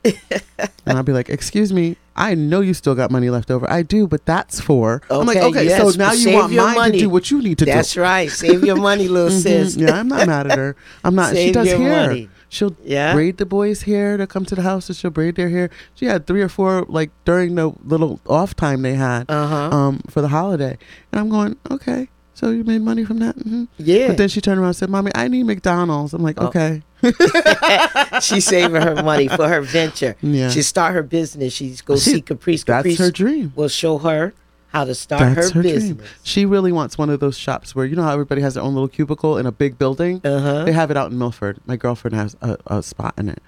and 0.86 0.98
I'll 0.98 1.04
be 1.04 1.14
like, 1.14 1.30
"Excuse 1.30 1.72
me, 1.74 1.98
I 2.16 2.34
know 2.36 2.62
you 2.62 2.74
still 2.74 2.96
got 2.96 3.12
money 3.12 3.30
left 3.30 3.52
over. 3.52 3.70
I 3.70 3.82
do, 3.84 4.08
but 4.08 4.26
that's 4.26 4.60
for." 4.60 5.02
I'm 5.10 5.26
like, 5.28 5.38
Okay, 5.38 5.48
"Okay, 5.48 5.66
yes, 5.66 5.82
so 5.94 5.98
now 5.98 6.12
you 6.14 6.32
want 6.34 6.52
your 6.54 6.64
mine 6.64 6.74
to 6.76 6.80
money. 6.80 7.00
do 7.00 7.10
what 7.10 7.30
you 7.32 7.42
need 7.42 7.58
to 7.60 7.66
That's 7.66 7.94
do." 7.94 8.00
That's 8.02 8.10
right. 8.12 8.30
Save 8.32 8.64
your 8.66 8.78
money, 8.78 9.08
little 9.08 9.30
Mhm. 9.30 9.42
sis. 9.42 9.76
Yeah, 9.76 10.00
I'm 10.00 10.08
not 10.08 10.26
mad 10.28 10.48
at 10.52 10.58
her. 10.58 10.76
I'm 11.04 11.16
not. 11.16 11.36
she 11.36 11.52
does 11.52 11.68
your 11.68 11.80
hair. 11.80 12.08
money. 12.08 12.30
She'll 12.50 12.74
Yeah. 12.86 13.14
braid 13.14 13.38
the 13.38 13.46
boys' 13.46 13.82
hair 13.82 14.16
to 14.16 14.26
come 14.26 14.46
to 14.46 14.56
the 14.56 14.62
house, 14.62 14.88
and 14.88 14.96
she'll 14.96 15.12
braid 15.12 15.36
their 15.36 15.50
hair. 15.50 15.70
She 15.96 16.06
had 16.06 16.26
three 16.26 16.42
or 16.42 16.48
four 16.48 16.86
like 16.88 17.12
during 17.26 17.56
the 17.56 17.74
little 17.86 18.22
off 18.26 18.56
time 18.56 18.84
they 18.84 18.94
had 18.96 19.26
Uh 19.30 19.48
huh. 19.48 19.76
um 19.76 20.00
for 20.10 20.22
the 20.22 20.30
holiday, 20.30 20.78
and 21.12 21.20
I'm 21.20 21.28
going, 21.30 21.58
"Okay, 21.70 22.08
so 22.34 22.52
you 22.52 22.64
made 22.64 22.82
money 22.84 23.04
from 23.04 23.20
that?" 23.20 23.36
hmm 23.36 23.66
yeah. 23.78 24.08
But 24.08 24.18
then 24.18 24.30
she 24.30 24.40
turned 24.40 24.60
around 24.60 24.70
and 24.70 24.76
said, 24.78 24.90
"Mommy, 24.90 25.12
I 25.14 25.28
need 25.28 25.44
McDonald's." 25.44 26.14
I'm 26.14 26.24
like, 26.24 26.38
Oh. 26.42 26.48
"Okay." 26.48 26.84
She's 28.22 28.46
saving 28.46 28.82
her 28.82 28.96
money 29.04 29.28
for 29.28 29.48
her 29.48 29.62
venture. 29.62 30.16
Yeah. 30.22 30.50
She 30.50 30.62
start 30.62 30.94
her 30.94 31.04
business. 31.04 31.54
She's 31.54 31.82
go 31.82 31.96
She- 31.96 32.12
see 32.12 32.22
Caprice. 32.22 32.64
That's 32.64 32.84
Caprice 32.84 33.00
her 33.00 33.12
dream. 33.12 33.54
will 33.56 33.68
show 33.70 33.98
her 34.00 34.34
how 34.70 34.84
to 34.84 34.94
start 34.96 35.36
That's 35.36 35.50
her, 35.52 35.56
her 35.56 35.64
business. 35.64 35.96
dream. 35.98 36.10
She 36.24 36.46
really 36.46 36.72
wants 36.72 36.98
one 36.98 37.10
of 37.10 37.20
those 37.20 37.38
shops 37.38 37.76
where 37.76 37.86
you 37.86 37.96
know 37.96 38.04
how 38.04 38.12
everybody 38.14 38.42
has 38.42 38.56
their 38.56 38.64
own 38.64 38.74
little 38.74 38.88
cubicle 38.90 39.38
in 39.38 39.46
a 39.46 39.52
big 39.52 39.78
building. 39.78 40.22
Uh 40.24 40.40
huh. 40.40 40.64
They 40.66 40.72
have 40.74 40.92
it 40.92 40.98
out 40.98 41.12
in 41.12 41.18
Milford. 41.18 41.60
My 41.66 41.76
girlfriend 41.78 42.16
has 42.16 42.36
a, 42.42 42.58
a 42.68 42.84
spot 42.84 43.14
in 43.18 43.30
it, 43.30 43.42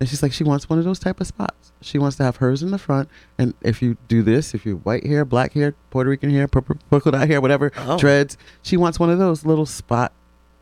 and 0.00 0.08
she's 0.08 0.22
like, 0.22 0.32
she 0.32 0.42
wants 0.44 0.68
one 0.68 0.78
of 0.78 0.84
those 0.84 0.98
type 0.98 1.20
of 1.20 1.26
spots. 1.26 1.72
She 1.80 1.98
wants 1.98 2.16
to 2.16 2.24
have 2.24 2.36
hers 2.36 2.62
in 2.62 2.70
the 2.70 2.78
front, 2.78 3.08
and 3.38 3.54
if 3.60 3.82
you 3.82 3.96
do 4.08 4.22
this, 4.22 4.54
if 4.54 4.64
you 4.66 4.76
white 4.78 5.06
hair, 5.06 5.24
black 5.24 5.52
hair, 5.52 5.74
Puerto 5.90 6.08
Rican 6.10 6.30
hair, 6.30 6.48
purple 6.48 6.76
dot 6.90 7.28
hair, 7.28 7.40
whatever, 7.40 7.70
Oh. 7.76 7.98
dreads, 7.98 8.36
she 8.62 8.76
wants 8.76 8.98
one 8.98 9.10
of 9.10 9.18
those 9.18 9.44
little 9.44 9.66
spot. 9.66 10.12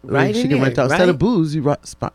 Right 0.04 0.34
she 0.34 0.48
can 0.48 0.60
rent 0.60 0.76
out 0.80 0.90
instead 0.90 1.08
of 1.08 1.18
booze. 1.20 1.54
You 1.54 1.62
rent 1.62 1.86
spot 1.86 2.12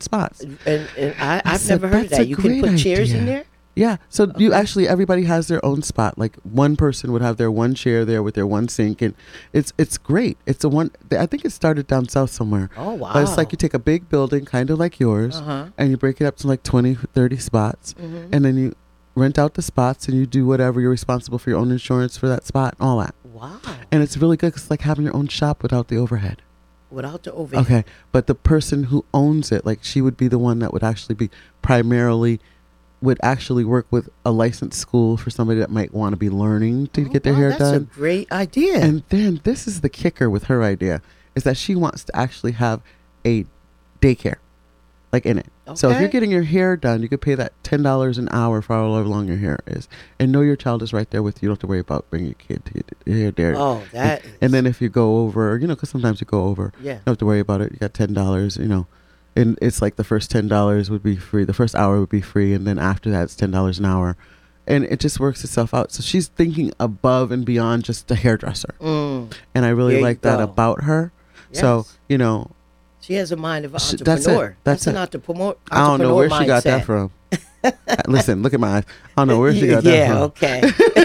spots. 0.00 0.40
And, 0.40 0.88
and 0.96 1.14
I, 1.18 1.56
said, 1.56 1.80
never 1.80 1.88
heard 1.96 2.08
that. 2.10 2.28
You 2.28 2.36
can 2.36 2.60
put 2.60 2.78
chairs 2.78 3.12
in 3.12 3.26
there. 3.26 3.44
Yeah. 3.74 3.98
So 4.08 4.32
you 4.36 4.52
actually 4.52 4.88
everybody 4.88 5.22
has 5.24 5.46
their 5.46 5.64
own 5.64 5.82
spot. 5.82 6.18
Like 6.18 6.34
one 6.42 6.74
person 6.74 7.12
would 7.12 7.22
have 7.22 7.36
their 7.36 7.50
one 7.50 7.74
chair 7.76 8.04
there 8.04 8.24
with 8.24 8.34
their 8.34 8.46
one 8.46 8.66
sink, 8.68 9.00
and 9.02 9.14
it's 9.52 9.72
it's 9.78 9.96
great. 9.96 10.36
It's 10.46 10.64
a 10.64 10.68
one. 10.68 10.90
I 11.12 11.26
think 11.26 11.44
it 11.44 11.50
started 11.52 11.86
down 11.86 12.08
south 12.08 12.30
somewhere. 12.30 12.70
Oh 12.76 12.94
wow. 12.94 13.12
But 13.12 13.22
it's 13.22 13.36
like 13.36 13.52
you 13.52 13.56
take 13.56 13.74
a 13.74 13.78
big 13.78 14.08
building, 14.08 14.44
kind 14.44 14.70
of 14.70 14.80
like 14.80 14.98
yours, 14.98 15.36
Uh 15.36 15.42
huh. 15.42 15.66
and 15.78 15.90
you 15.92 15.96
break 15.96 16.20
it 16.20 16.24
up 16.24 16.36
to 16.38 16.48
like 16.48 16.64
20, 16.64 16.94
30 16.96 17.36
spots, 17.38 17.92
hmm 17.92 18.26
and 18.32 18.44
then 18.44 18.56
you 18.58 18.74
rent 19.14 19.38
out 19.38 19.54
the 19.54 19.62
spots, 19.62 20.08
and 20.08 20.16
you 20.16 20.26
do 20.26 20.44
whatever. 20.44 20.80
You're 20.80 20.90
responsible 20.90 21.38
for 21.38 21.50
your 21.50 21.60
own 21.60 21.70
insurance 21.70 22.16
for 22.16 22.26
that 22.26 22.46
spot, 22.46 22.74
and 22.80 22.88
all 22.88 22.98
that. 22.98 23.14
Wow. 23.24 23.60
And 23.92 24.02
it's 24.02 24.16
really 24.16 24.36
good. 24.36 24.54
'cause 24.54 24.62
it's 24.62 24.70
like 24.70 24.80
having 24.80 25.04
your 25.04 25.14
own 25.14 25.28
shop 25.28 25.62
without 25.62 25.86
the 25.86 25.98
overhead. 25.98 26.42
Without 26.90 27.22
the 27.24 27.32
overhead. 27.32 27.64
Okay, 27.66 27.84
but 28.12 28.26
the 28.26 28.34
person 28.34 28.84
who 28.84 29.04
owns 29.12 29.52
it, 29.52 29.66
like 29.66 29.80
she 29.82 30.00
would 30.00 30.16
be 30.16 30.26
the 30.28 30.38
one 30.38 30.58
that 30.60 30.72
would 30.72 30.82
actually 30.82 31.14
be 31.14 31.30
primarily 31.62 32.40
would 33.00 33.18
actually 33.22 33.64
work 33.64 33.86
with 33.90 34.08
a 34.24 34.30
licensed 34.32 34.78
school 34.80 35.16
for 35.16 35.30
somebody 35.30 35.60
that 35.60 35.70
might 35.70 35.92
want 35.94 36.12
to 36.12 36.16
be 36.16 36.28
learning 36.30 36.88
to 36.88 37.02
Oh, 37.02 37.08
get 37.08 37.22
their 37.22 37.32
wow, 37.34 37.38
hair 37.38 37.48
that's 37.50 37.60
done. 37.60 37.74
a 37.74 37.80
great 37.94 38.30
idea. 38.32 38.80
And 38.80 39.04
then 39.10 39.40
this 39.44 39.68
is 39.68 39.82
the 39.82 39.88
kicker 39.88 40.28
with 40.28 40.44
her 40.44 40.62
idea 40.64 41.00
is 41.36 41.44
that 41.44 41.56
she 41.56 41.76
wants 41.76 42.02
to 42.04 42.16
actually 42.16 42.52
have 42.52 42.80
a 43.24 43.44
daycare 44.00 44.36
like 45.12 45.24
in 45.26 45.38
it. 45.38 45.46
So 45.74 45.90
if 45.90 46.00
you're 46.00 46.08
getting 46.08 46.30
your 46.30 46.42
hair 46.42 46.76
done, 46.76 47.02
you 47.02 47.08
could 47.08 47.20
pay 47.20 47.34
that 47.34 47.52
ten 47.62 47.82
dollars 47.82 48.18
an 48.18 48.28
hour 48.30 48.62
for 48.62 48.74
however 48.74 49.08
long 49.08 49.28
your 49.28 49.36
hair 49.36 49.58
is, 49.66 49.88
and 50.18 50.32
know 50.32 50.40
your 50.40 50.56
child 50.56 50.82
is 50.82 50.92
right 50.92 51.10
there 51.10 51.22
with 51.22 51.42
you. 51.42 51.46
You 51.46 51.48
don't 51.48 51.54
have 51.54 51.60
to 51.60 51.66
worry 51.66 51.78
about 51.80 52.08
bringing 52.10 52.28
your 52.28 52.34
kid 52.34 52.64
to 52.66 52.72
get 52.72 52.92
your 53.04 53.16
hair 53.16 53.30
there. 53.30 53.54
oh, 53.56 53.82
that. 53.92 54.24
Is, 54.24 54.30
and 54.40 54.52
then 54.52 54.66
if 54.66 54.80
you 54.80 54.88
go 54.88 55.18
over, 55.18 55.56
you 55.58 55.66
know, 55.66 55.74
because 55.74 55.90
sometimes 55.90 56.20
you 56.20 56.26
go 56.26 56.44
over, 56.44 56.72
yeah. 56.80 56.94
you 56.94 56.98
don't 57.04 57.12
have 57.12 57.18
to 57.18 57.26
worry 57.26 57.40
about 57.40 57.60
it. 57.60 57.72
You 57.72 57.78
got 57.78 57.94
ten 57.94 58.12
dollars, 58.12 58.56
you 58.56 58.66
know, 58.66 58.86
and 59.36 59.58
it's 59.62 59.80
like 59.82 59.96
the 59.96 60.04
first 60.04 60.30
ten 60.30 60.48
dollars 60.48 60.90
would 60.90 61.02
be 61.02 61.16
free. 61.16 61.44
The 61.44 61.54
first 61.54 61.74
hour 61.74 62.00
would 62.00 62.08
be 62.10 62.20
free, 62.22 62.54
and 62.54 62.66
then 62.66 62.78
after 62.78 63.10
that, 63.10 63.24
it's 63.24 63.36
ten 63.36 63.50
dollars 63.50 63.78
an 63.78 63.84
hour, 63.84 64.16
and 64.66 64.84
it 64.84 65.00
just 65.00 65.20
works 65.20 65.44
itself 65.44 65.72
out. 65.74 65.92
So 65.92 66.02
she's 66.02 66.28
thinking 66.28 66.72
above 66.80 67.30
and 67.30 67.44
beyond 67.44 67.84
just 67.84 68.10
a 68.10 68.14
hairdresser, 68.14 68.74
Mm, 68.80 69.32
and 69.54 69.64
I 69.64 69.68
really 69.70 69.94
There 69.94 70.02
like 70.02 70.20
that 70.22 70.40
about 70.40 70.84
her. 70.84 71.12
So 71.52 71.86
you 72.08 72.18
know, 72.18 72.50
she 73.08 73.14
has 73.14 73.32
a 73.32 73.36
mind 73.36 73.64
of 73.64 73.74
an 73.74 73.80
entrepreneur. 73.80 74.04
that's 74.04 74.26
it. 74.26 74.56
That's 74.64 74.86
an 74.86 74.96
it. 74.96 74.98
entrepreneur. 74.98 75.56
I 75.70 75.86
don't 75.86 75.98
know 76.00 76.14
where 76.14 76.28
she 76.28 76.44
got 76.44 76.62
that 76.64 76.84
from. 76.84 77.10
Listen, 78.06 78.42
look 78.42 78.52
at 78.54 78.60
my 78.60 78.76
eyes. 78.76 78.84
I 79.16 79.20
don't 79.22 79.28
know 79.28 79.40
where 79.40 79.52
she 79.54 79.66
got 79.74 79.82
that 79.82 79.92
yeah, 79.92 80.12
from. 80.12 80.22
okay. 80.24 80.60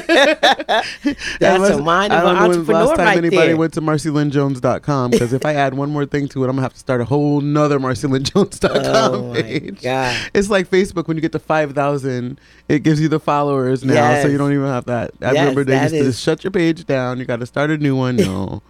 That's 1.39 1.55
Unless- 1.55 1.77
a 1.79 1.81
mind 1.81 2.11
I 2.13 2.17
of 2.17 2.23
don't 2.23 2.35
an 2.35 2.35
know 2.35 2.41
when 2.41 2.51
the 2.51 2.57
entrepreneur 2.59 2.85
last 2.85 2.97
time 2.97 3.05
right 3.07 3.17
anybody 3.17 3.47
there. 3.47 3.57
went 3.57 3.73
to 3.75 3.81
marceylynnjones.com 3.81 5.11
because 5.11 5.31
if 5.33 5.45
I 5.45 5.55
add 5.55 5.73
one 5.73 5.89
more 5.91 6.05
thing 6.05 6.27
to 6.29 6.43
it, 6.43 6.47
I'm 6.47 6.51
gonna 6.55 6.61
have 6.63 6.73
to 6.73 6.79
start 6.79 6.99
a 7.01 7.05
whole 7.05 7.39
nother 7.41 7.79
marceylynnjones.com 7.79 9.15
oh 9.15 9.33
my 9.33 9.41
page. 9.41 9.81
god. 9.81 10.15
It's 10.33 10.49
like 10.49 10.69
Facebook 10.69 11.07
when 11.07 11.15
you 11.17 11.21
get 11.21 11.31
to 11.31 11.39
five 11.39 11.71
thousand, 11.73 12.39
it 12.69 12.83
gives 12.83 12.99
you 13.01 13.07
the 13.07 13.19
followers 13.19 13.83
now, 13.83 14.21
so 14.21 14.27
you 14.27 14.37
don't 14.37 14.51
even 14.53 14.65
have 14.67 14.85
that. 14.85 15.11
I 15.21 15.31
Yes, 15.31 15.39
remember 15.39 15.63
they 15.63 15.73
that 15.73 15.91
used 15.91 16.03
to 16.03 16.09
is- 16.09 16.19
shut 16.19 16.43
your 16.43 16.51
page 16.51 16.85
down. 16.85 17.17
You 17.19 17.25
got 17.25 17.39
to 17.39 17.45
start 17.45 17.71
a 17.71 17.77
new 17.77 17.95
one. 17.95 18.17
No, 18.17 18.61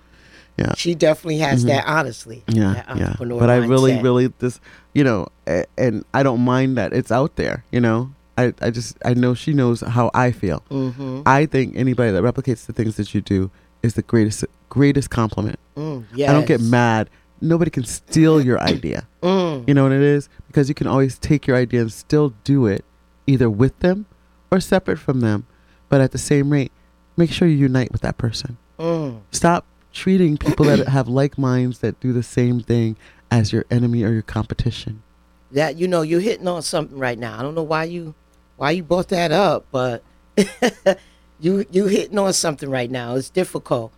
yeah, 0.57 0.73
She 0.75 0.93
definitely 0.95 1.39
has 1.39 1.63
Mhm. 1.63 1.67
that. 1.67 1.85
Honestly. 1.87 2.43
yeah, 2.47 2.73
that 2.85 2.97
yeah. 2.97 3.15
But 3.17 3.49
I 3.49 3.57
really, 3.57 3.93
mindset. 3.93 4.03
really 4.03 4.27
this, 4.39 4.59
you 4.93 5.03
know, 5.03 5.27
a- 5.47 5.65
and 5.77 6.03
I 6.13 6.21
don't 6.23 6.41
mind 6.41 6.77
that 6.77 6.93
it's 6.93 7.11
out 7.11 7.35
there. 7.37 7.63
You 7.71 7.81
know, 7.81 8.11
I, 8.37 8.53
I 8.61 8.69
just, 8.69 8.97
I 9.05 9.13
know 9.13 9.33
she 9.33 9.53
knows 9.53 9.81
how 9.81 10.09
I 10.13 10.31
feel. 10.31 10.63
Mm-hmm. 10.69 11.21
I 11.25 11.45
think 11.47 11.75
anybody 11.75 12.11
that 12.11 12.23
replicates 12.23 12.65
the 12.65 12.73
things 12.73 12.95
that 12.97 13.13
you 13.13 13.21
do 13.21 13.49
is 13.81 13.93
the 13.95 14.01
greatest, 14.03 14.45
greatest 14.69 15.09
compliment. 15.09 15.59
Mm, 15.75 16.05
yes. 16.15 16.29
I 16.29 16.33
don't 16.33 16.47
get 16.47 16.61
mad. 16.61 17.09
Nobody 17.41 17.69
can 17.71 17.83
steal 17.83 18.39
your 18.41 18.59
idea. 18.61 19.07
Mm, 19.21 19.67
You 19.67 19.73
know 19.73 19.83
what 19.83 19.91
it 19.91 20.01
is? 20.01 20.29
Because 20.47 20.69
you 20.69 20.75
can 20.75 20.87
always 20.87 21.17
take 21.19 21.45
your 21.47 21.57
idea 21.57 21.81
and 21.81 21.91
still 21.91 22.33
do 22.43 22.65
it 22.67 22.85
either 23.27 23.49
with 23.49 23.77
them 23.79 24.05
or 24.51 24.59
separate 24.59 24.99
from 24.99 25.19
them. 25.19 25.45
But 25.89 25.99
at 26.01 26.11
the 26.11 26.17
same 26.17 26.51
rate, 26.51 26.71
make 27.17 27.31
sure 27.31 27.47
you 27.47 27.57
unite 27.57 27.91
with 27.91 28.01
that 28.01 28.17
person. 28.17 28.57
mm. 28.79 29.19
Stop 29.31 29.65
treating 29.93 30.37
people 30.37 30.65
that 30.65 30.87
have 30.89 31.07
like 31.07 31.37
minds 31.37 31.79
that 31.79 31.99
do 31.99 32.11
the 32.13 32.23
same 32.23 32.59
thing 32.59 32.97
as 33.31 33.53
your 33.53 33.65
enemy 33.71 34.03
or 34.03 34.11
your 34.11 34.21
competition. 34.23 35.03
that 35.51 35.77
you 35.77 35.87
know 35.87 36.01
you're 36.01 36.19
hitting 36.19 36.47
on 36.47 36.61
something 36.61 36.97
right 36.97 37.17
now. 37.17 37.39
I 37.39 37.43
don't 37.43 37.55
know 37.55 37.63
why 37.63 37.85
you 37.85 38.15
why 38.57 38.71
you 38.71 38.83
brought 38.83 39.09
that 39.09 39.31
up, 39.31 39.65
but 39.71 40.03
you 41.39 41.65
you 41.71 41.85
hitting 41.87 42.17
on 42.19 42.33
something 42.33 42.69
right 42.69 42.89
now. 42.91 43.15
It's 43.15 43.29
difficult. 43.29 43.91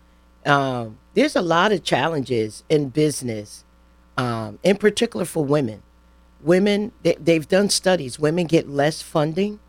Um, 0.45 0.97
there's 1.15 1.35
a 1.35 1.41
lot 1.41 1.71
of 1.71 1.83
challenges 1.83 2.63
in 2.69 2.89
business, 2.89 3.63
um, 4.17 4.59
in 4.63 4.77
particular 4.77 5.25
for 5.25 5.43
women. 5.45 5.81
Women 6.41 6.91
they, 7.03 7.15
they've 7.15 7.47
done 7.47 7.69
studies. 7.69 8.19
Women 8.19 8.47
get 8.47 8.69
less 8.69 9.01
funding. 9.01 9.59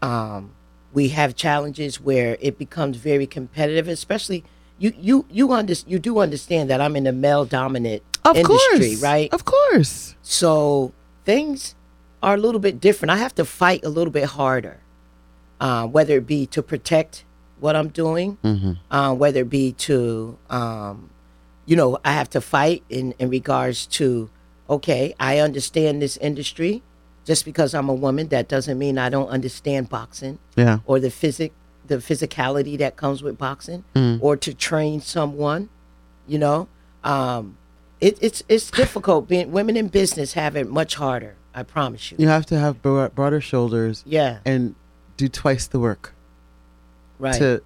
Um, 0.00 0.54
we 0.92 1.08
have 1.10 1.34
challenges 1.34 2.00
where 2.00 2.36
it 2.40 2.58
becomes 2.58 2.96
very 2.96 3.26
competitive, 3.26 3.88
especially 3.88 4.44
you 4.78 4.92
you 4.98 5.24
you 5.30 5.52
under, 5.52 5.74
you 5.86 5.98
do 5.98 6.18
understand 6.18 6.70
that 6.70 6.80
I'm 6.80 6.96
in 6.96 7.06
a 7.06 7.12
male 7.12 7.44
dominant 7.44 8.02
Of 8.24 8.36
industry, 8.36 8.90
course. 8.90 9.02
right? 9.02 9.32
Of 9.32 9.44
course. 9.44 10.14
So 10.22 10.92
things 11.24 11.74
are 12.22 12.34
a 12.34 12.38
little 12.38 12.60
bit 12.60 12.80
different. 12.80 13.10
I 13.10 13.16
have 13.16 13.34
to 13.36 13.44
fight 13.44 13.84
a 13.84 13.88
little 13.88 14.12
bit 14.12 14.24
harder, 14.24 14.78
uh, 15.60 15.86
whether 15.86 16.16
it 16.16 16.26
be 16.26 16.46
to 16.46 16.62
protect 16.62 17.24
what 17.60 17.74
I'm 17.76 17.88
doing, 17.88 18.38
uh, 18.90 19.14
whether 19.14 19.40
it 19.40 19.50
be 19.50 19.72
to, 19.72 20.38
um, 20.48 21.10
you 21.66 21.74
know, 21.76 21.98
I 22.04 22.12
have 22.12 22.30
to 22.30 22.40
fight 22.40 22.82
in, 22.88 23.12
in 23.18 23.30
regards 23.30 23.84
to, 23.98 24.30
okay, 24.70 25.14
I 25.18 25.38
understand 25.38 26.00
this 26.00 26.16
industry. 26.18 26.82
Just 27.24 27.44
because 27.44 27.74
I'm 27.74 27.88
a 27.90 27.94
woman, 27.94 28.28
that 28.28 28.48
doesn't 28.48 28.78
mean 28.78 28.96
I 28.96 29.10
don't 29.10 29.28
understand 29.28 29.88
boxing 29.90 30.38
Yeah. 30.56 30.78
or 30.86 30.98
the 30.98 31.10
physic 31.10 31.52
the 31.88 31.96
physicality 31.96 32.76
that 32.78 32.96
comes 32.96 33.22
with 33.22 33.36
boxing 33.38 33.84
or 34.20 34.36
to 34.36 34.54
train 34.54 35.00
someone 35.00 35.68
you 36.26 36.38
know? 36.38 36.68
Um 37.04 37.56
it, 38.00 38.16
it's 38.20 38.44
it's 38.48 38.70
difficult. 38.70 39.26
Being 39.28 39.50
women 39.50 39.76
in 39.76 39.88
business 39.88 40.34
have 40.34 40.54
it 40.54 40.68
much 40.70 40.94
harder 40.94 41.34
i 41.54 41.62
promise 41.64 42.12
you. 42.12 42.16
You 42.20 42.28
have 42.28 42.46
to 42.46 42.58
have 42.58 42.80
bro- 42.82 43.08
broader 43.08 43.40
shoulders 43.40 44.04
yeah. 44.06 44.38
and 44.44 44.76
do 45.16 45.28
twice 45.28 45.66
the 45.66 45.80
work 45.80 46.14
right. 47.18 47.34
to 47.34 47.62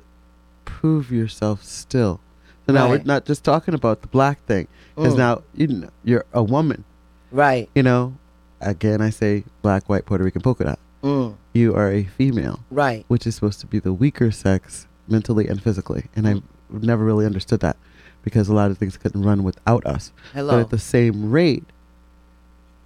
prove 0.64 1.10
yourself 1.12 1.62
still. 1.62 2.20
So 2.66 2.72
now 2.72 2.88
we're 2.88 3.02
not 3.02 3.26
just 3.26 3.44
talking 3.44 3.74
about 3.74 4.00
the 4.00 4.08
black 4.08 4.42
thing, 4.46 4.68
because 4.94 5.14
Mm. 5.14 5.18
now 5.18 5.42
you 5.54 5.66
know, 5.66 5.90
you're 6.04 6.24
a 6.32 6.42
woman. 6.42 6.84
right. 7.30 7.68
You 7.74 7.82
know, 7.82 8.14
again, 8.60 9.02
I 9.02 9.10
say 9.10 9.44
black, 9.60 9.88
white, 9.88 10.06
Puerto 10.06 10.24
Rican, 10.24 10.40
polka 10.40 10.64
dot. 10.64 10.78
mm, 11.02 11.34
You 11.52 11.74
are 11.74 11.90
a 11.92 12.04
female, 12.04 12.60
right 12.70 13.04
which 13.08 13.26
is 13.26 13.34
supposed 13.34 13.60
to 13.60 13.66
be 13.66 13.78
the 13.78 13.92
weaker 13.92 14.30
sex 14.30 14.86
mentally 15.08 15.48
and 15.48 15.62
physically, 15.62 16.06
and. 16.16 16.26
I've 16.74 16.82
never 16.82 17.04
really 17.04 17.26
understood 17.26 17.60
that 17.60 17.76
because 18.22 18.48
a 18.48 18.54
lot 18.54 18.70
of 18.70 18.78
things 18.78 18.96
couldn't 18.96 19.22
run 19.22 19.44
without 19.44 19.84
us. 19.84 20.10
But 20.32 20.38
hello 20.38 20.60
at 20.60 20.70
the 20.70 20.78
same 20.78 21.30
rate, 21.30 21.64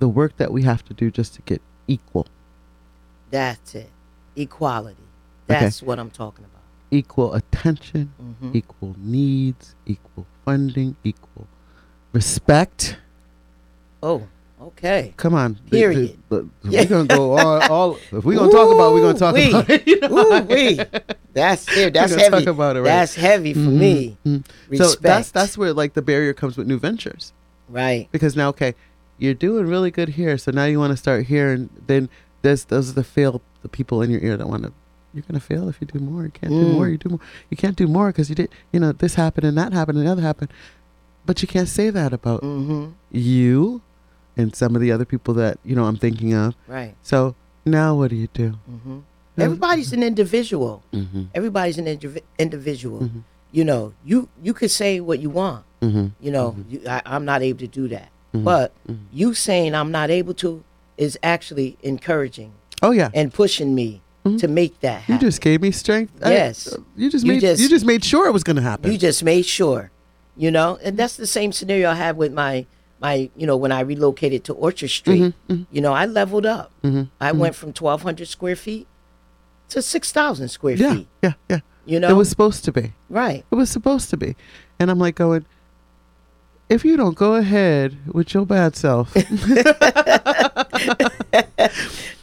the 0.00 0.08
work 0.08 0.36
that 0.38 0.50
we 0.52 0.64
have 0.64 0.84
to 0.86 0.92
do 0.94 1.08
just 1.08 1.34
to 1.34 1.42
get 1.42 1.62
equal, 1.86 2.26
that's 3.30 3.76
it 3.76 3.90
equality 4.34 4.96
Okay. 5.48 5.60
that's 5.60 5.82
what 5.84 5.98
i'm 6.00 6.10
talking 6.10 6.44
about 6.44 6.62
equal 6.90 7.34
attention, 7.34 8.12
Mhm. 8.42 8.56
equal 8.56 8.96
needs, 8.98 9.76
equal 9.86 10.26
funding, 10.44 10.96
equal 11.04 11.46
respect. 12.12 12.98
oh 14.02 14.26
okay 14.60 15.12
Come 15.16 15.34
on, 15.34 15.56
Period. 15.70 16.18
the- 16.28 16.48
Yeah. 16.64 16.82
We're 16.82 16.88
gonna 16.88 17.08
go 17.08 17.32
all. 17.32 17.62
all 17.70 17.96
if 18.12 18.24
we're 18.24 18.36
gonna 18.38 18.50
talk 18.52 18.74
about, 18.74 18.90
it, 18.90 18.94
we're 18.94 19.00
gonna 19.00 19.18
talk 19.18 19.36
about 19.36 19.70
it. 19.70 19.86
You 19.86 20.00
know? 20.00 20.40
Ooh-wee. 20.40 20.80
that's 21.34 21.68
it 21.76 21.92
that's 21.92 22.14
heavy 22.14 22.30
talk 22.44 22.46
about 22.46 22.76
it, 22.76 22.80
right? 22.80 22.84
that's 22.86 23.14
heavy 23.14 23.52
for 23.52 23.60
Mhm, 23.60 23.78
me 23.78 24.16
mhm. 24.26 24.44
respect 24.68 24.90
So 24.92 24.98
that's 25.00 25.30
that's 25.30 25.58
where 25.58 25.72
like 25.72 25.94
the 25.94 26.02
barrier 26.02 26.32
comes 26.32 26.56
with 26.56 26.66
new 26.66 26.78
ventures 26.78 27.32
right 27.68 28.08
because 28.12 28.34
now 28.36 28.48
okay, 28.50 28.74
you're 29.18 29.34
doing 29.34 29.66
really 29.66 29.90
good 29.90 30.10
here, 30.10 30.38
so 30.38 30.50
now 30.52 30.64
you 30.64 30.78
want 30.78 30.92
to 30.92 30.96
start 30.96 31.26
here, 31.26 31.52
and 31.52 31.68
then 31.86 32.08
there's 32.42 32.64
those 32.64 32.90
are 32.90 32.94
the 32.94 33.04
fail 33.04 33.42
the 33.62 33.68
people 33.68 34.00
in 34.02 34.10
your 34.10 34.20
ear 34.20 34.36
that 34.36 34.46
want 34.48 34.62
to. 34.64 34.72
You're 35.14 35.24
gonna 35.26 35.40
fail 35.40 35.68
if 35.68 35.80
you 35.80 35.86
do 35.86 35.98
more. 35.98 36.24
You 36.24 36.30
can't 36.30 36.52
do 36.52 36.66
Mm. 36.66 36.72
more. 36.72 36.88
You 36.88 36.98
do 36.98 37.08
more. 37.08 37.20
You 37.50 37.56
can't 37.56 37.74
do 37.76 37.86
more 37.88 38.08
because 38.08 38.28
you 38.28 38.34
did. 38.34 38.50
You 38.72 38.80
know 38.80 38.92
this 38.92 39.14
happened 39.14 39.46
and 39.46 39.56
that 39.58 39.72
happened 39.72 39.98
and 39.98 40.06
the 40.06 40.12
other 40.12 40.22
happened, 40.22 40.50
but 41.24 41.40
you 41.42 41.48
can't 41.48 41.68
say 41.68 41.88
that 41.90 42.12
about 42.12 42.42
mm-hmm 42.42 42.92
you 43.10 43.80
and 44.36 44.54
some 44.54 44.74
of 44.74 44.80
the 44.82 44.92
other 44.92 45.04
people 45.04 45.34
that 45.34 45.58
you 45.64 45.74
know 45.76 45.84
I'm 45.84 45.96
thinking 45.96 46.34
of. 46.34 46.54
right 46.68 46.94
So 47.02 47.34
now 47.64 47.94
what 47.96 48.10
do 48.10 48.16
you 48.16 48.28
do? 48.32 48.58
mm-hmm 48.70 48.98
everybody's 49.38 49.92
an 49.92 50.02
individual 50.02 50.82
Mm-hmm. 50.94 51.24
everybody's 51.34 51.76
an 51.76 51.84
indiv- 51.84 52.22
individual 52.38 53.00
Mhm. 53.00 53.22
you 53.52 53.64
know 53.64 53.92
you 54.04 54.28
you 54.42 54.54
could 54.54 54.70
say 54.70 54.98
what 55.00 55.18
you 55.20 55.28
want 55.28 55.62
Mm-hmm. 55.82 56.06
you 56.24 56.30
know 56.32 56.56
you, 56.70 56.80
I, 56.88 57.02
i'm 57.04 57.24
not 57.26 57.42
able 57.42 57.58
to 57.58 57.66
do 57.66 57.86
that 57.88 58.08
Mhm. 58.34 58.44
but 58.44 58.72
you 59.12 59.34
saying 59.34 59.74
i'm 59.74 59.90
not 59.92 60.08
able 60.10 60.32
to 60.44 60.64
is 60.96 61.18
actually 61.22 61.76
encouraging 61.82 62.52
Oh 62.82 62.90
yeah, 62.92 63.10
and 63.14 63.32
pushing 63.32 63.74
me 63.74 64.00
to 64.42 64.48
make 64.48 64.80
that 64.80 65.06
you 65.08 65.18
just 65.18 65.40
gave 65.40 65.60
me 65.62 65.70
strength. 65.70 66.12
I- 66.22 66.32
Yes. 66.32 66.56
you 66.96 67.10
just 67.10 67.24
You 67.26 67.32
made 67.32 67.40
just- 67.42 67.60
you 67.62 67.68
just 67.68 67.84
made 67.86 68.02
sure 68.04 68.26
it 68.26 68.32
was 68.32 68.42
gonna 68.42 68.62
happen. 68.72 68.90
you 68.90 68.96
just 68.98 69.22
made 69.22 69.44
sure 69.58 69.90
you 70.36 70.50
know 70.50 70.78
and 70.82 70.96
that's 70.96 71.16
the 71.16 71.26
same 71.26 71.52
scenario 71.52 71.90
i 71.90 71.94
had 71.94 72.16
with 72.16 72.32
my 72.32 72.64
my 73.00 73.28
you 73.36 73.46
know 73.46 73.56
when 73.56 73.72
i 73.72 73.80
relocated 73.80 74.42
to 74.44 74.52
orchard 74.54 74.88
street 74.90 75.34
Mhm, 75.50 75.66
you 75.70 75.80
know 75.80 75.92
i 75.92 76.06
leveled 76.06 76.46
up 76.46 76.70
Mhm, 76.82 77.10
i 77.20 77.30
went 77.32 77.54
from 77.54 77.68
1200 77.72 78.26
square 78.26 78.56
feet 78.56 78.86
to 79.68 79.82
6000 79.82 80.48
square 80.48 80.76
Yeah, 80.76 80.94
feet 80.94 81.08
yeah, 81.22 81.32
yeah. 81.50 81.60
you 81.84 82.00
know 82.00 82.08
It 82.10 82.14
was 82.14 82.28
supposed 82.28 82.64
to 82.64 82.72
be. 82.72 82.92
right 83.10 83.44
It 83.50 83.54
was 83.54 83.68
supposed 83.70 84.08
to 84.10 84.16
be. 84.16 84.34
And 84.78 84.90
I'm 84.90 84.98
like 84.98 85.14
going, 85.16 85.44
if 86.68 86.84
you 86.84 86.96
don't 86.96 87.16
go 87.16 87.34
ahead 87.34 87.96
with 88.12 88.32
your 88.34 88.44
bad 88.46 88.76
self, 88.76 89.12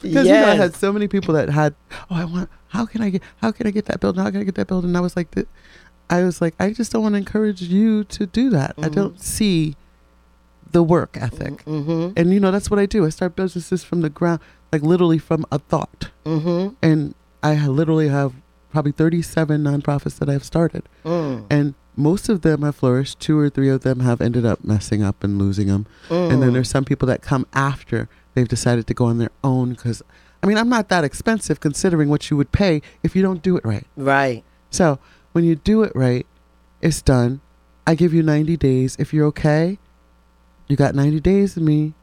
because 0.01 0.27
you 0.27 0.33
know 0.33 0.47
I 0.47 0.55
had 0.55 0.75
so 0.75 0.91
many 0.91 1.07
people 1.07 1.33
that 1.35 1.49
had, 1.49 1.75
oh, 2.09 2.15
I 2.15 2.25
want, 2.25 2.49
how 2.67 2.85
can 2.85 3.01
I 3.01 3.09
get, 3.09 3.21
how 3.37 3.51
can 3.51 3.67
I 3.67 3.71
get 3.71 3.85
that 3.85 3.99
building? 3.99 4.23
How 4.23 4.29
can 4.31 4.41
I 4.41 4.43
get 4.43 4.55
that 4.55 4.67
building? 4.67 4.89
And 4.91 4.97
I 4.97 5.01
was 5.01 5.15
like, 5.15 5.29
I 6.09 6.23
was 6.23 6.41
like, 6.41 6.55
I 6.59 6.71
just 6.73 6.91
don't 6.91 7.01
want 7.03 7.13
to 7.13 7.17
encourage 7.17 7.61
you 7.61 8.03
to 8.05 8.25
do 8.25 8.49
that. 8.51 8.75
I 8.77 8.89
Mhm. 8.89 8.93
don't 8.95 9.21
see 9.21 9.75
the 10.73 10.83
work 10.83 11.17
ethic, 11.19 11.63
mm-hmm 11.65 12.11
and 12.17 12.33
you 12.33 12.39
know 12.39 12.51
that's 12.51 12.69
what 12.69 12.79
I 12.79 12.85
do. 12.85 13.05
I 13.05 13.09
start 13.09 13.35
businesses 13.35 13.83
from 13.83 14.01
the 14.01 14.09
ground, 14.09 14.41
like 14.71 14.81
literally 14.81 15.17
from 15.19 15.45
a 15.51 15.59
thought, 15.59 16.09
mm-hmm 16.25 16.75
and 16.81 17.15
I 17.41 17.67
literally 17.67 18.09
have 18.09 18.33
probably 18.71 18.91
37 18.91 19.63
nonprofits 19.63 20.17
that 20.19 20.29
I've 20.29 20.43
started 20.43 20.83
mm. 21.05 21.45
and 21.49 21.75
most 21.95 22.27
of 22.27 22.41
them 22.41 22.63
have 22.63 22.75
flourished. 22.75 23.19
Two 23.19 23.37
or 23.37 23.49
three 23.49 23.69
of 23.69 23.81
them 23.81 23.99
have 23.99 24.19
ended 24.19 24.45
up 24.47 24.63
messing 24.63 25.03
up 25.03 25.23
and 25.23 25.37
losing 25.37 25.67
them. 25.67 25.85
And 26.09 26.41
then 26.41 26.49
Mm. 26.49 26.53
there's 26.53 26.69
some 26.69 26.83
people 26.85 27.07
that 27.07 27.21
come 27.21 27.45
after 27.53 28.09
they've 28.33 28.47
decided 28.47 28.87
to 28.87 28.95
go 28.95 29.05
on 29.05 29.19
their 29.19 29.29
own 29.43 29.73
because, 29.73 30.01
I 30.41 30.47
mean, 30.47 30.57
I'm 30.57 30.69
not 30.69 30.89
that 30.89 31.03
expensive 31.03 31.59
considering 31.59 32.09
what 32.09 32.31
you 32.31 32.37
would 32.37 32.51
pay 32.51 32.81
if 33.03 33.15
you 33.15 33.21
don't 33.21 33.43
do 33.43 33.57
it 33.57 33.63
right. 33.63 33.85
right 33.95 34.43
So 34.71 34.97
when 35.33 35.43
you 35.43 35.55
do 35.55 35.83
it 35.83 35.91
right, 35.93 36.25
it's 36.81 37.03
done. 37.03 37.41
I 37.85 37.93
give 37.93 38.11
you 38.11 38.23
90 38.23 38.57
days. 38.57 38.95
If 38.97 39.13
you're 39.13 39.27
okay, 39.27 39.77
you 40.67 40.75
got 40.75 40.95
90 40.95 41.19
days 41.19 41.57
of 41.57 41.63
me. 41.63 41.93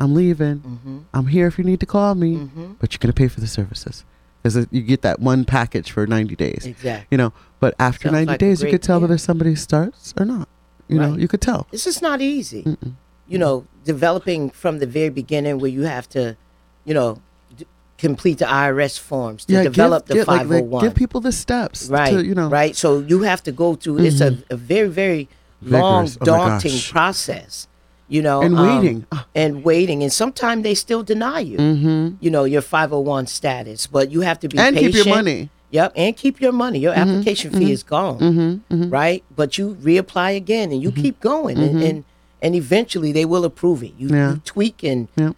I'm 0.00 0.14
leaving. 0.14 0.60
mm-hmm 0.60 0.98
I'm 1.14 1.26
here 1.28 1.46
if 1.46 1.58
you 1.58 1.64
need 1.64 1.80
to 1.80 1.86
call 1.86 2.14
me, 2.14 2.36
mm-hmm 2.36 2.72
but 2.80 2.92
you're 2.92 2.98
going 2.98 3.12
to 3.12 3.18
pay 3.18 3.28
for 3.28 3.40
the 3.40 3.46
services. 3.46 4.04
Because 4.42 4.66
you 4.72 4.82
get 4.82 5.02
that 5.02 5.20
one 5.20 5.44
package 5.44 5.92
for 5.92 6.04
90 6.04 6.34
days 6.34 6.66
exactly 6.66 7.06
you 7.12 7.16
know 7.16 7.32
but 7.60 7.76
after 7.78 8.08
Sounds 8.08 8.14
90 8.14 8.26
like 8.26 8.38
days 8.40 8.60
you 8.60 8.70
could 8.70 8.82
tell 8.82 8.98
plan. 8.98 9.02
whether 9.10 9.16
somebody 9.18 9.54
starts 9.54 10.12
or 10.18 10.24
not 10.26 10.48
you 10.88 10.98
know 10.98 11.14
you 11.16 11.28
could 11.28 11.40
tell 11.40 11.68
this 11.70 11.86
is 11.86 12.02
not 12.02 12.20
easy 12.20 12.64
Mm-mm. 12.64 12.94
you 13.28 13.38
know 13.38 13.64
developing 13.84 14.50
from 14.50 14.80
the 14.80 14.86
very 14.98 15.10
beginning 15.10 15.60
where 15.60 15.70
you 15.70 15.82
have 15.82 16.08
to 16.08 16.36
you 16.84 16.92
know 16.92 17.22
d- 17.56 17.66
complete 17.98 18.38
the 18.38 18.46
irs 18.46 18.98
forms 18.98 19.44
to 19.44 19.62
develop 19.62 20.06
give, 20.08 20.08
the 20.08 20.14
give- 20.22 20.26
like- 20.26 20.38
like, 20.40 20.48
501 20.64 20.84
give 20.86 20.94
people 20.96 21.20
the 21.20 21.30
steps 21.30 21.88
right 21.88 22.10
to, 22.10 22.24
you 22.26 22.34
know 22.34 22.46
Mm-hmm. 22.46 22.52
right 22.62 22.74
so 22.74 22.98
you 22.98 23.22
have 23.22 23.44
to 23.44 23.52
go 23.52 23.76
through 23.76 23.98
it's 24.00 24.20
a, 24.20 24.36
a 24.50 24.56
very 24.56 24.88
very 24.88 25.28
long 25.62 26.06
Vigorous. 26.06 26.18
Oh 26.20 26.24
daunting 26.24 26.72
gosh. 26.72 26.90
process 26.90 27.68
you 28.12 28.20
know 28.22 28.42
and 28.42 28.54
um, 28.56 28.66
waiting. 28.68 29.06
And 29.34 29.64
waiting. 29.64 30.02
And 30.04 30.12
sometimes 30.12 30.62
they 30.62 30.74
still 30.74 31.02
deny 31.02 31.40
you. 31.40 31.58
Mm-hmm. 31.58 32.16
you 32.24 32.30
know 32.34 32.44
your 32.44 32.60
501 32.62 33.26
status. 33.26 33.86
But 33.86 34.10
you 34.10 34.20
have 34.20 34.38
to 34.40 34.48
be 34.48 34.58
and 34.58 34.76
patient 34.76 34.94
keep 34.94 35.06
your 35.06 35.14
money. 35.14 35.50
Yep 35.70 35.92
and 35.96 36.16
keep 36.22 36.40
your 36.44 36.52
money. 36.52 36.78
Your 36.86 36.92
application 36.92 37.50
fee 37.58 37.72
is 37.72 37.82
gone. 37.82 38.18
Mm-hmm. 38.18 38.74
Mm-hmm. 38.74 38.90
right? 38.90 39.24
But 39.34 39.56
you 39.58 39.64
reapply 39.88 40.36
again 40.36 40.70
and 40.72 40.82
you 40.84 40.92
keep 40.92 41.16
going. 41.20 41.56
And, 41.58 41.82
and 41.82 42.04
and 42.44 42.54
eventually 42.54 43.12
they 43.12 43.24
will 43.32 43.44
approve 43.50 43.82
it. 43.88 43.94
You, 43.96 44.08
Yeah. 44.08 44.30
you 44.32 44.36
tweak 44.44 44.76
and, 44.90 45.08
and 45.16 45.34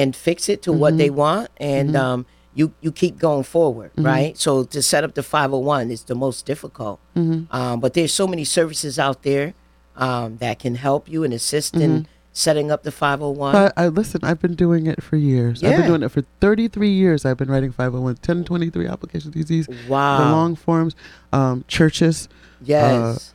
and 0.00 0.16
fix 0.16 0.48
it 0.48 0.62
to 0.62 0.72
what 0.72 0.92
they 0.96 1.10
want 1.10 1.48
and 1.58 1.94
um 1.96 2.24
you 2.58 2.72
you 2.84 2.90
keep 2.92 3.14
going 3.18 3.42
forward 3.56 3.90
right? 4.12 4.32
So 4.44 4.50
to 4.74 4.80
set 4.80 5.02
up 5.04 5.12
the 5.14 5.22
501 5.22 5.90
is 5.90 6.02
the 6.04 6.14
most 6.14 6.46
difficult. 6.46 6.98
Um 7.16 7.80
but 7.82 7.92
there's 7.94 8.14
so 8.22 8.26
many 8.26 8.44
services 8.44 8.98
out 9.06 9.18
there 9.28 9.52
um 9.96 10.28
that 10.38 10.58
can 10.64 10.74
help 10.88 11.02
you 11.12 11.24
and 11.26 11.32
assist 11.40 11.74
in 11.76 12.06
setting 12.36 12.70
up 12.70 12.82
the 12.82 12.90
501 12.90 13.52
but 13.52 13.72
I 13.76 13.86
listen 13.88 14.20
I've 14.24 14.40
been 14.40 14.54
doing 14.56 14.86
it 14.88 15.00
for 15.02 15.16
years 15.16 15.62
Yeah. 15.62 15.70
I've 15.70 15.76
been 15.78 15.86
doing 15.86 16.02
it 16.02 16.08
for 16.10 16.22
33 16.40 16.88
years 16.90 17.24
I've 17.24 17.36
been 17.38 17.48
writing 17.48 17.70
501 17.70 18.02
1023 18.14 18.86
applications 18.88 19.32
these 19.34 19.46
these 19.46 19.68
wow 19.88 20.18
the 20.18 20.24
long 20.30 20.56
forms 20.56 20.96
um, 21.32 21.64
churches 21.68 22.28
yes 22.62 23.34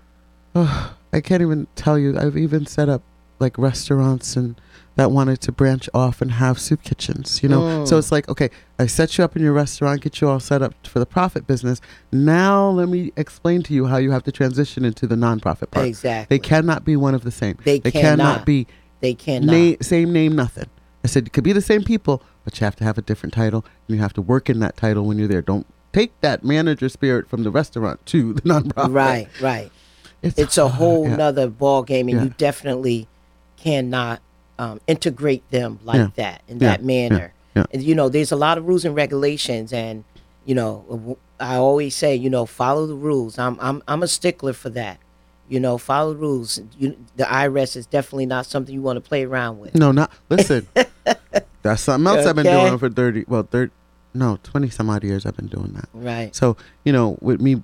I 0.56 1.22
can't 1.22 1.42
even 1.42 1.68
tell 1.76 1.98
you 1.98 2.18
I've 2.20 2.38
even 2.38 2.66
set 2.66 2.90
up 2.90 3.02
like 3.40 3.58
restaurants 3.58 4.36
and 4.36 4.60
that 4.96 5.12
wanted 5.12 5.40
to 5.42 5.52
branch 5.54 5.88
off 5.94 6.22
and 6.22 6.30
have 6.34 6.60
soup 6.60 6.84
kitchens, 6.84 7.42
you 7.42 7.48
know? 7.48 7.86
So 7.86 7.96
Mm. 7.96 8.00
it's 8.00 8.12
like, 8.12 8.28
okay, 8.28 8.50
I 8.78 8.86
set 8.88 9.18
you 9.18 9.24
up 9.24 9.34
in 9.38 9.42
your 9.42 9.54
restaurant, 9.54 10.02
get 10.02 10.20
you 10.20 10.28
all 10.28 10.42
set 10.42 10.62
up 10.62 10.74
for 10.86 11.00
the 11.00 11.06
profit 11.06 11.48
business. 11.48 11.80
Now 12.12 12.68
let 12.70 12.90
me 12.90 13.14
explain 13.16 13.64
to 13.64 13.74
you 13.74 13.86
how 13.86 13.96
you 13.96 14.12
have 14.12 14.24
to 14.24 14.32
transition 14.34 14.84
into 14.84 15.08
the 15.08 15.16
nonprofit 15.16 15.72
part. 15.72 15.86
Exactly. 15.88 16.36
They 16.36 16.40
cannot 16.42 16.84
be 16.84 16.98
one 16.98 17.16
of 17.16 17.24
the 17.24 17.32
same. 17.32 17.58
They 17.64 17.80
cannot 17.80 17.94
cannot. 18.02 18.46
be 18.46 18.68
They 19.02 19.14
cannot. 19.14 19.54
na- 19.56 19.76
same 19.82 20.12
name, 20.14 20.36
nothing. 20.36 20.70
I 21.04 21.08
said 21.08 21.28
it 21.28 21.34
could 21.34 21.44
be 21.44 21.54
the 21.54 21.62
same 21.62 21.84
people, 21.84 22.22
but 22.44 22.60
you 22.60 22.66
have 22.66 22.76
to 22.78 22.84
have 22.84 22.98
a 22.98 23.02
different 23.02 23.34
title, 23.34 23.64
and 23.88 23.96
you 23.96 24.02
have 24.02 24.14
to 24.14 24.22
work 24.22 24.50
in 24.50 24.60
that 24.60 24.76
title 24.78 25.06
when 25.06 25.18
you're 25.18 25.28
there. 25.30 25.42
Don't 25.42 25.66
take 25.94 26.20
that 26.22 26.44
manager 26.44 26.90
spirit 26.90 27.30
from 27.30 27.44
the 27.44 27.52
restaurant 27.52 28.06
to 28.08 28.34
the 28.34 28.42
nonprofit. 28.42 28.94
right, 28.94 29.28
right. 29.42 29.72
It's 30.22 30.58
a 30.58 30.64
hard, 30.68 30.74
whole 30.74 31.08
yeah. 31.08 31.16
nother 31.16 31.48
ball 31.48 31.84
game, 31.84 32.10
and 32.10 32.18
Yeah. 32.18 32.24
you 32.26 32.34
definitely 32.38 33.08
cannot 33.58 34.22
um, 34.58 34.82
integrate 34.88 35.50
them 35.52 35.80
like 35.86 35.98
Yeah. 35.98 36.08
that 36.18 36.42
in 36.50 36.58
that 36.60 36.84
manner. 36.84 37.34
And 37.72 37.82
you 37.84 37.96
know, 37.96 38.08
there's 38.10 38.32
a 38.32 38.36
lot 38.38 38.58
of 38.58 38.68
rules 38.68 38.84
and 38.86 38.96
regulations, 38.96 39.72
and 39.74 40.04
you 40.46 40.56
know, 40.56 41.18
I 41.40 41.56
always 41.56 41.96
say, 41.96 42.16
you 42.16 42.30
know, 42.30 42.46
follow 42.46 42.86
the 42.88 42.96
rules. 42.96 43.38
I'm 43.40 43.58
I'm 43.62 43.82
I'm 43.88 44.04
a 44.04 44.08
stickler 44.08 44.54
for 44.54 44.70
that. 44.72 44.98
You 45.50 45.60
know, 45.60 45.78
follow 45.78 46.14
the 46.14 46.20
rules. 46.20 46.62
You, 46.78 46.96
the 47.16 47.24
IRS 47.24 47.76
is 47.76 47.86
definitely 47.86 48.28
not 48.28 48.46
something 48.46 48.74
you 48.74 48.82
want 48.82 48.98
to 48.98 49.02
play 49.02 49.26
around 49.26 49.60
with. 49.60 49.76
No, 49.76 49.92
not 49.92 50.12
listen. 50.30 50.68
That's 51.62 51.82
something 51.82 52.08
else 52.08 52.26
I've 52.26 52.36
been 52.36 52.46
doing 52.46 52.78
for 52.78 52.90
thirty. 52.90 53.26
Well, 53.28 53.44
thirty. 53.44 53.72
No, 54.14 54.40
twenty 54.44 54.70
some 54.70 54.90
odd 54.90 55.04
years 55.04 55.26
I've 55.26 55.36
been 55.36 55.48
doing 55.48 55.74
that. 55.74 55.90
Right. 55.94 56.36
So 56.36 56.56
you 56.84 56.94
know, 56.94 57.18
with 57.22 57.42
me 57.42 57.64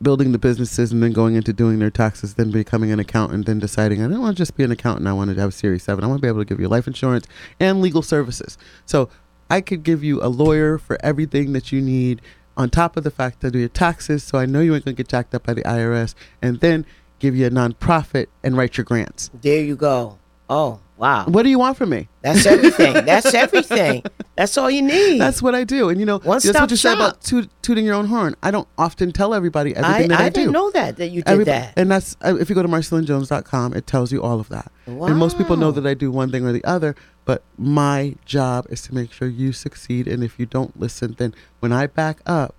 building 0.00 0.32
the 0.32 0.38
businesses 0.38 0.92
and 0.92 1.02
then 1.02 1.12
going 1.12 1.34
into 1.34 1.52
doing 1.52 1.78
their 1.78 1.90
taxes, 1.90 2.34
then 2.34 2.50
becoming 2.50 2.92
an 2.92 3.00
accountant, 3.00 3.46
then 3.46 3.58
deciding 3.58 4.02
I 4.02 4.08
don't 4.08 4.20
want 4.20 4.36
to 4.36 4.40
just 4.40 4.56
be 4.56 4.64
an 4.64 4.70
accountant. 4.70 5.08
I 5.08 5.12
wanted 5.12 5.34
to 5.34 5.40
have 5.40 5.50
a 5.50 5.52
Series 5.52 5.82
Seven. 5.82 6.04
I 6.04 6.06
want 6.06 6.18
to 6.18 6.22
be 6.22 6.28
able 6.28 6.40
to 6.40 6.44
give 6.44 6.60
you 6.60 6.68
life 6.68 6.86
insurance 6.86 7.26
and 7.60 7.80
legal 7.80 8.02
services. 8.02 8.56
So 8.86 9.08
I 9.50 9.60
could 9.60 9.82
give 9.82 10.04
you 10.04 10.22
a 10.22 10.28
lawyer 10.28 10.78
for 10.78 10.98
everything 11.02 11.52
that 11.52 11.72
you 11.72 11.80
need. 11.80 12.20
On 12.56 12.68
top 12.68 12.96
of 12.96 13.04
the 13.04 13.12
fact 13.12 13.40
that 13.40 13.52
do 13.52 13.58
your 13.60 13.68
taxes, 13.68 14.24
so 14.24 14.36
I 14.36 14.44
know 14.44 14.58
you 14.58 14.74
ain't 14.74 14.84
gonna 14.84 14.96
get 14.96 15.06
jacked 15.06 15.32
up 15.32 15.46
by 15.46 15.54
the 15.54 15.62
IRS, 15.62 16.16
and 16.42 16.58
then 16.58 16.86
give 17.18 17.36
you 17.36 17.46
a 17.46 17.50
nonprofit 17.50 18.26
and 18.42 18.56
write 18.56 18.76
your 18.76 18.84
grants. 18.84 19.30
There 19.40 19.62
you 19.62 19.76
go. 19.76 20.18
Oh 20.50 20.80
wow. 20.96 21.26
What 21.26 21.42
do 21.42 21.50
you 21.50 21.58
want 21.58 21.76
from 21.76 21.90
me? 21.90 22.08
That's 22.22 22.46
everything. 22.46 22.92
That's 23.04 23.34
everything. 23.34 24.02
That's 24.34 24.56
all 24.56 24.70
you 24.70 24.82
need. 24.82 25.20
That's 25.20 25.42
what 25.42 25.54
I 25.54 25.64
do. 25.64 25.88
And 25.88 26.00
you 26.00 26.06
know, 26.06 26.18
One 26.18 26.40
that's 26.42 26.58
what 26.58 26.70
you 26.70 26.76
said 26.76 26.94
about 26.94 27.20
toot, 27.20 27.50
tooting 27.62 27.84
your 27.84 27.94
own 27.94 28.06
horn. 28.06 28.34
I 28.42 28.50
don't 28.50 28.68
often 28.78 29.12
tell 29.12 29.34
everybody 29.34 29.76
everything 29.76 30.12
I, 30.12 30.16
that 30.16 30.20
I, 30.20 30.26
I 30.26 30.28
do. 30.28 30.40
I 30.40 30.44
didn't 30.44 30.52
know 30.52 30.70
that 30.70 30.96
that 30.96 31.08
you 31.08 31.22
did 31.22 31.46
that. 31.46 31.74
And 31.76 31.90
that's 31.90 32.16
uh, 32.24 32.36
if 32.36 32.48
you 32.48 32.54
go 32.54 32.62
to 32.62 32.68
marceylynnjones.com, 32.68 33.74
it 33.74 33.86
tells 33.86 34.10
you 34.12 34.22
all 34.22 34.40
of 34.40 34.48
that. 34.48 34.72
Wow. 34.86 35.06
And 35.06 35.16
most 35.16 35.36
people 35.38 35.56
know 35.56 35.70
that 35.72 35.86
I 35.86 35.94
do 35.94 36.10
one 36.10 36.30
thing 36.30 36.46
or 36.46 36.52
the 36.52 36.64
other, 36.64 36.96
but 37.24 37.42
my 37.58 38.16
job 38.24 38.66
is 38.70 38.82
to 38.82 38.94
make 38.94 39.12
sure 39.12 39.28
you 39.28 39.52
succeed. 39.52 40.08
And 40.08 40.24
if 40.24 40.38
you 40.38 40.46
don't 40.46 40.78
listen, 40.80 41.14
then 41.18 41.34
when 41.60 41.72
I 41.72 41.86
back 41.86 42.20
up, 42.26 42.54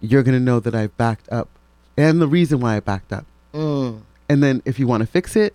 you're 0.00 0.22
going 0.22 0.38
to 0.38 0.44
know 0.44 0.60
that 0.60 0.74
I've 0.74 0.96
backed 0.96 1.28
up 1.30 1.48
and 1.96 2.20
the 2.20 2.26
reason 2.26 2.60
why 2.60 2.76
I 2.76 2.80
backed 2.80 3.12
up. 3.12 3.26
Mm. 3.54 4.02
And 4.28 4.42
then 4.42 4.62
if 4.64 4.78
you 4.78 4.86
want 4.86 5.02
to 5.02 5.06
fix 5.06 5.36
it, 5.36 5.54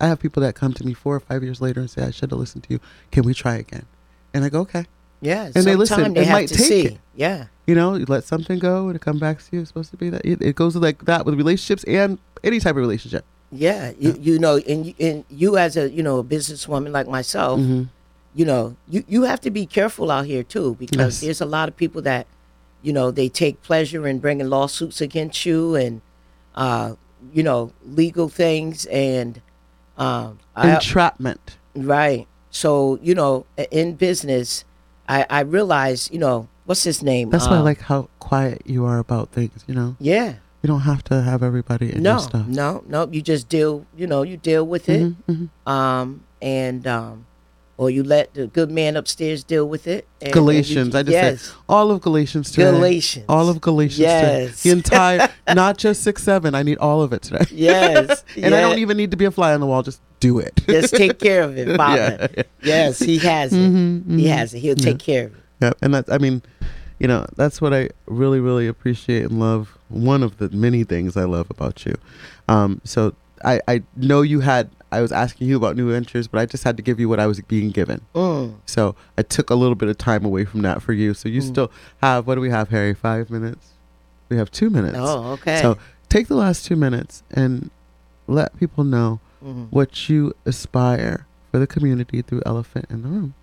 I 0.00 0.06
have 0.08 0.18
people 0.20 0.40
that 0.42 0.54
come 0.54 0.72
to 0.74 0.84
me 0.84 0.94
four 0.94 1.14
or 1.16 1.20
five 1.20 1.42
years 1.42 1.60
later 1.60 1.80
and 1.80 1.90
say, 1.90 2.02
I 2.02 2.10
should 2.10 2.30
have 2.30 2.38
listened 2.38 2.64
to 2.64 2.72
you. 2.74 2.80
Can 3.10 3.24
we 3.24 3.34
try 3.34 3.56
again? 3.56 3.86
And 4.32 4.44
I 4.44 4.48
go, 4.48 4.60
okay. 4.60 4.86
Yeah. 5.20 5.50
And 5.54 5.64
they 5.64 5.76
listen 5.76 6.14
They 6.14 6.24
have 6.24 6.32
might 6.32 6.48
to 6.48 6.54
take 6.54 6.66
see. 6.66 6.86
it. 6.86 6.98
Yeah. 7.14 7.46
You 7.66 7.74
know, 7.74 7.94
you 7.94 8.06
let 8.06 8.24
something 8.24 8.58
go 8.58 8.86
and 8.86 8.96
it 8.96 9.02
come 9.02 9.18
back 9.18 9.38
to 9.38 9.44
you. 9.52 9.60
It's 9.60 9.68
supposed 9.68 9.90
to 9.90 9.96
be 9.98 10.08
that. 10.10 10.24
It, 10.24 10.40
it 10.40 10.56
goes 10.56 10.74
like 10.76 11.04
that 11.04 11.26
with 11.26 11.34
relationships 11.34 11.84
and 11.84 12.18
any 12.42 12.58
type 12.60 12.70
of 12.70 12.76
relationship. 12.76 13.24
Yeah. 13.52 13.92
You, 13.98 14.16
you 14.18 14.38
know, 14.38 14.56
and 14.56 14.86
you, 14.86 14.94
and 14.98 15.24
you 15.28 15.58
as 15.58 15.76
a 15.76 15.90
you 15.90 16.02
know 16.02 16.18
a 16.18 16.24
businesswoman 16.24 16.90
like 16.92 17.06
myself, 17.08 17.60
Mhm. 17.60 17.88
you 18.34 18.44
know, 18.46 18.76
you 18.88 19.04
you 19.08 19.22
have 19.24 19.40
to 19.42 19.50
be 19.50 19.66
careful 19.66 20.10
out 20.10 20.24
here 20.24 20.42
too 20.42 20.76
because 20.78 20.96
Yes. 21.16 21.20
there's 21.20 21.40
a 21.42 21.46
lot 21.46 21.68
of 21.68 21.76
people 21.76 22.00
that, 22.02 22.26
you 22.82 22.92
know, 22.92 23.10
they 23.10 23.28
take 23.28 23.60
pleasure 23.62 24.06
in 24.08 24.20
bringing 24.20 24.48
lawsuits 24.48 25.00
against 25.02 25.44
you 25.44 25.74
and, 25.74 26.00
uh, 26.54 26.94
you 27.32 27.42
know, 27.42 27.72
legal 27.84 28.28
things 28.28 28.86
and, 28.86 29.40
um, 29.98 30.38
I, 30.56 30.70
Entrapment. 30.74 31.56
Right. 31.74 32.26
So, 32.50 32.98
you 33.02 33.14
know, 33.14 33.46
in 33.70 33.94
business, 33.94 34.64
I, 35.08 35.26
I 35.30 35.40
realize, 35.40 36.08
you 36.12 36.18
know, 36.18 36.48
what's 36.64 36.82
his 36.84 37.02
name? 37.02 37.30
That's 37.30 37.46
why 37.46 37.56
I 37.56 37.58
Um, 37.58 37.64
like 37.64 37.80
how 37.82 38.08
quiet 38.18 38.62
you 38.64 38.84
are 38.86 38.98
about 38.98 39.30
things. 39.30 39.64
You 39.66 39.74
know, 39.74 39.96
Yeah. 40.00 40.34
you 40.62 40.66
don't 40.68 40.80
have 40.80 41.02
to 41.04 41.22
have 41.22 41.42
everybody 41.42 41.92
in 41.94 42.02
No, 42.02 42.12
your 42.12 42.18
stuff. 42.20 42.46
no, 42.46 42.82
no. 42.88 43.08
You 43.10 43.22
just 43.22 43.48
deal, 43.48 43.86
you 43.96 44.06
know, 44.06 44.22
you 44.22 44.36
deal 44.36 44.66
with 44.66 44.88
it. 44.88 45.02
Mhm, 45.02 45.48
mhm. 45.66 45.70
Um, 45.70 46.22
and, 46.42 46.86
um, 46.86 47.26
or 47.80 47.88
you 47.88 48.02
let 48.02 48.34
the 48.34 48.46
good 48.46 48.70
man 48.70 48.94
upstairs 48.94 49.42
deal 49.42 49.66
with 49.66 49.86
it. 49.86 50.06
and- 50.20 50.26
and 50.28 50.28
you- 50.28 50.32
Galatians. 50.34 50.94
I 50.94 51.02
just 51.02 51.12
yes. 51.12 51.40
said 51.40 51.54
all 51.66 51.90
of 51.90 52.02
Galatians 52.02 52.50
today. 52.50 52.70
Galatians. 52.72 53.24
All 53.26 53.48
of 53.48 53.62
Galatians 53.62 53.96
today. 53.96 54.42
Yes. 54.44 54.62
The 54.62 54.70
entire, 54.70 55.28
not 55.54 55.78
just 55.78 56.02
six 56.02 56.22
seven. 56.22 56.54
I 56.54 56.62
need 56.62 56.76
all 56.76 57.00
of 57.00 57.14
it 57.14 57.22
today. 57.22 57.46
Yes. 57.50 58.22
and 58.36 58.54
I 58.54 58.60
don't 58.60 58.80
even 58.80 58.98
need 58.98 59.12
to 59.12 59.16
be 59.16 59.24
a 59.24 59.30
fly 59.30 59.54
on 59.54 59.60
the 59.60 59.66
wall. 59.66 59.82
Just 59.82 60.02
do 60.20 60.38
it. 60.38 60.60
Just 60.68 60.94
take 60.94 61.18
care 61.18 61.42
of 61.42 61.56
it, 61.56 61.74
Father. 61.74 62.28
Yeah. 62.36 62.42
Yes, 62.62 62.98
he 62.98 63.16
has 63.20 63.54
it. 63.54 63.56
Mhm, 63.56 64.18
He 64.18 64.26
mhm. 64.26 64.28
has 64.28 64.52
it. 64.52 64.58
He'll 64.58 64.76
take 64.76 64.98
care 64.98 65.28
of 65.28 65.32
it. 65.34 65.40
Yeah, 65.62 65.72
and 65.80 65.94
that's 65.94 66.10
I 66.10 66.18
mean, 66.18 66.42
you 66.98 67.08
know, 67.08 67.24
that's 67.36 67.62
what 67.62 67.72
I 67.72 67.88
really, 68.04 68.40
really 68.40 68.66
appreciate 68.66 69.22
and 69.22 69.40
love. 69.40 69.78
One 69.88 70.22
of 70.22 70.36
the 70.36 70.50
many 70.50 70.84
things 70.84 71.16
I 71.16 71.24
love 71.24 71.46
about 71.50 71.86
you. 71.86 71.94
Um, 72.46 72.82
so 72.84 73.14
I, 73.42 73.62
I 73.66 73.82
know 73.96 74.20
you 74.20 74.40
had 74.40 74.68
I 74.92 75.00
was 75.00 75.12
asking 75.12 75.48
you 75.48 75.56
about 75.56 75.76
new 75.76 75.90
ventures, 75.90 76.26
but 76.28 76.40
I 76.40 76.46
just 76.46 76.64
had 76.64 76.76
to 76.76 76.82
give 76.82 76.98
you 76.98 77.08
what 77.08 77.20
I 77.20 77.26
was 77.26 77.40
being 77.42 77.70
given. 77.70 78.00
Mm. 78.14 78.54
So 78.66 78.94
I 79.16 79.22
took 79.22 79.50
a 79.50 79.54
little 79.54 79.74
bit 79.76 79.88
of 79.88 79.96
time 79.98 80.24
away 80.24 80.44
from 80.44 80.62
that 80.62 80.82
for 80.82 80.92
you. 80.92 81.14
So 81.14 81.28
you 81.28 81.40
Mm. 81.40 81.46
still 81.48 81.70
have 82.02 82.26
what 82.26 82.34
do 82.34 82.40
we 82.40 82.50
have, 82.50 82.70
Harry? 82.70 82.94
Five 82.94 83.30
minutes. 83.30 83.68
We 84.28 84.36
have 84.36 84.50
two 84.50 84.70
minutes. 84.70 84.96
Oh, 84.98 85.32
okay. 85.32 85.60
So 85.62 85.76
take 86.08 86.28
the 86.28 86.34
last 86.36 86.64
two 86.64 86.76
minutes 86.76 87.22
and 87.30 87.70
let 88.26 88.56
people 88.58 88.84
know 88.84 89.20
Mhm. 89.44 89.68
what 89.70 90.08
you 90.08 90.34
aspire 90.44 91.26
for 91.50 91.58
the 91.58 91.66
community 91.66 92.22
through 92.22 92.42
Elephant 92.46 92.86
in 92.90 93.02
the 93.02 93.08
Room. 93.08 93.34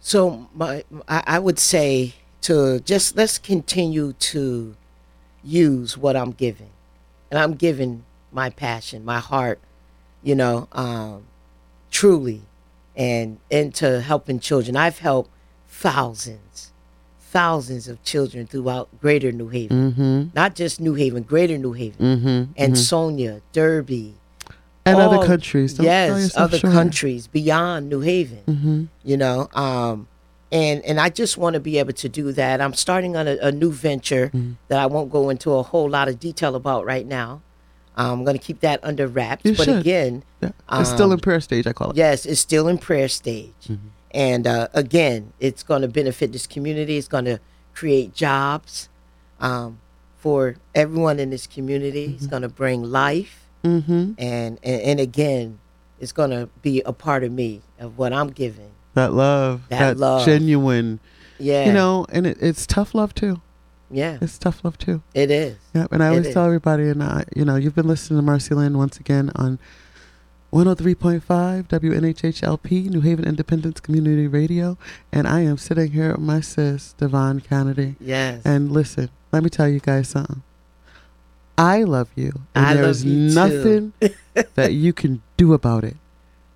So 0.00 0.48
my, 0.54 0.84
I, 1.08 1.22
I 1.26 1.38
would 1.38 1.58
say 1.58 2.14
to 2.42 2.80
just 2.80 3.16
let's 3.16 3.38
continue 3.38 4.12
to 4.14 4.74
use 5.44 5.96
what 5.96 6.16
I'm 6.16 6.32
giving, 6.32 6.70
and 7.30 7.38
I'm 7.38 7.54
giving 7.54 8.04
my 8.32 8.50
passion, 8.50 9.04
my 9.04 9.18
heart, 9.18 9.60
you 10.22 10.34
know, 10.34 10.68
um, 10.72 11.24
truly, 11.90 12.42
and 12.96 13.38
into 13.50 14.00
helping 14.00 14.38
children. 14.40 14.76
I've 14.76 14.98
helped 14.98 15.30
thousands, 15.68 16.72
thousands 17.20 17.88
of 17.88 18.02
children 18.04 18.46
throughout 18.46 18.88
Greater 19.00 19.32
New 19.32 19.48
Haven, 19.48 19.92
Mm-hmm. 19.92 20.22
not 20.34 20.54
just 20.54 20.80
New 20.80 20.94
Haven, 20.94 21.22
Greater 21.22 21.58
New 21.58 21.72
Haven, 21.72 21.98
Mm-hmm. 22.18 22.26
and 22.28 22.52
Ansonia, 22.58 23.40
Derby, 23.52 24.14
and 24.84 24.96
all- 25.00 25.14
other 25.14 25.26
countries. 25.26 25.74
Don't 25.74 25.86
yes, 25.86 26.36
other 26.36 26.58
short. 26.58 26.72
countries 26.72 27.26
beyond 27.26 27.88
New 27.88 28.00
Haven 28.00 28.42
Mm-hmm. 28.46 28.84
you 29.04 29.16
know 29.16 29.48
um 29.54 30.08
and 30.50 30.84
and 30.84 31.00
i 31.00 31.08
just 31.08 31.38
want 31.38 31.54
to 31.54 31.60
be 31.60 31.78
able 31.78 31.92
to 31.94 32.08
do 32.10 32.30
that 32.32 32.60
i'm 32.60 32.74
starting 32.74 33.16
on 33.16 33.26
a, 33.26 33.36
a 33.38 33.50
new 33.52 33.70
venture 33.72 34.26
Mm-hmm. 34.28 34.52
that 34.68 34.78
i 34.78 34.86
won't 34.86 35.10
go 35.10 35.30
into 35.30 35.50
a 35.52 35.62
whole 35.62 35.88
lot 35.88 36.08
of 36.08 36.18
detail 36.20 36.54
about 36.56 36.84
right 36.84 37.06
now 37.06 37.40
i'm 37.96 38.24
going 38.24 38.36
to 38.38 38.42
keep 38.44 38.60
that 38.60 38.80
under 38.82 39.06
wraps 39.06 39.44
You 39.44 39.54
but 39.56 39.64
should. 39.64 39.78
again 39.80 40.22
Yeah. 40.40 40.50
It's 40.72 40.90
still 40.90 41.06
Um, 41.06 41.12
in 41.12 41.20
prayer 41.20 41.40
stage. 41.40 41.66
I 41.66 41.72
call 41.72 41.90
it. 41.90 41.96
yes 41.96 42.24
it's 42.26 42.40
still 42.40 42.68
in 42.68 42.78
prayer 42.78 43.08
stage 43.08 43.52
Mm-hmm. 43.68 43.88
and 44.12 44.46
uh, 44.46 44.68
again 44.74 45.32
it's 45.40 45.62
going 45.62 45.82
to 45.82 45.88
benefit 45.88 46.32
this 46.32 46.46
community 46.46 46.96
it's 46.96 47.08
going 47.08 47.24
to 47.26 47.38
create 47.74 48.14
jobs 48.14 48.88
um, 49.40 49.78
for 50.16 50.56
everyone 50.74 51.18
in 51.18 51.30
this 51.30 51.46
community 51.46 52.14
it's 52.16 52.26
going 52.26 52.42
to 52.42 52.48
bring 52.48 52.82
life 52.84 53.38
Mm-hmm. 53.64 54.14
and, 54.18 54.58
and 54.62 54.80
and 54.82 54.98
again 55.00 55.58
it's 56.00 56.10
going 56.12 56.30
to 56.30 56.48
be 56.62 56.82
a 56.84 56.92
part 56.92 57.22
of 57.22 57.30
me 57.30 57.62
of 57.78 57.96
what 57.96 58.12
i'm 58.12 58.30
giving 58.30 58.72
That 58.94 59.12
love. 59.12 59.62
That 59.68 59.96
love. 59.98 60.26
genuine. 60.26 60.98
yeah 61.38 61.66
You 61.66 61.72
know, 61.72 62.04
and 62.10 62.26
it, 62.26 62.38
it's 62.40 62.66
tough 62.66 62.92
love 62.94 63.14
too. 63.14 63.40
Yeah 63.92 64.18
It's 64.20 64.38
tough 64.38 64.64
love 64.64 64.78
too. 64.78 65.02
it 65.14 65.30
is 65.30 65.56
Yep. 65.74 65.92
And 65.92 66.02
I 66.02 66.08
always 66.08 66.32
tell 66.32 66.44
everybody, 66.44 66.88
and 66.88 67.02
I, 67.02 67.24
you 67.36 67.44
know, 67.44 67.56
you've 67.56 67.74
been 67.74 67.88
listening 67.88 68.24
to 68.24 68.30
MarceyLynn 68.30 68.76
once 68.76 68.98
again 68.98 69.30
on 69.36 69.58
103.5 70.52 71.22
WNHHLP, 71.68 72.90
New 72.90 73.00
Haven 73.00 73.24
Independent 73.26 73.82
Community 73.82 74.26
Radio. 74.26 74.76
And 75.10 75.26
I 75.26 75.40
am 75.40 75.56
sitting 75.56 75.92
here 75.92 76.12
with 76.12 76.20
my 76.20 76.42
sis, 76.42 76.94
Devonne 76.98 77.40
Canady. 77.40 77.96
Yes. 77.98 78.42
And 78.44 78.70
listen, 78.70 79.08
let 79.32 79.42
me 79.42 79.48
tell 79.48 79.66
you 79.66 79.80
guys 79.80 80.08
something. 80.08 80.42
I 81.56 81.84
love 81.84 82.10
you. 82.14 82.32
And 82.54 82.78
I 82.80 82.86
you 82.86 82.94
too. 82.94 83.34
nothing 83.34 83.92
that 84.54 84.72
you 84.74 84.92
can 84.92 85.22
do 85.38 85.54
about 85.54 85.84
it. 85.84 85.96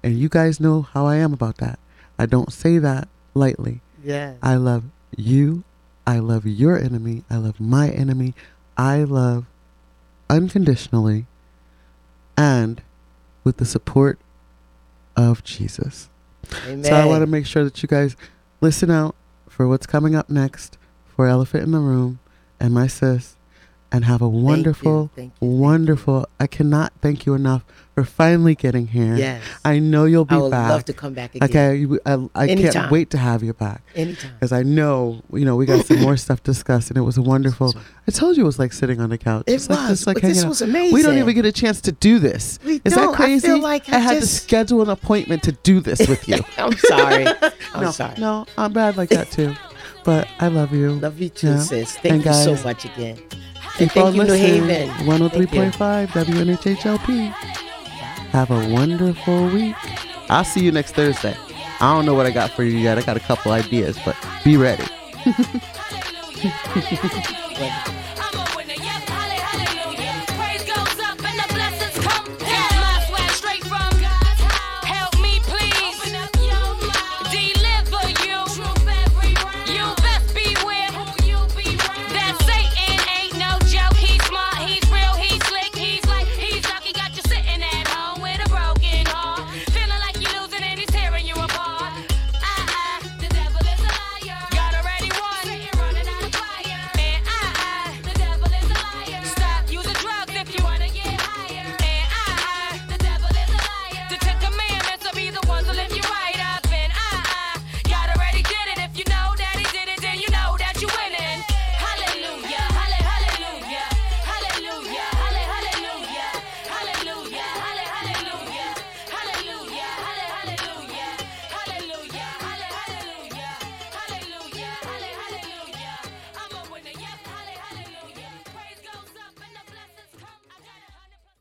And 0.02 0.18
you 0.18 0.28
guys 0.28 0.60
know 0.60 0.82
how 0.82 1.06
I 1.06 1.16
am 1.16 1.32
about 1.32 1.56
that. 1.58 1.78
I 2.18 2.26
don't 2.26 2.52
say 2.52 2.78
that 2.78 3.08
lightly. 3.34 3.80
Yeah. 4.04 4.34
I 4.42 4.56
love 4.56 4.84
you. 5.16 5.64
I 6.06 6.18
love 6.18 6.46
your 6.46 6.78
enemy. 6.78 7.24
I 7.28 7.36
love 7.36 7.60
my 7.60 7.90
enemy. 7.90 8.34
I 8.76 9.02
love 9.02 9.46
unconditionally 10.28 11.26
and 12.36 12.82
with 13.44 13.56
the 13.56 13.64
support 13.64 14.18
of 15.16 15.42
Jesus. 15.42 16.08
Amen. 16.66 16.84
So 16.84 16.94
I 16.94 17.06
want 17.06 17.22
to 17.22 17.26
make 17.26 17.46
sure 17.46 17.64
that 17.64 17.82
you 17.82 17.88
guys 17.88 18.16
listen 18.60 18.90
out 18.90 19.14
for 19.48 19.66
what's 19.66 19.86
coming 19.86 20.14
up 20.14 20.28
next 20.28 20.78
for 21.06 21.26
Elephant 21.26 21.64
in 21.64 21.70
the 21.72 21.78
Room 21.78 22.18
and 22.60 22.74
my 22.74 22.86
sis, 22.86 23.35
and 23.96 24.04
have 24.04 24.20
a 24.20 24.28
wonderful, 24.28 25.10
Thank 25.16 25.32
you. 25.32 25.38
Thank 25.40 25.52
you. 25.52 25.58
wonderful. 25.58 26.28
I 26.38 26.46
cannot 26.46 26.92
thank 27.00 27.24
you 27.24 27.32
enough 27.34 27.64
for 27.94 28.04
finally 28.04 28.54
getting 28.54 28.88
here. 28.88 29.16
Yes. 29.16 29.42
I 29.64 29.78
know 29.78 30.04
you'll 30.04 30.26
be 30.26 30.34
back. 30.34 30.38
I 30.38 30.42
would 30.42 30.50
back. 30.50 30.70
love 30.70 30.84
to 30.84 30.92
come 30.92 31.14
back 31.14 31.34
again. 31.34 31.48
Okay, 31.48 31.76
you- 31.76 31.98
I, 32.04 32.28
I 32.34 32.46
can't 32.54 32.90
wait 32.90 33.08
to 33.10 33.18
have 33.18 33.42
you 33.42 33.54
back 33.54 33.80
Anytime. 33.94 34.32
because 34.34 34.52
I 34.52 34.62
know 34.62 35.22
you 35.32 35.46
know 35.46 35.56
we 35.56 35.64
got 35.64 35.86
some 35.86 36.00
more 36.00 36.18
stuff 36.18 36.42
discussed, 36.42 36.90
and 36.90 36.98
it 36.98 37.02
was 37.02 37.18
wonderful. 37.18 37.74
I 38.06 38.10
told 38.10 38.36
you 38.36 38.42
it 38.42 38.46
was 38.46 38.58
like 38.58 38.74
sitting 38.74 39.00
on 39.00 39.08
the 39.08 39.16
couch. 39.18 39.44
It 39.46 39.54
Just 39.54 39.70
like, 39.70 39.78
was. 39.78 39.88
just 39.88 40.06
like 40.06 40.16
this 40.16 40.24
hanging 40.24 40.44
out. 40.44 40.48
was 40.50 40.62
amazing. 40.62 40.92
We 40.94 41.02
don't 41.02 41.16
even 41.16 41.34
get 41.34 41.46
a 41.46 41.52
chance 41.52 41.80
to 41.82 41.92
do 41.92 42.18
this. 42.18 42.58
We 42.64 42.82
Is 42.84 42.92
don't. 42.92 43.12
that 43.12 43.16
crazy? 43.16 43.48
I 43.48 43.50
feel 43.52 43.60
like 43.60 43.88
I 43.88 43.98
had 43.98 44.20
to 44.20 44.26
schedule 44.26 44.82
an 44.82 44.90
appointment 44.90 45.42
to 45.44 45.52
do 45.52 45.80
this 45.80 46.06
with 46.06 46.28
you. 46.28 46.36
I'm 46.58 46.76
sorry. 46.76 47.26
I'm 47.74 47.82
no, 47.82 47.90
sorry. 47.92 48.14
no, 48.18 48.44
I'm 48.58 48.74
bad 48.74 48.98
like 48.98 49.08
that 49.08 49.30
too. 49.30 49.54
But 50.04 50.28
I 50.38 50.46
love 50.48 50.72
you. 50.72 50.92
Love 51.00 51.18
you 51.18 51.30
too, 51.30 51.48
Yeah. 51.48 51.58
sis. 51.60 51.96
Thank 51.96 52.14
And 52.14 52.24
you 52.26 52.32
so 52.56 52.62
much 52.62 52.84
again. 52.84 53.18
Keep 53.78 53.92
thank 53.92 54.06
on 54.06 54.14
you, 54.14 54.22
New 54.24 54.32
listening. 54.32 54.68
Haven. 54.68 54.88
103.5 55.06 56.06
WNHHLP. 56.08 57.28
Have 58.30 58.50
a 58.50 58.68
wonderful 58.72 59.46
week. 59.48 59.76
I'll 60.30 60.44
see 60.44 60.64
you 60.64 60.72
next 60.72 60.92
Thursday. 60.92 61.34
I 61.80 61.94
don't 61.94 62.06
know 62.06 62.14
what 62.14 62.26
I 62.26 62.30
got 62.30 62.50
for 62.50 62.64
you 62.64 62.76
yet. 62.78 62.98
I 62.98 63.02
got 63.02 63.16
a 63.16 63.20
couple 63.20 63.52
ideas, 63.52 63.98
but 64.04 64.16
be 64.44 64.56
ready. 64.56 64.84